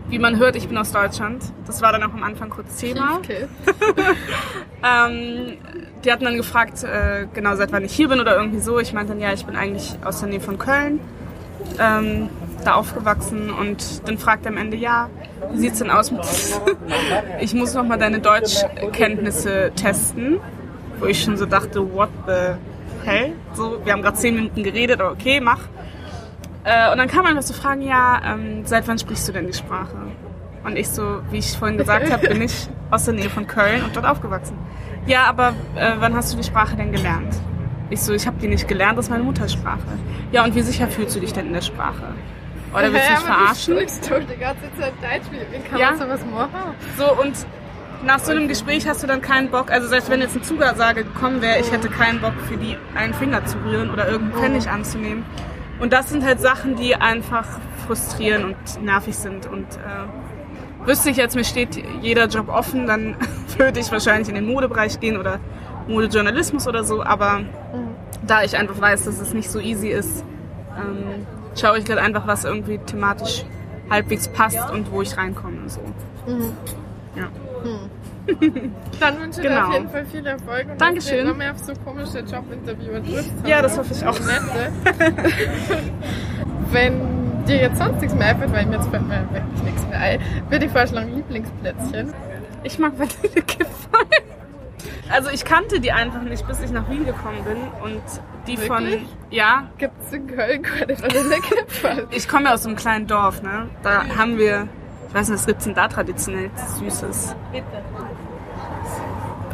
wie 0.08 0.18
man 0.18 0.38
hört, 0.38 0.56
ich 0.56 0.68
bin 0.68 0.78
aus 0.78 0.92
Deutschland. 0.92 1.42
Das 1.66 1.82
war 1.82 1.92
dann 1.92 2.02
auch 2.02 2.14
am 2.14 2.22
Anfang 2.22 2.50
kurz 2.50 2.76
Thema. 2.76 3.16
Okay. 3.18 3.46
Ähm, 4.84 5.56
die 6.04 6.12
hatten 6.12 6.24
dann 6.24 6.36
gefragt, 6.36 6.84
äh, 6.84 7.26
genau 7.32 7.56
seit 7.56 7.72
wann 7.72 7.84
ich 7.84 7.92
hier 7.92 8.08
bin 8.08 8.20
oder 8.20 8.36
irgendwie 8.36 8.60
so. 8.60 8.78
Ich 8.78 8.92
meinte 8.92 9.14
dann, 9.14 9.20
ja, 9.20 9.32
ich 9.32 9.44
bin 9.44 9.56
eigentlich 9.56 9.96
aus 10.04 10.20
der 10.20 10.28
Nähe 10.28 10.40
von 10.40 10.58
Köln, 10.58 11.00
ähm, 11.80 12.28
da 12.64 12.74
aufgewachsen. 12.74 13.50
Und 13.50 14.06
dann 14.06 14.18
fragt 14.18 14.44
er 14.44 14.52
am 14.52 14.58
Ende, 14.58 14.76
ja, 14.76 15.08
wie 15.50 15.58
sieht's 15.58 15.78
denn 15.78 15.90
aus 15.90 16.10
mit... 16.10 16.20
ich 17.40 17.54
muss 17.54 17.74
noch 17.74 17.84
mal 17.84 17.98
deine 17.98 18.20
Deutschkenntnisse 18.20 19.72
testen. 19.74 20.38
Wo 21.00 21.06
ich 21.06 21.22
schon 21.22 21.36
so 21.36 21.46
dachte, 21.46 21.92
what 21.92 22.10
the 22.26 22.54
hell? 23.04 23.32
So, 23.54 23.84
wir 23.84 23.92
haben 23.92 24.02
gerade 24.02 24.16
zehn 24.16 24.36
Minuten 24.36 24.62
geredet, 24.62 25.00
aber 25.00 25.12
okay, 25.12 25.40
mach. 25.40 25.60
Äh, 26.66 26.90
und 26.90 26.98
dann 26.98 27.06
kam 27.06 27.24
einfach 27.26 27.42
so 27.42 27.54
fragen, 27.54 27.80
ja, 27.80 28.20
ähm, 28.26 28.62
seit 28.66 28.88
wann 28.88 28.98
sprichst 28.98 29.28
du 29.28 29.32
denn 29.32 29.46
die 29.46 29.52
Sprache? 29.52 29.96
Und 30.64 30.76
ich 30.76 30.88
so, 30.88 31.20
wie 31.30 31.38
ich 31.38 31.56
vorhin 31.56 31.78
gesagt 31.78 32.10
habe, 32.10 32.26
bin 32.26 32.42
ich 32.42 32.68
aus 32.90 33.04
der 33.04 33.14
Nähe 33.14 33.30
von 33.30 33.46
Köln 33.46 33.84
und 33.84 33.94
dort 33.94 34.04
aufgewachsen. 34.04 34.58
Ja, 35.06 35.24
aber 35.26 35.50
äh, 35.76 35.92
wann 36.00 36.16
hast 36.16 36.32
du 36.32 36.36
die 36.36 36.42
Sprache 36.42 36.74
denn 36.74 36.90
gelernt? 36.90 37.36
Ich 37.88 38.00
so, 38.02 38.12
ich 38.12 38.26
habe 38.26 38.36
die 38.40 38.48
nicht 38.48 38.66
gelernt, 38.66 38.98
das 38.98 39.04
ist 39.06 39.10
meine 39.12 39.22
Muttersprache. 39.22 39.78
Ja, 40.32 40.44
und 40.44 40.56
wie 40.56 40.62
sicher 40.62 40.88
fühlst 40.88 41.14
du 41.14 41.20
dich 41.20 41.32
denn 41.32 41.46
in 41.46 41.52
der 41.52 41.60
Sprache? 41.60 42.14
Oder 42.74 42.92
willst 42.92 43.08
du 43.08 43.12
mich 43.12 43.20
verarschen? 43.20 43.74
Sprichst 43.76 44.10
doch 44.10 44.18
die 44.18 44.36
ganze 44.40 44.62
Zeit 44.76 44.92
Deutsch. 45.00 45.30
Wie, 45.30 45.68
kann 45.68 45.78
Ja. 45.78 45.90
man 45.90 45.98
sowas 46.00 46.20
machen? 46.26 46.74
So, 46.98 47.12
und 47.22 47.46
nach 48.04 48.18
so 48.18 48.32
einem 48.32 48.48
Gespräch 48.48 48.88
hast 48.88 49.04
du 49.04 49.06
dann 49.06 49.20
keinen 49.20 49.50
Bock, 49.50 49.70
also 49.70 49.86
selbst 49.86 50.10
wenn 50.10 50.20
jetzt 50.20 50.34
eine 50.34 50.42
Zusage 50.42 51.04
gekommen 51.04 51.40
wäre, 51.42 51.60
ich 51.60 51.70
hätte 51.70 51.88
keinen 51.88 52.20
Bock 52.20 52.34
für 52.48 52.56
die 52.56 52.76
einen 52.96 53.14
Finger 53.14 53.44
zu 53.46 53.56
rühren 53.64 53.88
oder 53.90 54.08
irgendeinen 54.08 54.42
Pfennig 54.42 54.68
anzunehmen. 54.68 55.24
Und 55.78 55.92
das 55.92 56.08
sind 56.08 56.24
halt 56.24 56.40
Sachen, 56.40 56.76
die 56.76 56.94
einfach 56.96 57.46
frustrieren 57.86 58.44
und 58.44 58.82
nervig 58.82 59.16
sind. 59.16 59.46
Und 59.46 59.66
äh, 59.76 60.86
wüsste 60.86 61.10
ich 61.10 61.16
jetzt, 61.16 61.36
mir 61.36 61.44
steht 61.44 61.82
jeder 62.00 62.26
Job 62.26 62.48
offen, 62.48 62.86
dann 62.86 63.16
würde 63.58 63.80
ich 63.80 63.90
wahrscheinlich 63.92 64.28
in 64.28 64.34
den 64.34 64.46
Modebereich 64.46 65.00
gehen 65.00 65.16
oder 65.16 65.38
Modejournalismus 65.88 66.66
oder 66.66 66.84
so. 66.84 67.02
Aber 67.02 67.42
da 68.26 68.42
ich 68.42 68.56
einfach 68.56 68.80
weiß, 68.80 69.04
dass 69.04 69.20
es 69.20 69.34
nicht 69.34 69.50
so 69.50 69.60
easy 69.60 69.88
ist, 69.88 70.24
ähm, 70.78 71.26
schaue 71.58 71.78
ich 71.78 71.84
gerade 71.84 72.00
einfach, 72.00 72.26
was 72.26 72.44
irgendwie 72.44 72.78
thematisch 72.78 73.44
halbwegs 73.90 74.28
passt 74.28 74.70
und 74.70 74.90
wo 74.90 75.02
ich 75.02 75.16
reinkomme. 75.16 75.68
So. 75.68 75.80
Ja. 77.16 77.28
Dann 79.00 79.20
wünsche 79.20 79.40
ich 79.40 79.46
dir 79.46 79.54
Genau. 79.54 79.66
auf 79.68 79.72
jeden 79.74 79.88
Fall 79.90 80.04
viel 80.06 80.26
Erfolg 80.26 80.66
und 80.70 80.80
Dankeschön. 80.80 81.16
dass 81.18 81.24
du 81.24 81.30
noch 81.30 81.36
mehr 81.36 81.52
auf 81.52 81.58
so 81.58 81.72
komische 81.84 82.18
Jobinterviewer 82.20 83.02
triffst. 83.04 83.32
Ja, 83.46 83.62
das 83.62 83.78
hoffe 83.78 83.92
ich 83.94 84.04
auch. 84.04 84.18
Wenn 86.70 87.44
dir 87.46 87.56
jetzt 87.60 87.78
sonst 87.78 88.00
nichts 88.00 88.14
mehr 88.16 88.28
einfällt, 88.28 88.52
weil 88.52 88.66
mir 88.66 88.76
jetzt 88.76 88.88
fällt 88.88 89.06
mir 89.06 89.26
wirklich 89.30 89.62
nichts 89.62 89.86
mehr 89.88 89.98
ein, 90.00 90.20
würde 90.48 90.64
ich 90.66 90.72
vorschlagen 90.72 91.14
Lieblingsplätzchen. 91.14 92.12
Ich 92.64 92.78
mag 92.78 92.92
Vanillekipferl. 92.98 94.06
Also 95.08 95.30
ich 95.30 95.44
kannte 95.44 95.78
die 95.78 95.92
einfach 95.92 96.22
nicht, 96.22 96.44
bis 96.48 96.60
ich 96.62 96.72
nach 96.72 96.90
Wien 96.90 97.06
gekommen 97.06 97.38
bin. 97.44 97.56
Und 97.84 98.02
die 98.48 98.56
von... 98.56 98.84
Wirklich? 98.84 99.06
Ja, 99.30 99.68
Gibt 99.78 99.94
es 100.02 100.12
in 100.12 100.26
Köln 100.26 100.62
keine 100.62 101.00
Vanillekipferl? 101.00 102.08
ich 102.10 102.26
komme 102.28 102.46
ja 102.46 102.54
aus 102.54 102.66
einem 102.66 102.74
kleinen 102.74 103.06
Dorf, 103.06 103.40
ne? 103.42 103.68
Da 103.84 104.04
haben 104.16 104.36
wir... 104.38 104.66
Ich 105.08 105.14
weiß 105.14 105.28
nicht, 105.28 105.38
was 105.38 105.46
gibt's 105.46 105.64
denn 105.64 105.74
da 105.74 105.86
traditionell 105.86 106.50
Süßes? 106.80 107.36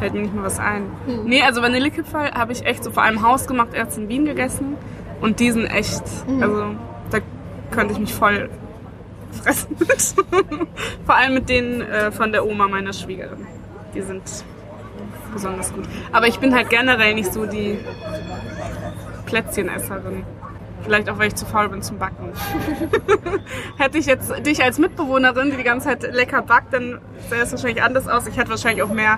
Fällt 0.03 0.15
mir 0.15 0.21
nicht 0.23 0.35
mal 0.35 0.43
was 0.43 0.59
ein. 0.59 0.91
Nee, 1.23 1.43
also 1.43 1.61
Vanillekipferl 1.61 2.33
habe 2.33 2.51
ich 2.51 2.65
echt 2.65 2.83
so 2.83 2.91
vor 2.91 3.03
allem 3.03 3.21
hausgemacht 3.21 3.73
erst 3.73 3.97
in 3.97 4.09
Wien 4.09 4.25
gegessen. 4.25 4.75
Und 5.21 5.39
die 5.39 5.49
sind 5.49 5.65
echt... 5.65 6.03
Also 6.41 6.75
da 7.09 7.19
könnte 7.71 7.93
ich 7.93 7.99
mich 7.99 8.13
voll 8.13 8.49
fressen 9.31 9.77
mit. 9.79 10.13
vor 11.05 11.15
allem 11.15 11.35
mit 11.35 11.47
denen 11.47 11.79
äh, 11.79 12.11
von 12.11 12.33
der 12.33 12.45
Oma 12.45 12.67
meiner 12.67 12.91
Schwiegerin. 12.91 13.47
Die 13.95 14.01
sind 14.01 14.23
besonders 15.31 15.73
gut. 15.73 15.85
Aber 16.11 16.27
ich 16.27 16.37
bin 16.37 16.53
halt 16.53 16.69
generell 16.69 17.13
nicht 17.13 17.31
so 17.31 17.45
die 17.45 17.79
Plätzchenesserin. 19.25 20.25
Vielleicht 20.83 21.09
auch, 21.09 21.17
weil 21.17 21.29
ich 21.29 21.35
zu 21.35 21.45
faul 21.45 21.69
bin 21.69 21.81
zum 21.81 21.97
Backen. 21.97 22.33
Hätte 23.77 23.97
ich 23.99 24.05
jetzt 24.05 24.45
dich 24.45 24.61
als 24.61 24.79
Mitbewohnerin, 24.79 25.49
die 25.49 25.55
die 25.55 25.63
ganze 25.63 25.87
Zeit 25.87 26.13
lecker 26.13 26.41
backt, 26.41 26.73
dann 26.73 26.99
sähe 27.29 27.43
es 27.43 27.53
wahrscheinlich 27.53 27.81
anders 27.81 28.09
aus. 28.09 28.27
Ich 28.27 28.35
hätte 28.35 28.49
wahrscheinlich 28.49 28.83
auch 28.83 28.91
mehr 28.91 29.17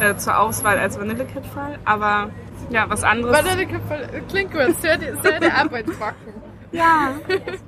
äh, 0.00 0.16
zur 0.16 0.38
Auswahl 0.38 0.78
als 0.78 0.98
Vanillekipferl. 0.98 1.78
Aber 1.84 2.30
ja, 2.70 2.88
was 2.88 3.04
anderes. 3.04 3.36
Vanillekipferl 3.36 4.22
klingt 4.28 4.52
gut, 4.52 4.74
sehr 4.80 4.98
sehr 5.22 5.40
die 5.40 5.50
Arbeit 5.50 5.86
backen. 5.98 6.34
Ja, 6.72 7.10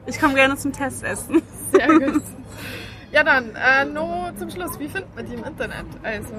ich 0.06 0.20
komme 0.20 0.34
gerne 0.34 0.56
zum 0.56 0.72
Testessen. 0.72 1.40
Sehr 1.72 1.86
gut. 1.88 2.22
Ja 3.10 3.24
dann, 3.24 3.54
äh, 3.54 3.84
nur 3.86 4.32
zum 4.36 4.50
Schluss, 4.50 4.78
wie 4.78 4.88
findet 4.88 5.14
man 5.16 5.24
die 5.26 5.34
im 5.34 5.44
Internet? 5.44 5.86
Also 6.02 6.34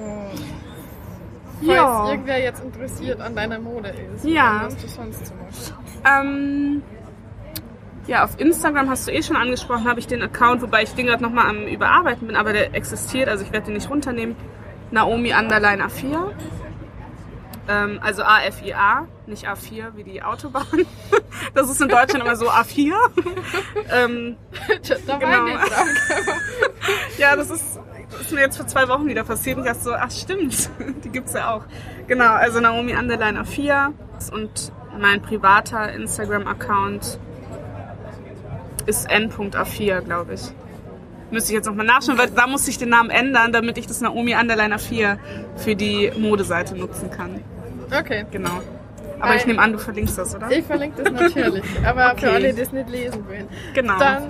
falls 1.58 1.66
Ja. 1.68 2.10
irgendwer 2.10 2.38
jetzt 2.40 2.62
interessiert 2.62 3.20
an 3.20 3.34
deiner 3.34 3.58
Mode 3.58 3.88
ist. 4.14 4.24
Ja. 4.24 4.62
Was 4.66 4.76
du 4.76 4.86
sonst 4.88 5.26
so 5.26 5.34
machst. 5.34 5.74
Ähm, 6.04 6.82
ja, 8.06 8.24
auf 8.24 8.38
Instagram 8.38 8.88
hast 8.88 9.08
du 9.08 9.12
eh 9.12 9.22
schon 9.22 9.36
angesprochen, 9.36 9.88
habe 9.88 10.00
ich 10.00 10.06
den 10.06 10.22
Account, 10.22 10.62
wobei 10.62 10.82
ich 10.84 10.94
den 10.94 11.06
gerade 11.06 11.22
nochmal 11.22 11.48
am 11.50 11.66
Überarbeiten 11.66 12.26
bin, 12.26 12.36
aber 12.36 12.52
der 12.52 12.74
existiert, 12.74 13.28
also 13.28 13.44
ich 13.44 13.52
werde 13.52 13.66
den 13.66 13.74
nicht 13.74 13.90
runternehmen. 13.90 14.36
Naomi 14.90 15.32
Underline 15.32 15.84
A4. 15.84 16.32
Ähm, 17.68 18.00
also 18.02 18.22
A-F-I-A, 18.22 19.06
nicht 19.26 19.48
A4 19.48 19.94
wie 19.94 20.04
die 20.04 20.22
Autobahn. 20.22 20.66
Das 21.54 21.70
ist 21.70 21.80
in 21.80 21.88
Deutschland 21.88 22.24
immer 22.24 22.36
so 22.36 22.50
A4. 22.50 22.92
ähm, 23.92 24.36
da 25.06 25.16
Genau. 25.16 25.46
ja, 27.18 27.34
das 27.34 27.50
ist, 27.50 27.80
das 28.10 28.20
ist 28.20 28.32
mir 28.32 28.40
jetzt 28.40 28.56
vor 28.56 28.66
zwei 28.66 28.86
Wochen 28.88 29.06
wieder 29.06 29.24
passiert 29.24 29.58
ich 29.58 29.64
dachte 29.64 29.80
so, 29.80 29.94
ach 29.94 30.10
stimmt, 30.10 30.70
die 31.02 31.08
gibt's 31.08 31.32
ja 31.32 31.54
auch. 31.54 31.64
Genau, 32.06 32.32
also 32.34 32.60
Naomi 32.60 32.94
Underline 32.94 33.40
A4 33.40 33.92
und 34.32 34.72
mein 34.98 35.22
privater 35.22 35.92
Instagram-Account 35.92 37.18
ist 38.86 39.10
n.a4, 39.10 40.00
glaube 40.02 40.34
ich. 40.34 40.52
Müsste 41.30 41.52
ich 41.52 41.56
jetzt 41.56 41.66
nochmal 41.66 41.86
nachschauen, 41.86 42.18
weil 42.18 42.30
da 42.30 42.46
musste 42.46 42.70
ich 42.70 42.78
den 42.78 42.88
Namen 42.88 43.10
ändern, 43.10 43.52
damit 43.52 43.78
ich 43.78 43.86
das 43.86 44.00
Naomi 44.00 44.34
Underline 44.34 44.74
A4 44.76 45.16
für 45.56 45.76
die 45.76 46.10
Modeseite 46.18 46.76
nutzen 46.76 47.10
kann. 47.10 47.42
Okay. 47.96 48.24
Genau. 48.30 48.60
Aber 49.20 49.34
ich 49.34 49.42
Weil- 49.42 49.48
nehme 49.48 49.60
an, 49.62 49.72
du 49.72 49.78
verlinkst 49.78 50.16
das, 50.16 50.34
oder? 50.34 50.50
Ich 50.50 50.64
verlinke 50.64 51.02
das 51.02 51.12
natürlich, 51.12 51.62
aber 51.84 52.12
Okay. 52.12 52.20
für 52.26 52.32
alle, 52.32 52.54
die 52.54 52.60
es 52.62 52.72
nicht 52.72 52.88
lesen 52.88 53.26
wollen. 53.28 53.48
Genau. 53.74 53.98
Dann 53.98 54.22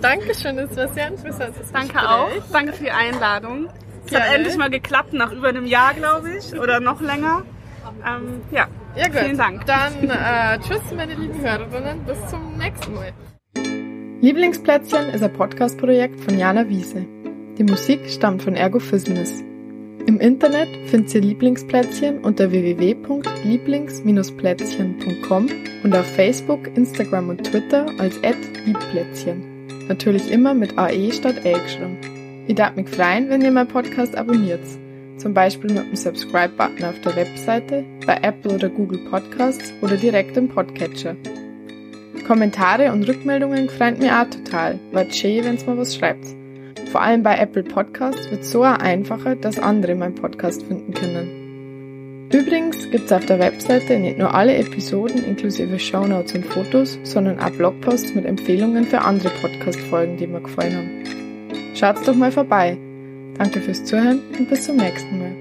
danke 0.00 0.34
schön, 0.34 0.58
es 0.58 0.74
war 0.76 0.88
sehr 0.88 1.08
interessant. 1.08 1.54
Danke 1.72 1.98
auch. 2.08 2.30
Danke 2.50 2.72
für 2.72 2.84
die 2.84 2.90
Einladung. 2.90 3.68
Es 4.06 4.14
hat 4.14 4.34
endlich 4.34 4.56
mal 4.56 4.70
geklappt, 4.70 5.12
nach 5.12 5.30
über 5.30 5.48
einem 5.48 5.66
Jahr, 5.66 5.92
glaube 5.94 6.30
ich, 6.36 6.58
oder 6.58 6.80
noch 6.80 7.00
länger. 7.02 7.42
Ähm, 8.06 8.40
ja. 8.50 8.66
Ja 8.96 9.06
gut, 9.08 9.18
Vielen 9.18 9.38
Dank. 9.38 9.66
dann 9.66 9.92
äh, 10.10 10.58
tschüss 10.60 10.80
meine 10.96 11.14
lieben 11.14 11.38
Hörerinnen, 11.40 12.02
bis 12.06 12.18
zum 12.28 12.56
nächsten 12.58 12.94
Mal. 12.94 13.12
Lieblingsplätzchen 14.22 15.08
ist 15.14 15.22
ein 15.22 15.32
Podcast-Projekt 15.32 16.20
von 16.20 16.38
Jana 16.38 16.68
Wiese. 16.68 17.06
Die 17.56 17.64
Musik 17.64 18.00
stammt 18.06 18.42
von 18.42 18.54
Ergo 18.54 18.78
Business. 18.78 19.42
Im 20.04 20.20
Internet 20.20 20.68
findet 20.90 21.14
ihr 21.14 21.22
Lieblingsplätzchen 21.22 22.18
unter 22.18 22.50
www.lieblings-plätzchen.com 22.50 25.46
und 25.84 25.96
auf 25.96 26.04
Facebook, 26.04 26.66
Instagram 26.76 27.30
und 27.30 27.44
Twitter 27.44 27.86
als 27.96 28.20
@liebplätzchen. 28.66 29.42
Natürlich 29.88 30.30
immer 30.30 30.52
mit 30.52 30.76
AE 30.76 31.12
statt 31.12 31.46
L 31.46 31.58
geschrieben. 31.58 31.96
Ich 32.46 32.56
darf 32.56 32.76
mich 32.76 32.90
freuen, 32.90 33.30
wenn 33.30 33.40
ihr 33.40 33.52
meinen 33.52 33.68
Podcast 33.68 34.14
abonniert. 34.16 34.60
Zum 35.16 35.32
Beispiel 35.32 35.72
mit 35.72 35.86
dem 35.86 35.96
Subscribe-Button 35.96 36.84
auf 36.84 37.00
der 37.00 37.16
Webseite, 37.16 37.86
bei 38.06 38.18
Apple 38.20 38.52
oder 38.52 38.68
Google 38.68 39.00
Podcasts 39.10 39.72
oder 39.80 39.96
direkt 39.96 40.36
im 40.36 40.50
Podcatcher. 40.50 41.16
Kommentare 42.30 42.92
und 42.92 43.08
Rückmeldungen 43.08 43.68
freuen 43.68 43.98
mir 43.98 44.20
auch 44.20 44.30
total. 44.30 44.78
War 44.92 45.10
schön, 45.10 45.42
wenn's 45.42 45.66
mal 45.66 45.76
was 45.76 45.96
schreibt. 45.96 46.24
Vor 46.92 47.02
allem 47.02 47.24
bei 47.24 47.36
Apple 47.36 47.64
Podcasts 47.64 48.30
wird 48.30 48.44
so 48.44 48.62
auch 48.62 48.78
einfacher, 48.78 49.34
dass 49.34 49.58
andere 49.58 49.96
meinen 49.96 50.14
Podcast 50.14 50.62
finden 50.62 50.94
können. 50.94 52.28
Übrigens 52.32 52.88
gibt's 52.92 53.10
auf 53.10 53.26
der 53.26 53.40
Webseite 53.40 53.98
nicht 53.98 54.16
nur 54.16 54.32
alle 54.32 54.54
Episoden 54.54 55.24
inklusive 55.24 55.80
Shownotes 55.80 56.36
und 56.36 56.46
Fotos, 56.46 57.00
sondern 57.02 57.40
auch 57.40 57.50
Blogposts 57.50 58.14
mit 58.14 58.26
Empfehlungen 58.26 58.84
für 58.84 59.00
andere 59.00 59.30
Podcast-Folgen, 59.40 60.16
die 60.16 60.28
mir 60.28 60.40
gefallen 60.40 60.76
haben. 60.76 61.74
Schaut's 61.74 62.04
doch 62.04 62.14
mal 62.14 62.30
vorbei. 62.30 62.78
Danke 63.38 63.60
fürs 63.60 63.84
Zuhören 63.84 64.20
und 64.38 64.48
bis 64.48 64.66
zum 64.66 64.76
nächsten 64.76 65.18
Mal. 65.18 65.39